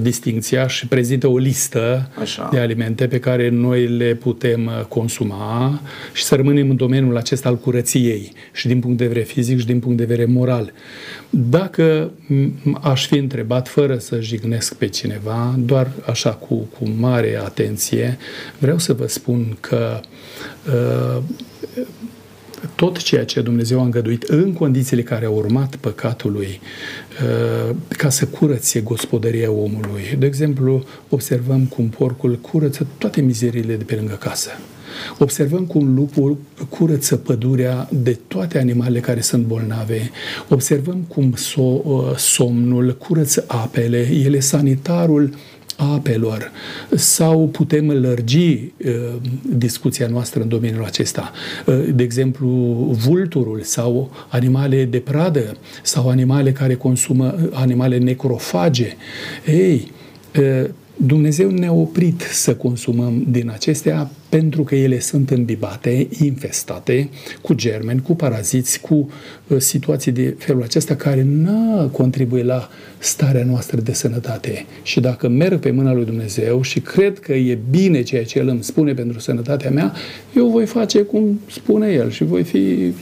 distinția 0.00 0.66
și 0.66 0.86
prezintă 0.86 1.26
o 1.26 1.38
listă 1.38 2.10
Așa. 2.20 2.48
de 2.52 2.58
alimente 2.58 3.06
pe 3.06 3.18
care 3.18 3.48
noi 3.48 3.86
le 3.86 4.14
putem 4.14 4.66
uh, 4.66 4.84
consuma 4.88 5.80
și 6.12 6.24
să 6.24 6.34
rămânem 6.34 6.70
în 6.70 6.76
domeniul 6.76 7.16
acesta 7.16 7.48
al 7.48 7.56
curăției 7.56 8.32
și 8.52 8.66
din 8.66 8.80
punct 8.80 8.98
de 8.98 9.06
vedere 9.06 9.24
fizic 9.24 9.58
și 9.58 9.66
din 9.66 9.80
punct 9.80 9.96
de 9.96 10.04
vedere 10.04 10.24
moral. 10.24 10.72
Dacă 11.30 12.10
aș 12.80 13.06
fi 13.06 13.16
întrebat 13.16 13.68
fără 13.68 13.98
să 13.98 14.20
jignesc 14.20 14.74
pe 14.74 14.86
cineva, 14.86 15.54
doar 15.58 15.90
așa 16.06 16.30
cu, 16.30 16.54
cu 16.54 16.88
mare 16.98 17.40
atenție, 17.44 18.18
vreau 18.58 18.78
să 18.78 18.92
vă 18.92 19.06
spun 19.06 19.56
că 19.60 20.00
uh, 20.66 21.22
tot 22.74 23.02
ceea 23.02 23.24
ce 23.24 23.40
Dumnezeu 23.40 23.80
a 23.80 23.84
îngăduit 23.84 24.22
în 24.22 24.52
condițiile 24.52 25.02
care 25.02 25.24
au 25.24 25.34
urmat 25.34 25.76
păcatului 25.76 26.60
uh, 27.70 27.76
ca 27.88 28.08
să 28.08 28.26
curățe 28.26 28.80
gospodăria 28.80 29.50
omului. 29.50 30.16
De 30.18 30.26
exemplu, 30.26 30.84
observăm 31.08 31.64
cum 31.64 31.88
porcul 31.88 32.36
curăță 32.36 32.86
toate 32.98 33.20
mizerile 33.20 33.76
de 33.76 33.84
pe 33.84 33.94
lângă 33.94 34.14
casă. 34.14 34.50
Observăm 35.18 35.64
cum 35.64 35.94
lupul 35.94 36.36
curăță 36.68 37.16
pădurea 37.16 37.88
de 37.92 38.18
toate 38.28 38.58
animalele 38.58 39.00
care 39.00 39.20
sunt 39.20 39.44
bolnave. 39.44 40.10
Observăm 40.48 41.04
cum 41.08 41.32
so, 41.36 41.60
uh, 41.60 42.16
somnul 42.16 42.96
curăță 42.96 43.44
apele. 43.46 44.08
El 44.24 44.34
e 44.34 44.40
sanitarul 44.40 45.34
apelor 45.80 46.50
sau 46.94 47.48
putem 47.48 47.90
lărgi 47.90 48.42
uh, 48.44 48.92
discuția 49.56 50.06
noastră 50.06 50.42
în 50.42 50.48
domeniul 50.48 50.84
acesta. 50.84 51.32
Uh, 51.66 51.84
de 51.94 52.02
exemplu, 52.02 52.48
vulturul 53.04 53.60
sau 53.62 54.10
animale 54.28 54.84
de 54.84 54.98
pradă 54.98 55.56
sau 55.82 56.08
animale 56.08 56.52
care 56.52 56.74
consumă 56.74 57.34
animale 57.52 57.98
necrofage. 57.98 58.96
Ei, 59.46 59.90
uh, 60.38 60.68
Dumnezeu 60.96 61.50
ne-a 61.50 61.72
oprit 61.72 62.20
să 62.20 62.54
consumăm 62.54 63.24
din 63.28 63.50
acestea 63.50 64.10
pentru 64.30 64.62
că 64.62 64.74
ele 64.74 65.00
sunt 65.00 65.30
îmbibate, 65.30 66.08
infestate 66.22 67.08
cu 67.40 67.54
germeni, 67.54 68.02
cu 68.02 68.14
paraziți, 68.14 68.80
cu 68.80 69.10
uh, 69.46 69.58
situații 69.58 70.12
de 70.12 70.34
felul 70.38 70.62
acesta 70.62 70.94
care 70.94 71.22
nu 71.22 71.88
contribuie 71.92 72.42
la 72.42 72.68
starea 72.98 73.44
noastră 73.44 73.80
de 73.80 73.92
sănătate. 73.92 74.66
Și 74.82 75.00
dacă 75.00 75.28
merg 75.28 75.58
pe 75.58 75.70
mâna 75.70 75.92
lui 75.92 76.04
Dumnezeu 76.04 76.62
și 76.62 76.80
cred 76.80 77.18
că 77.18 77.32
e 77.32 77.58
bine 77.70 78.02
ceea 78.02 78.24
ce 78.24 78.38
El 78.38 78.48
îmi 78.48 78.62
spune 78.62 78.94
pentru 78.94 79.18
sănătatea 79.18 79.70
mea, 79.70 79.94
eu 80.36 80.48
voi 80.48 80.66
face 80.66 81.02
cum 81.02 81.40
spune 81.50 81.92
El 81.92 82.10
și 82.10 82.24
voi 82.24 82.42
fi 82.42 82.92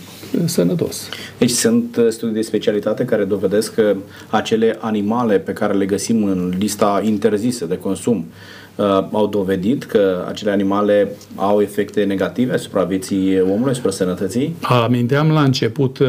sănătos. 0.44 1.08
Deci 1.38 1.50
sunt 1.50 1.96
uh, 1.96 2.06
studii 2.08 2.34
de 2.34 2.40
specialitate 2.40 3.04
care 3.04 3.24
dovedesc 3.24 3.74
că 3.74 3.96
acele 4.28 4.76
animale 4.80 5.38
pe 5.38 5.52
care 5.52 5.74
le 5.74 5.86
găsim 5.86 6.24
în 6.24 6.54
lista 6.58 7.02
interzisă 7.04 7.64
de 7.64 7.78
consum 7.78 8.26
uh, 8.78 9.08
au 9.12 9.26
dovedit 9.26 9.84
că 9.84 10.24
acele 10.28 10.50
animale 10.50 11.08
au 11.34 11.60
efecte 11.60 12.04
negative 12.04 12.52
asupra 12.52 12.82
vieții 12.82 13.40
omului, 13.40 13.70
asupra 13.70 13.90
sănătății? 13.90 14.56
Aminteam 14.60 15.30
la 15.30 15.42
început, 15.42 15.98
uh, 15.98 16.06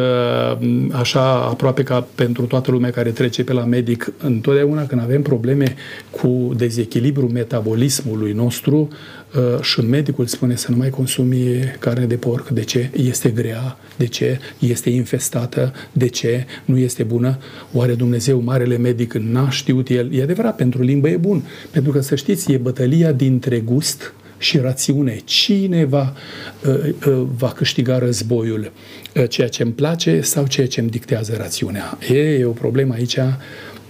așa 0.92 1.34
aproape 1.34 1.84
ca 1.84 2.08
pentru 2.16 2.46
toată 2.46 2.72
lumea 2.72 2.90
care 2.90 3.10
trece 3.10 3.44
pe 3.44 3.54
la 3.54 3.64
medic, 3.64 4.14
întotdeauna 4.24 4.86
când 4.86 5.02
avem 5.02 5.22
probleme 5.22 5.76
cu 6.22 6.54
dezechilibru 6.56 7.30
metabolismului 7.34 8.32
nostru, 8.32 8.88
Uh, 8.90 9.19
și 9.62 9.82
medicul 9.82 10.26
spune 10.26 10.56
să 10.56 10.72
nu 10.72 10.78
mai 10.78 10.90
consumi 10.90 11.40
carne 11.80 12.06
de 12.06 12.16
porc. 12.16 12.50
De 12.50 12.64
ce? 12.64 12.90
Este 12.96 13.30
grea. 13.30 13.78
De 13.98 14.06
ce? 14.06 14.40
Este 14.60 14.90
infestată. 14.90 15.74
De 15.92 16.08
ce? 16.08 16.46
Nu 16.66 16.78
este 16.78 17.04
bună. 17.04 17.38
Oare 17.74 17.94
Dumnezeu, 17.94 18.42
marele 18.42 18.78
medic, 18.78 19.14
n-a 19.14 19.50
știut 19.50 19.90
el? 19.90 20.14
E 20.14 20.22
adevărat, 20.22 20.56
pentru 20.56 20.82
limbă 20.82 21.10
e 21.10 21.18
bun. 21.18 21.44
Pentru 21.72 21.92
că, 21.92 22.02
să 22.02 22.16
știți, 22.16 22.52
e 22.52 22.58
bătălia 22.58 23.12
dintre 23.12 23.60
gust 23.60 24.14
și 24.38 24.58
rațiune. 24.58 25.22
Cine 25.24 25.86
va, 25.86 26.14
uh, 26.68 26.90
uh, 27.08 27.24
va 27.38 27.52
câștiga 27.52 27.98
războiul? 27.98 28.72
Ceea 29.30 29.48
ce 29.48 29.64
îmi 29.64 29.72
place 29.72 30.22
sau 30.22 30.48
ceea 30.48 30.68
ce 30.68 30.80
îmi 30.80 30.90
dictează 30.90 31.36
rațiunea? 31.38 31.98
E, 32.12 32.20
e 32.20 32.46
o 32.46 32.52
problemă 32.52 32.94
aici 32.94 33.18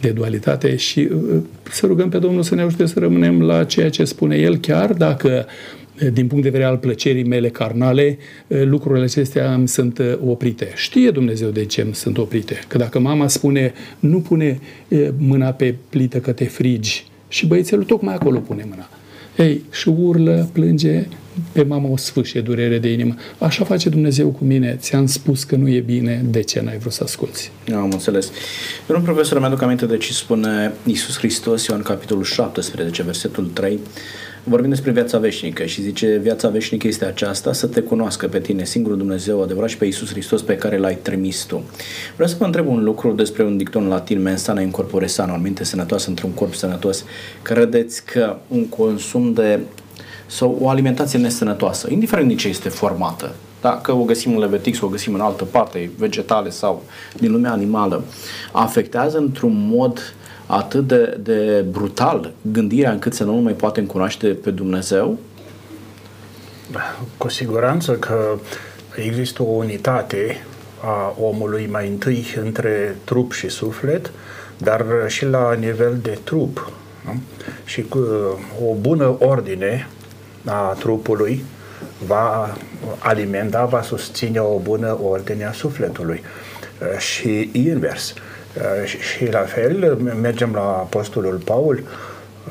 de 0.02 0.10
dualitate 0.10 0.76
și 0.76 1.00
uh, 1.00 1.22
uh, 1.34 1.42
să 1.72 1.86
rugăm 1.86 2.10
pe 2.10 2.18
Domnul 2.18 2.44
să 2.44 2.56
ne 2.56 2.62
ajute 2.62 2.86
să 2.86 3.00
rămânem 3.00 3.42
la 3.42 3.64
ceea 3.64 3.90
ce 3.90 4.04
spune 4.04 4.36
El, 4.36 4.58
chiar 4.58 4.94
dacă 4.94 5.46
uh, 6.02 6.12
din 6.14 6.28
punct 6.28 6.44
de 6.44 6.50
vedere 6.50 6.70
al 6.70 6.78
plăcerii 6.78 7.24
mele 7.24 7.50
carnale, 7.50 8.18
lucrurile 8.48 9.04
acestea 9.04 9.54
îmi 9.54 9.68
sunt 9.68 10.02
oprite. 10.26 10.72
Știe 10.76 11.12
Dumnezeu 11.12 11.50
de 11.50 11.66
ce 11.66 11.82
îmi 11.82 11.96
sunt 11.96 12.18
oprite. 12.18 12.60
Că 12.68 12.78
dacă 12.78 13.00
mama 13.00 13.28
spune, 13.28 13.74
nu 14.00 14.20
pune 14.20 14.60
mâna 15.18 15.50
pe 15.50 15.76
plită 15.90 16.20
că 16.20 16.32
te 16.32 16.46
frigi, 16.46 17.06
și 17.28 17.48
băiețelul 17.48 17.84
tocmai 17.84 18.14
acolo 18.14 18.40
pune 18.40 18.66
mâna. 18.70 18.90
Ei, 19.38 19.64
și 19.72 19.90
urlă, 19.90 20.50
plânge, 20.52 21.08
pe 21.52 21.64
mama 21.64 21.90
o 21.90 21.98
sfâșie 21.98 22.42
durere 22.42 22.78
de 22.78 22.92
inimă. 22.92 23.16
Așa 23.38 23.64
face 23.64 23.90
Dumnezeu 23.90 24.28
cu 24.28 24.44
mine. 24.44 24.78
Ți-am 24.80 25.06
spus 25.06 25.44
că 25.44 25.56
nu 25.56 25.70
e 25.70 25.80
bine, 25.80 26.26
de 26.30 26.42
ce 26.42 26.62
n-ai 26.62 26.78
vrut 26.78 26.94
să 26.94 27.04
asculți? 27.04 27.52
Am 27.74 27.90
înțeles. 27.92 28.32
Domnul 28.88 29.06
profesor, 29.06 29.40
mi-aduc 29.40 29.62
aminte 29.62 29.86
de 29.86 29.98
ce 29.98 30.14
spune 30.14 30.74
Iisus 30.86 31.18
Hristos, 31.18 31.66
Ioan 31.66 31.82
capitolul 31.82 32.24
17, 32.24 33.04
versetul 33.04 33.46
3, 33.54 33.80
vorbim 34.44 34.70
despre 34.70 34.92
viața 34.92 35.18
veșnică 35.18 35.66
și 35.66 35.82
zice 35.82 36.20
viața 36.22 36.50
veșnică 36.50 36.88
este 36.88 37.06
aceasta, 37.06 37.54
să 37.54 37.68
te 37.68 37.82
cunoască 37.82 38.28
pe 38.28 38.40
tine, 38.40 38.64
singurul 38.64 38.98
Dumnezeu 38.98 39.42
adevărat 39.42 39.70
și 39.70 39.78
pe 39.78 39.86
Iisus 39.86 40.10
Hristos 40.10 40.42
pe 40.42 40.56
care 40.56 40.78
l-ai 40.78 40.98
trimis 41.02 41.44
tu. 41.44 41.64
Vreau 42.14 42.30
să 42.30 42.36
vă 42.40 42.46
întreb 42.46 42.68
un 42.68 42.84
lucru 42.84 43.12
despre 43.12 43.44
un 43.44 43.58
dicton 43.58 43.88
latin, 43.88 44.22
mensana 44.22 44.62
in 44.62 44.72
corpore 44.72 45.08
sano, 45.08 45.34
o 45.34 45.38
minte 45.38 45.64
sănătoasă 45.64 46.10
într-un 46.10 46.32
corp 46.32 46.54
sănătos. 46.54 47.04
Credeți 47.42 48.06
că 48.06 48.38
un 48.48 48.68
consum 48.68 49.34
de 49.34 49.60
sau 50.30 50.58
o 50.62 50.70
alimentație 50.70 51.20
nesănătoasă, 51.20 51.92
indiferent 51.92 52.28
din 52.28 52.38
ce 52.38 52.48
este 52.48 52.70
formată, 52.70 53.32
dacă 53.62 53.92
o 53.92 54.04
găsim 54.04 54.34
în 54.34 54.40
Levitic 54.40 54.76
sau 54.76 54.88
o 54.88 54.92
găsim 54.92 55.14
în 55.14 55.22
altă 55.22 55.44
parte, 55.44 55.92
vegetale 55.98 56.50
sau 56.50 56.84
din 57.18 57.32
lumea 57.32 57.52
animală, 57.52 58.04
afectează 58.52 59.18
într-un 59.18 59.68
mod 59.72 60.14
atât 60.46 60.88
de, 60.88 61.18
de 61.24 61.66
brutal 61.72 62.32
gândirea 62.42 62.92
încât 62.92 63.14
să 63.14 63.24
nu 63.24 63.34
mai 63.34 63.54
poate 63.54 63.82
cunoaște 63.82 64.28
pe 64.28 64.52
Dumnezeu? 64.52 65.18
Cu 67.18 67.30
siguranță 67.30 67.92
că 67.92 68.38
există 68.96 69.44
o 69.44 69.46
unitate 69.46 70.46
a 70.82 71.16
omului 71.22 71.68
mai 71.72 71.88
întâi 71.88 72.26
între 72.44 72.98
trup 73.04 73.32
și 73.32 73.50
suflet, 73.50 74.12
dar 74.58 74.86
și 75.08 75.26
la 75.26 75.54
nivel 75.54 76.00
de 76.02 76.18
trup 76.24 76.72
Nu? 77.06 77.20
Și 77.66 77.82
cu 77.82 78.00
o 78.70 78.74
bună 78.74 79.16
ordine 79.20 79.88
a 80.50 80.76
trupului 80.80 81.44
va 82.06 82.58
alimenta, 83.00 83.66
va 83.66 83.82
susține 83.82 84.40
o 84.40 84.58
bună 84.58 85.00
ordine 85.04 85.46
a 85.46 85.52
sufletului. 85.52 86.22
Uh, 86.82 86.98
și 86.98 87.50
invers. 87.52 88.14
Uh, 88.14 88.88
și 88.88 89.32
la 89.32 89.40
fel, 89.40 89.98
mergem 90.22 90.52
la 90.54 90.62
Apostolul 90.62 91.42
Paul, 91.44 91.84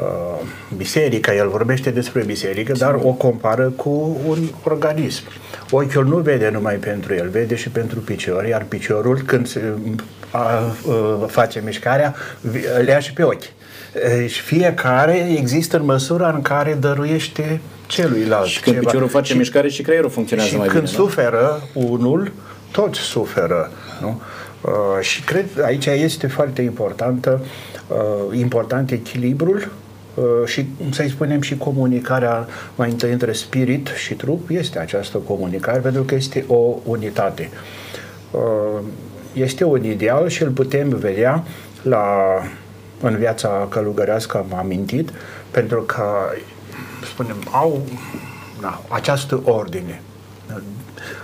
uh, 0.00 0.46
biserica, 0.76 1.34
el 1.34 1.48
vorbește 1.48 1.90
despre 1.90 2.22
biserică, 2.24 2.72
dar 2.72 2.94
o 2.94 3.12
compară 3.12 3.72
cu 3.76 4.20
un 4.26 4.38
organism. 4.64 5.22
Ochiul 5.70 6.06
nu 6.06 6.16
vede 6.16 6.48
numai 6.48 6.74
pentru 6.74 7.14
el, 7.14 7.28
vede 7.28 7.54
și 7.54 7.68
pentru 7.68 7.98
picior, 7.98 8.44
iar 8.44 8.64
piciorul 8.68 9.22
când 9.26 9.46
se, 9.46 9.72
a, 10.30 10.40
a, 10.40 10.74
face 11.26 11.62
mișcarea, 11.64 12.14
le 12.84 12.90
ia 12.90 12.98
și 12.98 13.12
pe 13.12 13.22
ochi. 13.22 13.42
Și 14.26 14.40
fiecare 14.40 15.26
există 15.38 15.76
în 15.76 15.84
măsura 15.84 16.30
în 16.30 16.42
care 16.42 16.74
dăruiește 16.80 17.60
celuilalt. 17.88 18.46
Și 18.46 18.60
când 18.60 18.76
ceva. 18.76 18.86
piciorul 18.86 19.08
face 19.08 19.32
și, 19.32 19.38
mișcare 19.38 19.68
și 19.68 19.82
creierul 19.82 20.10
funcționează 20.10 20.50
și 20.50 20.56
mai 20.56 20.66
când 20.68 20.82
bine. 20.82 20.94
când 20.96 21.06
suferă 21.06 21.62
unul, 21.72 22.32
toți 22.70 22.98
suferă. 22.98 23.70
Nu? 24.00 24.20
Uh, 24.60 25.00
și 25.00 25.22
cred 25.22 25.46
aici 25.62 25.86
este 25.86 26.26
foarte 26.26 26.62
importantă, 26.62 27.44
uh, 27.88 28.38
important 28.38 28.90
echilibrul 28.90 29.68
uh, 30.14 30.24
și, 30.46 30.66
să-i 30.90 31.08
spunem, 31.08 31.40
și 31.40 31.56
comunicarea 31.56 32.46
mai 32.74 32.90
întâi 32.90 33.12
între 33.12 33.32
spirit 33.32 33.88
și 33.96 34.14
trup 34.14 34.50
este 34.50 34.78
această 34.78 35.18
comunicare, 35.18 35.78
pentru 35.78 36.02
că 36.02 36.14
este 36.14 36.44
o 36.46 36.74
unitate. 36.84 37.50
Uh, 38.30 38.80
este 39.32 39.64
un 39.64 39.84
ideal 39.84 40.28
și 40.28 40.42
îl 40.42 40.50
putem 40.50 40.88
vedea 40.88 41.44
la, 41.82 42.06
în 43.00 43.16
viața 43.16 43.66
călugărească, 43.70 44.36
am 44.36 44.58
amintit, 44.58 45.10
pentru 45.50 45.80
că, 45.82 46.04
spunem, 47.04 47.36
au 47.50 47.86
na, 48.60 48.80
această 48.88 49.40
ordine 49.44 50.00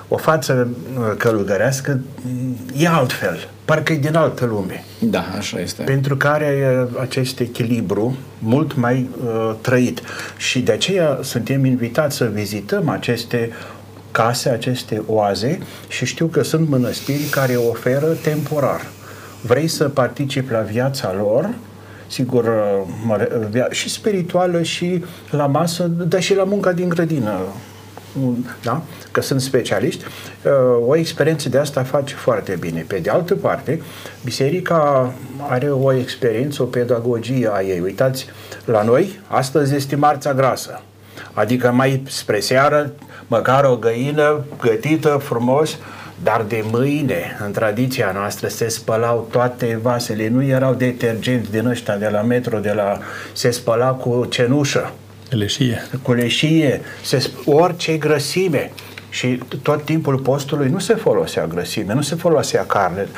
o 0.08 0.16
față 0.16 0.68
uh, 0.98 1.14
călugărească 1.16 2.00
mm, 2.22 2.56
e 2.76 2.88
altfel, 2.88 3.48
parcă 3.64 3.92
e 3.92 3.96
din 3.96 4.16
altă 4.16 4.44
lume. 4.44 4.84
Da, 4.98 5.24
așa 5.36 5.60
este. 5.60 5.82
Pentru 5.82 6.16
că 6.16 6.28
are 6.28 6.86
acest 7.00 7.40
echilibru 7.40 8.16
mult 8.38 8.76
mai 8.76 9.08
uh, 9.24 9.54
trăit. 9.60 10.00
Și 10.36 10.60
de 10.60 10.72
aceea 10.72 11.18
suntem 11.22 11.64
invitați 11.64 12.16
să 12.16 12.24
vizităm 12.24 12.88
aceste 12.88 13.50
case, 14.10 14.48
aceste 14.48 15.02
oaze 15.06 15.58
și 15.88 16.06
știu 16.06 16.26
că 16.26 16.42
sunt 16.42 16.68
mănăstiri 16.68 17.22
care 17.30 17.54
oferă 17.54 18.06
temporar. 18.06 18.80
Vrei 19.40 19.68
să 19.68 19.88
participi 19.88 20.52
la 20.52 20.60
viața 20.60 21.14
lor, 21.16 21.54
sigur, 22.14 22.44
uh, 23.08 23.70
și 23.70 23.88
spirituală 23.88 24.62
și 24.62 25.04
la 25.30 25.46
masă, 25.46 25.86
dar 25.86 26.22
și 26.22 26.34
la 26.34 26.44
munca 26.44 26.72
din 26.72 26.88
grădină 26.88 27.38
da? 28.62 28.82
că 29.10 29.20
sunt 29.20 29.40
specialiști, 29.40 30.04
uh, 30.04 30.86
o 30.86 30.96
experiență 30.96 31.48
de 31.48 31.58
asta 31.58 31.82
face 31.82 32.14
foarte 32.14 32.56
bine. 32.60 32.84
Pe 32.86 32.98
de 32.98 33.10
altă 33.10 33.34
parte, 33.34 33.82
biserica 34.24 35.12
are 35.48 35.70
o 35.70 35.92
experiență, 35.92 36.62
o 36.62 36.66
pedagogie 36.66 37.50
a 37.52 37.62
ei. 37.62 37.80
Uitați, 37.80 38.26
la 38.64 38.82
noi, 38.82 39.20
astăzi 39.26 39.74
este 39.74 39.96
marța 39.96 40.34
grasă. 40.34 40.80
Adică 41.32 41.70
mai 41.70 42.02
spre 42.06 42.40
seară, 42.40 42.92
măcar 43.26 43.64
o 43.64 43.76
găină 43.76 44.44
gătită 44.60 45.20
frumos, 45.22 45.78
dar 46.22 46.44
de 46.48 46.64
mâine, 46.70 47.38
în 47.44 47.52
tradiția 47.52 48.12
noastră, 48.14 48.48
se 48.48 48.68
spălau 48.68 49.28
toate 49.30 49.78
vasele, 49.82 50.28
nu 50.28 50.42
erau 50.42 50.74
detergenți 50.74 51.50
din 51.50 51.66
ăștia 51.66 51.96
de 51.96 52.08
la 52.08 52.22
metro, 52.22 52.58
de 52.58 52.72
la... 52.72 52.98
se 53.32 53.50
spăla 53.50 53.90
cu 53.90 54.26
cenușă 54.30 54.92
Leșie. 55.30 55.82
Cu 56.02 56.12
leșie, 56.12 56.80
se, 57.02 57.30
orice 57.44 57.96
grăsime. 57.96 58.70
Și 59.10 59.40
tot 59.62 59.84
timpul 59.84 60.18
postului 60.18 60.68
nu 60.68 60.78
se 60.78 60.94
folosea 60.94 61.46
grăsime, 61.46 61.94
nu 61.94 62.02
se 62.02 62.14
folosea 62.14 62.64
carne. 62.66 63.08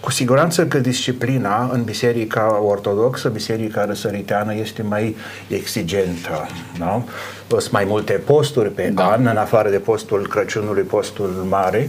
Cu 0.00 0.10
siguranță 0.10 0.66
că 0.66 0.78
disciplina 0.78 1.70
în 1.72 1.82
biserica 1.82 2.62
ortodoxă, 2.62 3.28
biserica 3.28 3.84
răsăriteană, 3.84 4.54
este 4.54 4.82
mai 4.82 5.16
exigentă. 5.48 6.46
Da? 6.78 7.02
Sunt 7.48 7.70
mai 7.70 7.84
multe 7.84 8.12
posturi 8.12 8.70
pe 8.70 8.90
da. 8.94 9.10
an, 9.10 9.26
în 9.26 9.36
afară 9.36 9.70
de 9.70 9.78
postul 9.78 10.26
Crăciunului, 10.26 10.82
postul 10.82 11.46
mare. 11.48 11.88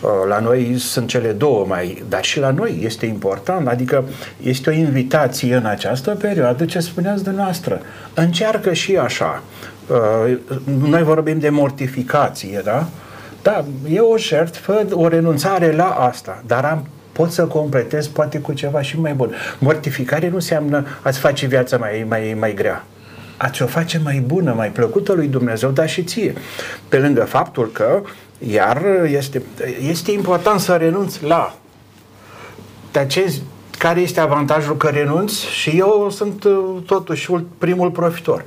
Uh, 0.00 0.10
la 0.28 0.38
noi 0.38 0.74
sunt 0.78 1.08
cele 1.08 1.32
două 1.32 1.64
mai, 1.66 2.04
dar 2.08 2.24
și 2.24 2.38
la 2.38 2.50
noi 2.50 2.80
este 2.82 3.06
important, 3.06 3.68
adică 3.68 4.04
este 4.42 4.70
o 4.70 4.72
invitație 4.72 5.54
în 5.54 5.64
această 5.64 6.10
perioadă, 6.10 6.64
ce 6.64 6.78
spuneați 6.78 7.24
de 7.24 7.30
noastră. 7.30 7.80
Încearcă 8.14 8.72
și 8.72 8.96
așa. 8.96 9.42
Uh, 9.86 10.36
noi 10.88 11.02
vorbim 11.02 11.38
de 11.38 11.48
mortificație, 11.48 12.60
da? 12.64 12.86
Da, 13.42 13.64
e 13.88 13.98
o 13.98 14.18
jertfă, 14.18 14.86
o 14.90 15.08
renunțare 15.08 15.72
la 15.72 15.84
asta, 15.84 16.42
dar 16.46 16.64
am 16.64 16.86
pot 17.18 17.30
să 17.30 17.46
completez 17.46 18.06
poate 18.06 18.38
cu 18.38 18.52
ceva 18.52 18.82
și 18.82 19.00
mai 19.00 19.14
bun. 19.14 19.34
Mortificare 19.58 20.28
nu 20.28 20.34
înseamnă 20.34 20.86
ați 21.02 21.18
face 21.18 21.46
viața 21.46 21.76
mai, 21.76 22.04
mai, 22.08 22.36
mai 22.38 22.54
grea. 22.54 22.84
Ați 23.36 23.62
o 23.62 23.66
face 23.66 24.00
mai 24.04 24.18
bună, 24.26 24.52
mai 24.52 24.70
plăcută 24.70 25.12
lui 25.12 25.26
Dumnezeu, 25.26 25.70
dar 25.70 25.88
și 25.88 26.02
ție. 26.02 26.34
Pe 26.88 26.98
lângă 26.98 27.24
faptul 27.24 27.70
că 27.72 28.02
iar 28.38 28.82
este, 29.06 29.42
este 29.88 30.12
important 30.12 30.60
să 30.60 30.76
renunți 30.76 31.24
la. 31.24 31.54
Dar 32.92 33.06
ce, 33.06 33.32
care 33.78 34.00
este 34.00 34.20
avantajul 34.20 34.76
că 34.76 34.88
renunți? 34.88 35.46
Și 35.46 35.70
eu 35.70 36.10
sunt 36.10 36.44
uh, 36.44 36.82
totuși 36.86 37.30
primul 37.58 37.90
profitor. 37.90 38.44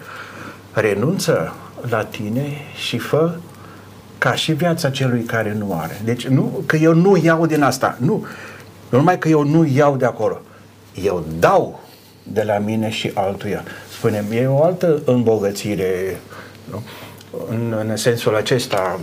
Renunță 0.74 1.54
la 1.90 2.04
tine 2.04 2.58
și 2.76 2.98
fă 2.98 3.36
ca 4.18 4.34
și 4.34 4.52
viața 4.52 4.90
celui 4.90 5.22
care 5.22 5.56
nu 5.58 5.80
are. 5.82 6.02
Deci 6.04 6.28
nu 6.28 6.64
că 6.66 6.76
eu 6.76 6.94
nu 6.94 7.18
iau 7.24 7.46
din 7.46 7.62
asta. 7.62 7.98
Nu. 8.00 8.26
Nu 8.92 8.98
numai 8.98 9.18
că 9.18 9.28
eu 9.28 9.44
nu 9.44 9.66
iau 9.66 9.96
de 9.96 10.06
acolo. 10.06 10.42
Eu 11.04 11.26
dau 11.40 11.80
de 12.24 12.44
la 12.44 12.58
mine 12.58 12.90
și 12.90 13.12
altuia. 13.14 13.64
Spunem, 13.98 14.26
e 14.32 14.48
o 14.48 14.64
altă 14.64 15.02
îmbogățire 15.06 16.20
nu? 16.72 16.82
În, 17.50 17.76
în 17.90 17.96
sensul 17.98 18.36
acesta 18.36 19.00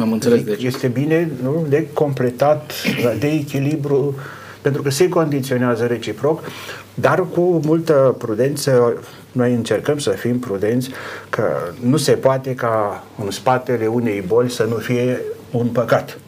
am 0.00 0.12
înțeles. 0.12 0.42
Deci. 0.42 0.62
Este 0.62 0.88
bine 0.88 1.30
nu, 1.42 1.66
de 1.68 1.86
completat, 1.92 2.72
de 3.18 3.26
echilibru, 3.26 4.14
pentru 4.60 4.82
că 4.82 4.90
se 4.90 5.08
condiționează 5.08 5.86
reciproc, 5.86 6.44
dar 6.94 7.26
cu 7.28 7.60
multă 7.64 8.14
prudență 8.18 9.02
noi 9.32 9.54
încercăm 9.54 9.98
să 9.98 10.10
fim 10.10 10.38
prudenți 10.38 10.90
că 11.28 11.42
nu 11.80 11.96
se 11.96 12.12
poate 12.12 12.54
ca 12.54 13.04
în 13.24 13.30
spatele 13.30 13.86
unei 13.86 14.20
boli 14.26 14.50
să 14.50 14.64
nu 14.64 14.74
fie 14.74 15.20
un 15.50 15.66
păcat. 15.66 16.18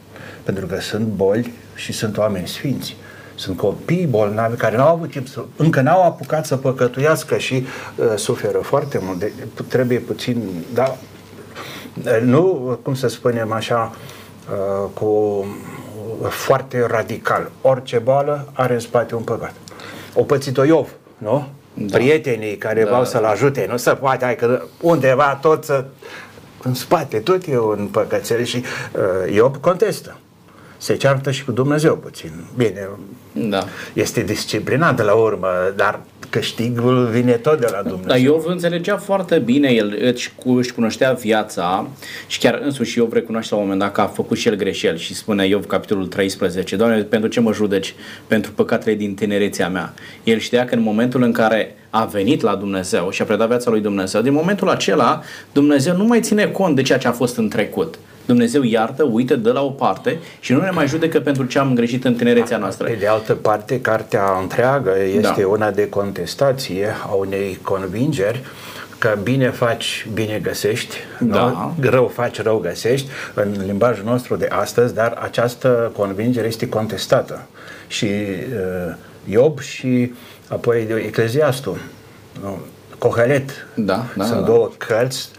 Pentru 0.43 0.65
că 0.65 0.79
sunt 0.79 1.05
boli 1.05 1.53
și 1.75 1.93
sunt 1.93 2.17
oameni 2.17 2.47
sfinți. 2.47 2.95
Sunt 3.35 3.57
copii 3.57 4.05
bolnavi 4.05 4.55
care 4.55 4.75
n-au 4.75 4.95
avut 4.95 5.11
timp 5.11 5.27
să, 5.27 5.43
încă 5.55 5.81
n-au 5.81 6.03
apucat 6.03 6.45
să 6.45 6.57
păcătuiască 6.57 7.37
și 7.37 7.65
uh, 7.95 8.05
suferă 8.15 8.57
foarte 8.57 8.99
mult. 9.01 9.19
De, 9.19 9.31
trebuie 9.67 9.99
puțin, 9.99 10.63
da, 10.73 10.97
nu, 12.21 12.79
cum 12.81 12.95
să 12.95 13.07
spunem 13.07 13.51
așa, 13.51 13.95
uh, 14.51 14.89
cu 14.93 15.45
foarte 16.29 16.85
radical. 16.87 17.51
Orice 17.61 17.97
boală 17.97 18.47
are 18.53 18.73
în 18.73 18.79
spate 18.79 19.15
un 19.15 19.23
păcat. 19.23 19.53
O 20.13 20.23
pățit-o 20.23 20.63
Iov, 20.63 20.89
nu? 21.17 21.47
Da. 21.73 21.97
Prietenii 21.97 22.57
care 22.57 22.79
da. 22.79 22.85
vreau 22.85 23.05
să-l 23.05 23.25
ajute, 23.25 23.67
nu 23.69 23.77
se 23.77 23.91
poate, 23.91 24.25
hai 24.25 24.35
că 24.35 24.61
undeva 24.81 25.39
tot 25.41 25.63
să... 25.63 25.85
În 26.65 26.73
spate, 26.73 27.19
tot 27.19 27.47
e 27.47 27.59
un 27.59 27.87
păcățel 27.91 28.43
și 28.43 28.63
uh, 28.95 29.33
Iov 29.33 29.55
contestă. 29.55 30.17
Se 30.83 30.95
ceartă 30.95 31.31
și 31.31 31.45
cu 31.45 31.51
Dumnezeu 31.51 31.97
puțin. 31.97 32.31
Bine, 32.55 32.89
da. 33.31 33.63
este 33.93 34.21
disciplinat 34.21 35.03
la 35.05 35.13
urmă, 35.13 35.47
dar 35.75 35.99
câștigul 36.29 37.07
vine 37.11 37.31
tot 37.31 37.59
de 37.59 37.67
la 37.71 37.81
Dumnezeu. 37.81 38.07
Dar 38.07 38.17
Iov 38.17 38.45
înțelegea 38.45 38.97
foarte 38.97 39.39
bine, 39.39 39.71
el 39.71 39.97
își, 40.13 40.33
își 40.45 40.73
cunoștea 40.73 41.11
viața 41.11 41.87
și 42.27 42.39
chiar 42.39 42.59
însuși 42.63 42.97
Iov 42.97 43.13
recunoaște 43.13 43.53
la 43.53 43.59
un 43.59 43.65
moment 43.65 43.81
dat 43.81 43.91
că 43.93 44.01
a 44.01 44.05
făcut 44.05 44.37
și 44.37 44.47
el 44.47 44.55
greșeli 44.55 44.99
și 44.99 45.15
spune 45.15 45.47
Iov 45.47 45.65
capitolul 45.65 46.07
13, 46.07 46.75
Doamne, 46.75 47.01
pentru 47.01 47.29
ce 47.29 47.39
mă 47.39 47.53
judeci? 47.53 47.95
Pentru 48.27 48.51
păcatele 48.51 48.95
din 48.95 49.13
tinerețea 49.13 49.69
mea. 49.69 49.93
El 50.23 50.37
știa 50.37 50.65
că 50.65 50.75
în 50.75 50.81
momentul 50.81 51.21
în 51.21 51.31
care 51.31 51.75
a 51.89 52.05
venit 52.05 52.41
la 52.41 52.55
Dumnezeu 52.55 53.09
și 53.09 53.21
a 53.21 53.25
predat 53.25 53.47
viața 53.47 53.69
lui 53.69 53.81
Dumnezeu, 53.81 54.21
din 54.21 54.33
momentul 54.33 54.69
acela 54.69 55.21
Dumnezeu 55.51 55.95
nu 55.95 56.03
mai 56.03 56.21
ține 56.21 56.45
cont 56.45 56.75
de 56.75 56.81
ceea 56.81 56.97
ce 56.97 57.07
a 57.07 57.11
fost 57.11 57.37
în 57.37 57.49
trecut. 57.49 57.97
Dumnezeu 58.25 58.63
iartă, 58.63 59.03
uită, 59.03 59.35
dă 59.35 59.51
la 59.51 59.61
o 59.61 59.69
parte 59.69 60.19
și 60.39 60.53
nu 60.53 60.61
ne 60.61 60.69
mai 60.69 60.87
judecă 60.87 61.19
pentru 61.19 61.43
ce 61.43 61.59
am 61.59 61.73
greșit 61.73 62.05
în 62.05 62.13
tinerețea 62.13 62.57
noastră. 62.57 62.87
Pe 62.87 62.97
de 62.99 63.07
altă 63.07 63.33
parte, 63.33 63.81
cartea 63.81 64.23
întreagă 64.41 64.91
este 65.05 65.41
da. 65.41 65.47
una 65.47 65.71
de 65.71 65.89
contestație 65.89 66.87
a 67.09 67.13
unei 67.13 67.59
convingeri 67.61 68.41
că 68.97 69.17
bine 69.23 69.49
faci, 69.49 70.07
bine 70.13 70.39
găsești, 70.43 70.95
da. 71.19 71.73
nu? 71.79 71.89
rău 71.89 72.07
faci, 72.07 72.41
rău 72.41 72.57
găsești, 72.57 73.09
în 73.33 73.55
limbajul 73.65 74.05
nostru 74.05 74.35
de 74.35 74.47
astăzi, 74.51 74.93
dar 74.93 75.17
această 75.21 75.91
convingere 75.95 76.47
este 76.47 76.69
contestată. 76.69 77.45
Și 77.87 78.05
uh, 78.05 78.95
Iob 79.29 79.59
și 79.59 80.13
apoi 80.47 80.85
de 80.85 80.93
Ecleziastul 80.93 81.77
nu? 82.41 82.59
Cohelet. 82.97 83.67
Da, 83.75 84.05
da, 84.15 84.25
Sunt 84.25 84.39
da. 84.39 84.45
două 84.45 84.69
cărți, 84.77 85.29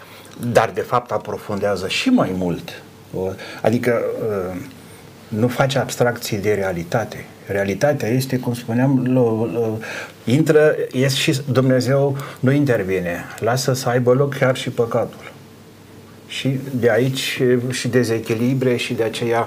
dar 0.53 0.71
de 0.75 0.81
fapt 0.81 1.11
aprofundează 1.11 1.89
și 1.89 2.09
mai 2.09 2.31
mult. 2.37 2.83
O- 3.17 3.31
Adică 3.63 4.03
uh, 4.29 4.57
nu 5.29 5.49
face 5.49 5.79
abstracții 5.79 6.37
de 6.39 6.53
realitate. 6.55 7.25
Realitatea 7.47 8.09
este, 8.09 8.39
cum 8.39 8.55
spuneam, 8.55 9.07
lo, 9.07 9.49
lo, 9.53 9.79
intră, 10.25 10.75
ies 10.93 11.15
și 11.15 11.41
Dumnezeu 11.53 12.17
nu 12.41 12.51
intervine. 12.53 13.25
Lasă 13.39 13.73
să 13.73 13.89
aibă 13.89 14.13
loc 14.13 14.35
chiar 14.35 14.57
și 14.57 14.71
păcatul. 14.71 15.33
Și 16.27 16.59
de 16.75 16.91
aici 16.91 17.41
și 17.71 17.89
dezechilibre 17.89 18.77
și 18.77 18.95
de 18.95 19.03
aceea 19.03 19.47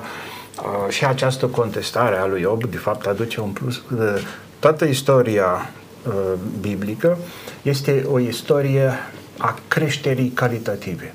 uh, 0.60 0.94
și 0.94 1.06
această 1.06 1.46
contestare 1.46 2.16
a 2.16 2.26
lui 2.26 2.42
Iob, 2.42 2.66
de 2.66 2.78
fapt, 2.78 3.06
aduce 3.06 3.42
un 3.42 3.50
plus. 3.50 3.76
Uh, 3.76 4.16
Toată 4.60 4.86
istoria 4.86 5.70
uh, 6.08 6.14
biblică 6.60 7.18
este 7.62 8.06
o 8.12 8.20
istorie 8.20 8.92
a 9.38 9.60
creșterii 9.68 10.30
calitative. 10.30 11.14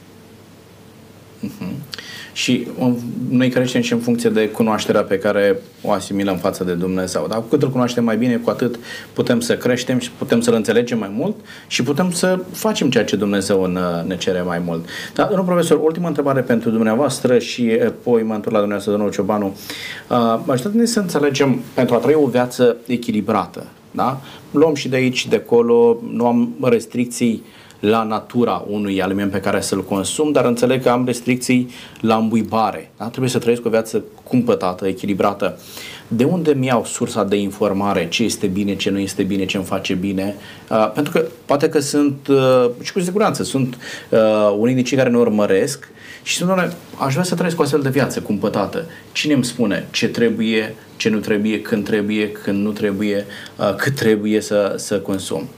Și 2.33 2.67
um, 2.79 2.99
noi 3.31 3.49
creștem 3.49 3.81
și 3.81 3.93
în 3.93 3.99
funcție 3.99 4.31
de 4.31 4.49
cunoașterea 4.49 5.03
pe 5.03 5.19
care 5.19 5.57
o 5.83 5.91
asimilăm 5.91 6.37
față 6.37 6.65
de 6.65 6.73
Dumnezeu. 6.73 7.27
Dar 7.29 7.39
cu 7.39 7.45
cât 7.45 7.63
îl 7.63 7.71
cunoaștem 7.71 8.05
mai 8.05 8.17
bine, 8.17 8.37
cu 8.37 8.51
atât 8.51 8.79
putem 9.13 9.41
să 9.41 9.57
creștem 9.57 9.99
și 9.99 10.11
putem 10.19 10.41
să-L 10.41 10.55
înțelegem 10.55 10.99
mai 10.99 11.13
mult 11.17 11.37
și 11.67 11.83
putem 11.83 12.11
să 12.11 12.41
facem 12.53 12.91
ceea 12.91 13.05
ce 13.05 13.17
Dumnezeu 13.17 13.67
ne, 13.67 13.81
ne 14.07 14.17
cere 14.17 14.43
mai 14.43 14.59
mult. 14.59 14.89
Dar, 15.15 15.27
domnul 15.27 15.45
profesor, 15.45 15.81
ultima 15.83 16.09
întrebare 16.09 16.41
pentru 16.41 16.71
dumneavoastră 16.71 17.39
și 17.39 17.79
apoi 17.87 18.23
mă 18.23 18.35
întorc 18.35 18.55
la 18.55 18.59
dumneavoastră, 18.59 18.93
domnul 18.93 19.11
Ciobanu. 19.11 19.57
Uh, 20.09 20.41
ajută-ne 20.47 20.85
să 20.85 21.01
înțelegem 21.01 21.61
pentru 21.75 21.95
a 21.95 21.99
trăi 21.99 22.15
o 22.15 22.27
viață 22.27 22.77
echilibrată. 22.87 23.67
Da? 23.91 24.21
Luăm 24.51 24.75
și 24.75 24.89
de 24.89 24.97
aici 24.97 25.17
și 25.17 25.29
de 25.29 25.37
acolo, 25.37 25.99
nu 26.13 26.27
am 26.27 26.55
restricții 26.61 27.43
la 27.83 28.03
natura 28.03 28.65
unui 28.69 29.03
aliment 29.03 29.31
pe 29.31 29.41
care 29.41 29.61
să-l 29.61 29.85
consum, 29.85 30.33
dar 30.33 30.45
înțeleg 30.45 30.83
că 30.83 30.89
am 30.89 31.05
restricții 31.05 31.71
la 32.01 32.17
îmbuibare. 32.17 32.91
Da? 32.97 33.09
Trebuie 33.09 33.31
să 33.31 33.39
trăiesc 33.39 33.67
o 33.67 33.71
viață 33.71 34.03
cumpătată, 34.23 34.87
echilibrată. 34.87 35.59
De 36.09 36.25
unde 36.25 36.53
mi-au 36.53 36.85
sursa 36.85 37.25
de 37.25 37.37
informare 37.37 38.09
ce 38.09 38.23
este 38.23 38.47
bine, 38.47 38.77
ce 38.77 38.91
nu 38.91 38.99
este 38.99 39.23
bine, 39.23 39.45
ce 39.45 39.57
îmi 39.57 39.67
face 39.67 39.95
bine? 39.95 40.35
Uh, 40.71 40.91
pentru 40.95 41.13
că 41.13 41.25
poate 41.45 41.69
că 41.69 41.79
sunt, 41.81 42.29
uh, 42.29 42.71
și 42.83 42.93
cu 42.93 43.01
siguranță, 43.01 43.43
sunt 43.43 43.79
uh, 44.09 44.57
unii 44.59 44.75
din 44.75 44.85
cei 44.85 44.97
care 44.97 45.11
ne 45.11 45.17
urmăresc 45.17 45.89
și 46.23 46.37
sunt, 46.37 46.49
doamne, 46.49 46.73
aș 46.99 47.13
vrea 47.13 47.25
să 47.25 47.35
trăiesc 47.35 47.59
o 47.59 47.63
astfel 47.63 47.81
de 47.81 47.89
viață 47.89 48.21
cumpătată. 48.21 48.85
Cine 49.13 49.35
îmi 49.35 49.45
spune 49.45 49.89
ce 49.91 50.09
trebuie, 50.09 50.75
ce 50.97 51.09
nu 51.09 51.19
trebuie, 51.19 51.61
când 51.61 51.85
trebuie, 51.85 52.33
când 52.33 52.65
nu 52.65 52.71
trebuie, 52.71 53.27
uh, 53.57 53.75
cât 53.75 53.95
trebuie 53.95 54.41
să, 54.41 54.75
să 54.77 55.01
consum? 55.01 55.49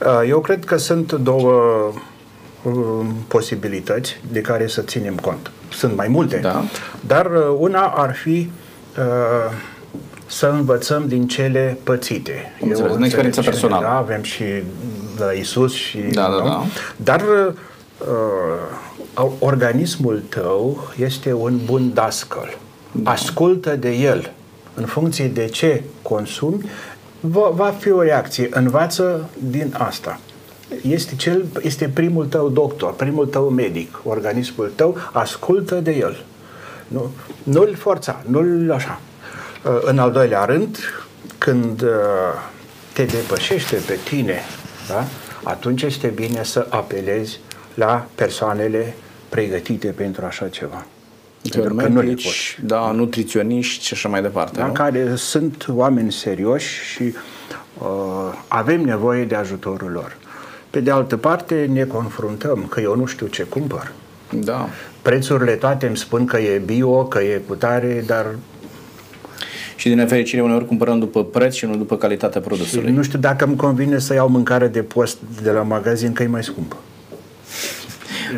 Uh, 0.00 0.28
Eu 0.28 0.40
cred 0.40 0.64
că 0.64 0.76
sunt 0.76 1.12
două 1.12 1.52
um, 2.62 3.06
posibilități 3.28 4.20
de 4.32 4.40
care 4.40 4.66
să 4.66 4.80
ținem 4.82 5.14
cont. 5.14 5.50
Sunt 5.72 5.96
mai 5.96 6.08
multe, 6.08 6.36
Da. 6.36 6.62
dar 7.06 7.26
uh, 7.26 7.56
una 7.58 7.80
ar 7.86 8.14
fi 8.14 8.50
uh, 8.98 9.04
să 10.26 10.46
învățăm 10.46 11.08
din 11.08 11.26
cele 11.28 11.78
pățite. 11.82 12.52
Am 12.62 12.68
înțeles, 12.68 12.92
din 12.94 13.02
experiența 13.04 13.40
înțeleg 13.40 13.42
și- 13.44 13.50
personală. 13.50 13.84
Da, 13.86 13.96
avem 13.96 14.22
și 14.22 14.44
la 15.18 15.30
Isus 15.32 15.72
și 15.72 15.98
Da, 15.98 16.22
da, 16.22 16.28
nu? 16.28 16.44
da. 16.48 16.64
Dar 16.96 17.20
uh, 17.20 17.54
organismul 19.38 20.22
tău 20.28 20.90
este 20.98 21.32
un 21.32 21.60
bun 21.64 21.90
dascăl. 21.94 22.58
Ascultă 23.04 23.76
de 23.76 23.90
el. 23.90 24.32
În 24.74 24.84
funcție 24.84 25.26
de 25.28 25.44
ce 25.46 25.82
consumi, 26.02 26.64
va, 27.26 27.48
va 27.48 27.70
fi 27.70 27.90
o 27.90 28.02
reacție. 28.02 28.48
Învață 28.50 29.28
din 29.38 29.74
asta. 29.78 30.20
Este, 30.82 31.16
cel, 31.16 31.44
este 31.62 31.88
primul 31.88 32.26
tău 32.26 32.48
doctor, 32.48 32.94
primul 32.94 33.26
tău 33.26 33.48
medic, 33.48 34.00
organismul 34.04 34.72
tău, 34.74 34.96
ascultă 35.12 35.74
de 35.74 35.92
el. 35.92 36.24
Nu, 36.88 37.10
nu-l 37.42 37.74
forța, 37.74 38.22
nu-l 38.26 38.72
așa. 38.72 39.00
Uh, 39.64 39.78
În 39.82 39.98
al 39.98 40.12
doilea 40.12 40.44
rând, 40.44 40.78
când 41.38 41.82
uh, 41.82 41.88
te 42.92 43.04
depășește 43.04 43.76
pe 43.86 43.98
tine, 44.04 44.40
da? 44.88 45.04
atunci 45.42 45.82
este 45.82 46.06
bine 46.06 46.42
să 46.42 46.66
apelezi 46.68 47.40
la 47.74 48.06
persoanele 48.14 48.94
pregătite 49.28 49.86
pentru 49.86 50.24
așa 50.24 50.48
ceva. 50.48 50.86
Pentru 51.50 51.74
că 51.74 51.88
nu 51.88 52.00
le 52.00 52.02
medici, 52.02 52.24
poți. 52.24 52.66
da, 52.66 52.90
nutriționiști 52.90 53.84
și 53.84 53.92
așa 53.94 54.08
mai 54.08 54.22
departe. 54.22 54.58
Da? 54.58 54.66
nu? 54.66 54.72
Care 54.72 55.14
sunt 55.14 55.66
oameni 55.68 56.12
serioși 56.12 56.84
și 56.92 57.02
uh, 57.02 57.86
avem 58.48 58.80
nevoie 58.80 59.24
de 59.24 59.34
ajutorul 59.34 59.90
lor. 59.90 60.16
Pe 60.70 60.80
de 60.80 60.90
altă 60.90 61.16
parte, 61.16 61.68
ne 61.72 61.84
confruntăm 61.84 62.66
că 62.68 62.80
eu 62.80 62.96
nu 62.96 63.06
știu 63.06 63.26
ce 63.26 63.42
cumpăr. 63.42 63.92
Da. 64.30 64.68
Prețurile 65.02 65.52
toate 65.52 65.86
îmi 65.86 65.96
spun 65.96 66.24
că 66.24 66.38
e 66.38 66.62
bio, 66.64 67.04
că 67.04 67.18
e 67.18 67.42
cutare, 67.46 68.04
dar 68.06 68.26
Și 69.76 69.88
din 69.88 69.98
nefericire 69.98 70.42
uneori 70.42 70.66
cumpărăm 70.66 70.98
după 70.98 71.24
preț 71.24 71.54
și 71.54 71.66
nu 71.66 71.76
după 71.76 71.96
calitatea 71.96 72.40
produsului. 72.40 72.92
nu 72.92 73.02
știu 73.02 73.18
dacă 73.18 73.44
îmi 73.44 73.56
convine 73.56 73.98
să 73.98 74.14
iau 74.14 74.28
mâncare 74.28 74.66
de 74.66 74.82
post 74.82 75.18
de 75.42 75.50
la 75.50 75.62
magazin, 75.62 76.12
că 76.12 76.22
e 76.22 76.26
mai 76.26 76.44
scumpă. 76.44 76.76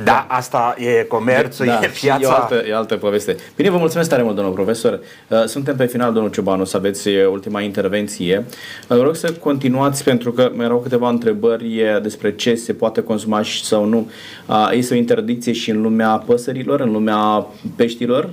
Da, 0.05 0.27
asta 0.29 0.75
e 0.79 1.03
comerțul, 1.03 1.67
e 1.67 1.71
și 1.95 2.07
E 2.07 2.13
o 2.13 2.17
piața. 2.17 2.35
altă, 2.35 2.65
e 2.69 2.75
altă 2.75 2.97
poveste. 2.97 3.37
Bine, 3.57 3.71
vă 3.71 3.77
mulțumesc 3.77 4.09
tare 4.09 4.23
mult, 4.23 4.35
domnul 4.35 4.55
profesor. 4.55 5.01
Uh, 5.29 5.45
Suntem 5.45 5.77
pe 5.77 5.87
final, 5.87 6.13
domnul 6.13 6.31
Ciobanu, 6.31 6.65
să 6.65 6.77
aveți 6.77 7.09
uh, 7.09 7.15
ultima 7.31 7.61
intervenție. 7.61 8.45
Uh, 8.89 8.97
Vă 8.97 9.03
rog 9.03 9.17
să 9.17 9.33
continuați, 9.33 10.05
pentru 10.05 10.33
că 10.33 10.51
mai 10.55 10.65
erau 10.65 10.79
câteva 10.79 11.09
întrebări 11.09 11.83
uh, 11.83 12.03
despre 12.03 12.35
ce 12.35 12.55
se 12.55 12.73
poate 12.73 13.01
consuma 13.01 13.43
și 13.43 13.65
sau 13.65 13.85
nu. 13.85 14.11
Uh, 14.49 14.69
Este 14.73 14.95
o 14.95 14.97
interdicție 14.97 15.53
și 15.53 15.71
în 15.71 15.81
lumea 15.83 16.09
păsărilor, 16.27 16.81
în 16.81 16.91
lumea 16.93 17.47
peștilor, 17.77 18.29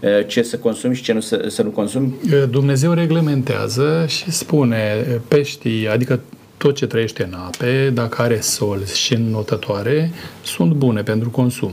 uh, 0.00 0.10
ce 0.26 0.42
să 0.42 0.56
consumi 0.58 0.94
și 0.94 1.02
ce 1.02 1.12
nu 1.12 1.20
să, 1.20 1.44
să 1.48 1.62
nu 1.62 1.70
consumi. 1.70 2.14
Dumnezeu 2.50 2.92
reglementează 2.92 4.04
și 4.08 4.30
spune 4.30 5.06
peștii, 5.28 5.88
adică 5.88 6.20
tot 6.56 6.74
ce 6.74 6.86
trăiește 6.86 7.24
în 7.24 7.34
ape, 7.34 7.90
dacă 7.94 8.22
are 8.22 8.40
solzi 8.40 8.98
și 8.98 9.14
înnotătoare, 9.14 10.10
sunt 10.42 10.72
bune 10.72 11.02
pentru 11.02 11.30
consum. 11.30 11.72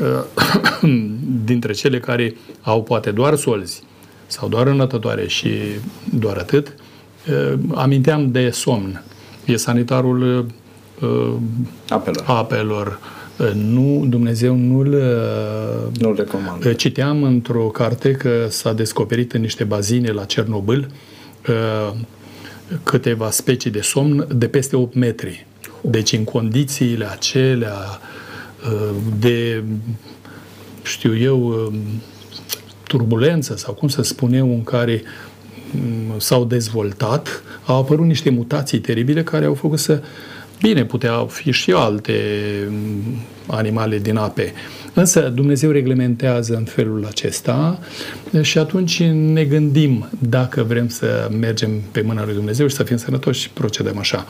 Dintre 1.44 1.72
cele 1.72 2.00
care 2.00 2.34
au 2.60 2.82
poate 2.82 3.10
doar 3.10 3.36
solzi 3.36 3.82
sau 4.26 4.48
doar 4.48 4.66
înnotătoare 4.66 5.28
și 5.28 5.50
doar 6.18 6.36
atât, 6.36 6.74
aminteam 7.74 8.30
de 8.30 8.50
somn. 8.50 9.04
E 9.44 9.56
sanitarul 9.56 10.46
Apelor. 11.88 12.24
apelor. 12.26 12.98
Nu, 13.54 14.04
Dumnezeu 14.08 14.56
nu-l 14.56 15.02
Nu 15.98 16.14
recomand. 16.14 16.74
Citeam 16.76 17.22
într-o 17.22 17.62
carte 17.62 18.10
că 18.10 18.46
s-a 18.48 18.72
descoperit 18.72 19.32
în 19.32 19.40
niște 19.40 19.64
bazine 19.64 20.10
la 20.10 20.24
Cernobâl 20.24 20.90
uh, 21.48 21.94
câteva 22.82 23.30
specii 23.30 23.70
de 23.70 23.80
somn 23.80 24.26
de 24.34 24.48
peste 24.48 24.76
8 24.76 24.94
metri. 24.94 25.46
Deci 25.80 26.12
în 26.12 26.24
condițiile 26.24 27.10
acelea 27.10 27.76
uh, 28.64 28.94
de, 29.18 29.62
știu 30.82 31.16
eu, 31.16 31.48
uh, 31.48 31.74
turbulență 32.82 33.56
sau 33.56 33.74
cum 33.74 33.88
să 33.88 34.02
spun 34.02 34.32
eu, 34.32 34.48
în 34.48 34.62
care 34.62 35.02
mm, 35.70 36.18
s-au 36.18 36.44
dezvoltat, 36.44 37.42
au 37.64 37.78
apărut 37.78 38.06
niște 38.06 38.30
mutații 38.30 38.78
teribile 38.78 39.22
care 39.22 39.44
au 39.44 39.54
făcut 39.54 39.78
să 39.78 40.02
Bine, 40.60 40.84
puteau 40.84 41.26
fi 41.26 41.50
și 41.50 41.72
alte 41.72 42.14
mm, 42.68 43.16
animale 43.46 43.98
din 43.98 44.16
ape. 44.16 44.52
Însă 44.94 45.20
Dumnezeu 45.20 45.70
reglementează 45.70 46.54
în 46.54 46.64
felul 46.64 47.06
acesta 47.08 47.78
și 48.42 48.58
atunci 48.58 49.02
ne 49.02 49.44
gândim 49.44 50.08
dacă 50.18 50.62
vrem 50.62 50.88
să 50.88 51.28
mergem 51.38 51.70
pe 51.92 52.00
mâna 52.00 52.24
lui 52.24 52.34
Dumnezeu 52.34 52.66
și 52.66 52.74
să 52.74 52.82
fim 52.82 52.96
sănătoși 52.96 53.40
și 53.40 53.50
procedăm 53.50 53.98
așa. 53.98 54.26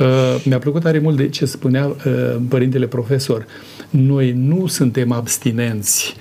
Uh, 0.00 0.42
mi-a 0.44 0.58
plăcut 0.58 0.82
tare 0.82 0.98
mult 0.98 1.16
de 1.16 1.28
ce 1.28 1.44
spunea 1.44 1.86
uh, 1.86 2.36
părintele 2.48 2.86
profesor. 2.86 3.46
Noi 3.90 4.32
nu 4.32 4.66
suntem 4.66 5.12
abstinenți 5.12 6.16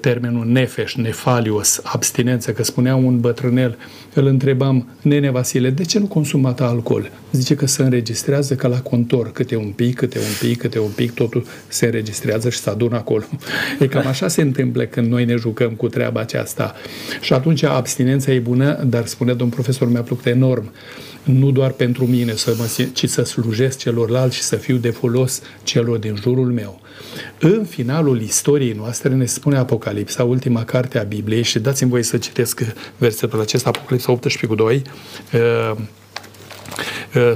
termenul 0.00 0.46
nefeș, 0.46 0.94
nefalios, 0.94 1.80
abstinență, 1.82 2.52
că 2.52 2.62
spunea 2.62 2.96
un 2.96 3.20
bătrânel, 3.20 3.78
îl 4.14 4.26
întrebam, 4.26 4.88
nene 5.02 5.30
Vasile, 5.30 5.70
de 5.70 5.84
ce 5.84 5.98
nu 5.98 6.06
consumata 6.06 6.64
alcool? 6.64 7.10
Zice 7.32 7.54
că 7.54 7.66
se 7.66 7.82
înregistrează 7.82 8.54
ca 8.54 8.68
la 8.68 8.80
contor, 8.80 9.32
câte 9.32 9.56
un 9.56 9.70
pic, 9.70 9.96
câte 9.96 10.18
un 10.18 10.48
pic, 10.48 10.58
câte 10.58 10.78
un 10.78 10.90
pic, 10.90 11.14
totul 11.14 11.46
se 11.68 11.84
înregistrează 11.84 12.48
și 12.48 12.58
se 12.58 12.70
adună 12.70 12.96
acolo. 12.96 13.24
E 13.78 13.86
cam 13.86 14.06
așa 14.06 14.28
se 14.28 14.42
întâmplă 14.42 14.84
când 14.84 15.10
noi 15.10 15.24
ne 15.24 15.36
jucăm 15.36 15.70
cu 15.70 15.88
treaba 15.88 16.20
aceasta. 16.20 16.74
Și 17.20 17.32
atunci 17.32 17.62
abstinența 17.62 18.32
e 18.32 18.38
bună, 18.38 18.82
dar 18.86 19.06
spune 19.06 19.32
domn 19.32 19.50
profesor, 19.50 19.90
mi-a 19.90 20.02
plăcut 20.02 20.26
enorm 20.26 20.72
nu 21.22 21.50
doar 21.50 21.70
pentru 21.70 22.06
mine, 22.06 22.34
să 22.34 22.54
mă, 22.58 22.86
ci 22.92 23.08
să 23.08 23.22
slujesc 23.22 23.78
celorlalți 23.78 24.36
și 24.36 24.42
să 24.42 24.56
fiu 24.56 24.76
de 24.76 24.90
folos 24.90 25.42
celor 25.62 25.98
din 25.98 26.16
jurul 26.16 26.52
meu. 26.52 26.80
În 27.38 27.64
finalul 27.64 28.20
istoriei 28.20 28.72
noastre 28.72 29.14
ne 29.14 29.24
spune 29.24 29.56
Apocalipsa, 29.56 30.24
ultima 30.24 30.64
carte 30.64 30.98
a 30.98 31.02
Bibliei, 31.02 31.42
și 31.42 31.58
dați-mi 31.58 31.90
voie 31.90 32.02
să 32.02 32.16
citesc 32.16 32.60
versetul 32.98 33.40
acesta, 33.40 33.68
Apocalipsa 33.68 34.12
18 34.12 34.46
cu 34.46 34.54
2, 34.54 34.82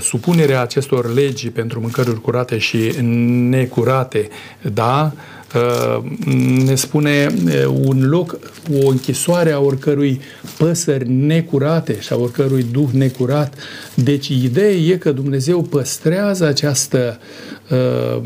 supunerea 0.00 0.60
acestor 0.60 1.14
legi 1.14 1.50
pentru 1.50 1.80
mâncăruri 1.80 2.20
curate 2.20 2.58
și 2.58 2.92
necurate, 3.48 4.28
da, 4.72 5.12
ne 6.64 6.74
spune 6.74 7.34
un 7.86 8.08
loc, 8.08 8.38
o 8.82 8.88
închisoare 8.88 9.50
a 9.50 9.60
oricărui 9.60 10.20
păsări 10.58 11.08
necurate 11.08 12.00
și 12.00 12.12
a 12.12 12.16
oricărui 12.16 12.66
duh 12.72 12.88
necurat. 12.92 13.54
Deci 13.94 14.28
ideea 14.28 14.70
e 14.70 14.96
că 14.96 15.12
Dumnezeu 15.12 15.62
păstrează 15.62 16.44
această 16.46 17.18
uh, 17.70 18.22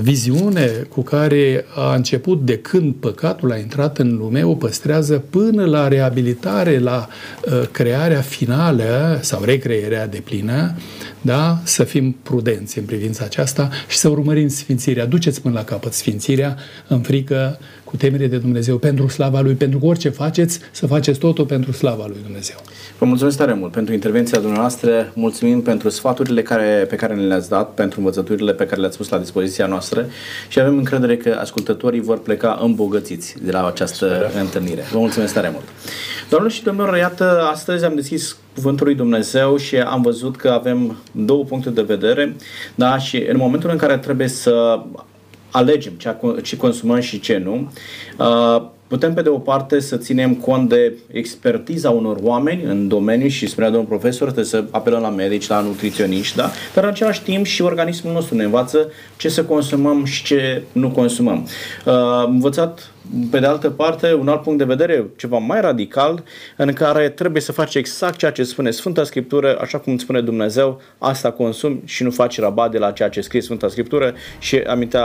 viziune 0.00 0.66
cu 0.66 1.02
care 1.02 1.64
a 1.74 1.94
început 1.94 2.44
de 2.44 2.58
când 2.58 2.94
păcatul 2.94 3.52
a 3.52 3.56
intrat 3.56 3.98
în 3.98 4.16
lume, 4.16 4.44
o 4.44 4.54
păstrează 4.54 5.24
până 5.30 5.64
la 5.64 5.88
reabilitare, 5.88 6.78
la 6.78 7.08
uh, 7.08 7.62
crearea 7.70 8.20
finală 8.20 9.18
sau 9.22 9.42
recrearea 9.44 10.06
de 10.06 10.20
plină, 10.24 10.74
da? 11.20 11.60
să 11.64 11.84
fim 11.84 12.16
prudenți 12.22 12.78
în 12.78 12.84
privința 12.84 13.24
aceasta 13.24 13.68
și 13.88 13.96
să 13.96 14.08
urmărim 14.08 14.48
sfințirea. 14.48 15.06
Duceți 15.06 15.42
până 15.42 15.54
la 15.54 15.64
capăt 15.64 15.92
sfințirea 15.92 16.56
în 16.88 17.00
frică, 17.00 17.58
cu 17.88 17.96
temere 17.96 18.26
de 18.26 18.36
Dumnezeu, 18.36 18.76
pentru 18.78 19.08
slava 19.08 19.40
Lui, 19.40 19.54
pentru 19.54 19.78
că 19.78 19.86
orice 19.86 20.08
faceți, 20.08 20.58
să 20.70 20.86
faceți 20.86 21.18
totul 21.18 21.44
pentru 21.44 21.72
slava 21.72 22.04
Lui 22.06 22.18
Dumnezeu. 22.22 22.56
Vă 22.98 23.04
mulțumesc 23.04 23.36
tare 23.36 23.52
mult 23.52 23.72
pentru 23.72 23.94
intervenția 23.94 24.38
dumneavoastră, 24.38 25.12
mulțumim 25.14 25.62
pentru 25.62 25.88
sfaturile 25.88 26.42
care, 26.42 26.86
pe 26.88 26.96
care 26.96 27.14
ne 27.14 27.22
le-ați 27.22 27.48
dat, 27.48 27.74
pentru 27.74 27.98
învățăturile 27.98 28.52
pe 28.52 28.66
care 28.66 28.80
le-ați 28.80 28.96
pus 28.96 29.08
la 29.08 29.18
dispoziția 29.18 29.66
noastră 29.66 30.06
și 30.48 30.60
avem 30.60 30.76
încredere 30.76 31.16
că 31.16 31.36
ascultătorii 31.40 32.00
vor 32.00 32.18
pleca 32.18 32.58
îmbogățiți 32.62 33.34
de 33.42 33.50
la 33.50 33.66
această 33.66 34.06
Speră. 34.06 34.30
întâlnire. 34.40 34.82
Vă 34.92 34.98
mulțumesc 34.98 35.34
tare 35.34 35.48
mult! 35.52 35.64
Doamnelor 36.28 36.56
și 36.56 36.62
domnilor, 36.64 36.96
iată, 36.96 37.48
astăzi 37.52 37.84
am 37.84 37.94
deschis 37.94 38.36
Cuvântul 38.54 38.86
lui 38.86 38.94
Dumnezeu 38.94 39.56
și 39.56 39.76
am 39.76 40.02
văzut 40.02 40.36
că 40.36 40.48
avem 40.48 40.96
două 41.12 41.44
puncte 41.44 41.70
de 41.70 41.82
vedere 41.82 42.36
da? 42.74 42.98
și 42.98 43.26
în 43.28 43.36
momentul 43.36 43.70
în 43.70 43.76
care 43.76 43.98
trebuie 43.98 44.28
să 44.28 44.80
alegem 45.50 45.92
ce 46.42 46.56
consumăm 46.56 47.00
și 47.00 47.20
ce 47.20 47.36
nu, 47.36 47.72
uh, 48.18 48.62
Putem, 48.88 49.14
pe 49.14 49.22
de 49.22 49.28
o 49.28 49.38
parte, 49.38 49.80
să 49.80 49.96
ținem 49.96 50.34
cont 50.34 50.68
de 50.68 50.92
expertiza 51.12 51.90
unor 51.90 52.18
oameni 52.22 52.62
în 52.62 52.88
domeniu 52.88 53.28
și, 53.28 53.46
spunea 53.46 53.70
domnul 53.70 53.88
profesor, 53.88 54.22
trebuie 54.22 54.44
să 54.44 54.64
apelăm 54.70 55.00
la 55.00 55.08
medici, 55.08 55.46
la 55.46 55.60
nutriționiști, 55.60 56.36
da? 56.36 56.50
dar 56.74 56.84
în 56.84 56.90
același 56.90 57.22
timp 57.22 57.46
și 57.46 57.62
organismul 57.62 58.12
nostru 58.12 58.34
ne 58.34 58.44
învață 58.44 58.90
ce 59.16 59.28
să 59.28 59.44
consumăm 59.44 60.04
și 60.04 60.24
ce 60.24 60.62
nu 60.72 60.90
consumăm. 60.90 61.46
Uh, 61.84 61.92
am 61.94 62.30
învățat 62.30 62.92
pe 63.30 63.38
de 63.38 63.46
altă 63.46 63.70
parte, 63.70 64.12
un 64.12 64.28
alt 64.28 64.42
punct 64.42 64.58
de 64.58 64.64
vedere, 64.64 65.06
ceva 65.16 65.38
mai 65.38 65.60
radical, 65.60 66.22
în 66.56 66.72
care 66.72 67.08
trebuie 67.08 67.42
să 67.42 67.52
faci 67.52 67.74
exact 67.74 68.16
ceea 68.16 68.30
ce 68.30 68.42
spune 68.42 68.70
Sfânta 68.70 69.04
Scriptură, 69.04 69.58
așa 69.60 69.78
cum 69.78 69.98
spune 69.98 70.20
Dumnezeu, 70.20 70.80
asta 70.98 71.30
consum 71.30 71.80
și 71.84 72.02
nu 72.02 72.10
faci 72.10 72.40
rabat 72.40 72.70
de 72.70 72.78
la 72.78 72.90
ceea 72.90 73.08
ce 73.08 73.20
scrie 73.20 73.40
Sfânta 73.40 73.68
Scriptură 73.68 74.14
și 74.38 74.56
amintea 74.56 75.04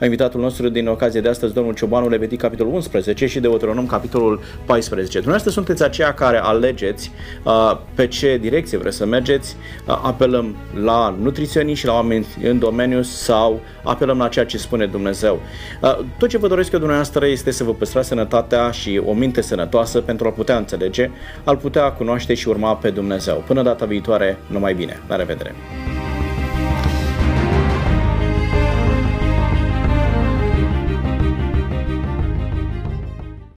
a 0.00 0.04
invitatul 0.04 0.40
nostru 0.40 0.68
din 0.68 0.88
ocazie 0.88 1.20
de 1.20 1.28
astăzi, 1.28 1.54
domnul 1.54 1.74
Ciobanu 1.74 2.08
Levitic, 2.08 2.40
capitolul 2.40 2.72
11 2.72 3.26
și 3.26 3.40
Deuteronom, 3.40 3.86
capitolul 3.86 4.40
14. 4.66 5.12
Dumneavoastră 5.12 5.50
sunteți 5.50 5.82
aceia 5.82 6.14
care 6.14 6.36
alegeți 6.42 7.10
uh, 7.44 7.78
pe 7.94 8.06
ce 8.06 8.38
direcție 8.40 8.78
vreți 8.78 8.96
să 8.96 9.06
mergeți, 9.06 9.56
uh, 9.86 10.00
apelăm 10.02 10.56
la 10.82 11.16
nutriționiști 11.22 11.80
și 11.80 11.86
la 11.86 11.92
oameni 11.92 12.26
în 12.42 12.58
domeniu 12.58 13.02
sau 13.02 13.60
apelăm 13.82 14.18
la 14.18 14.28
ceea 14.28 14.44
ce 14.44 14.58
spune 14.58 14.86
Dumnezeu. 14.86 15.40
Uh, 15.82 15.98
tot 16.18 16.28
ce 16.28 16.38
vă 16.38 16.48
doresc 16.48 16.72
eu 16.72 16.78
dumneavoastră 16.78 17.23
este 17.26 17.50
să 17.50 17.64
vă 17.64 17.74
păstrați 17.74 18.08
sănătatea 18.08 18.70
și 18.70 19.00
o 19.04 19.12
minte 19.12 19.40
sănătoasă 19.40 20.00
pentru 20.00 20.26
a 20.26 20.30
putea 20.30 20.56
înțelege, 20.56 21.10
al 21.44 21.56
putea 21.56 21.92
cunoaște 21.92 22.34
și 22.34 22.48
urma 22.48 22.76
pe 22.76 22.90
Dumnezeu. 22.90 23.44
Până 23.46 23.62
data 23.62 23.84
viitoare, 23.84 24.38
numai 24.46 24.74
bine. 24.74 25.00
La 25.08 25.16
revedere! 25.16 25.54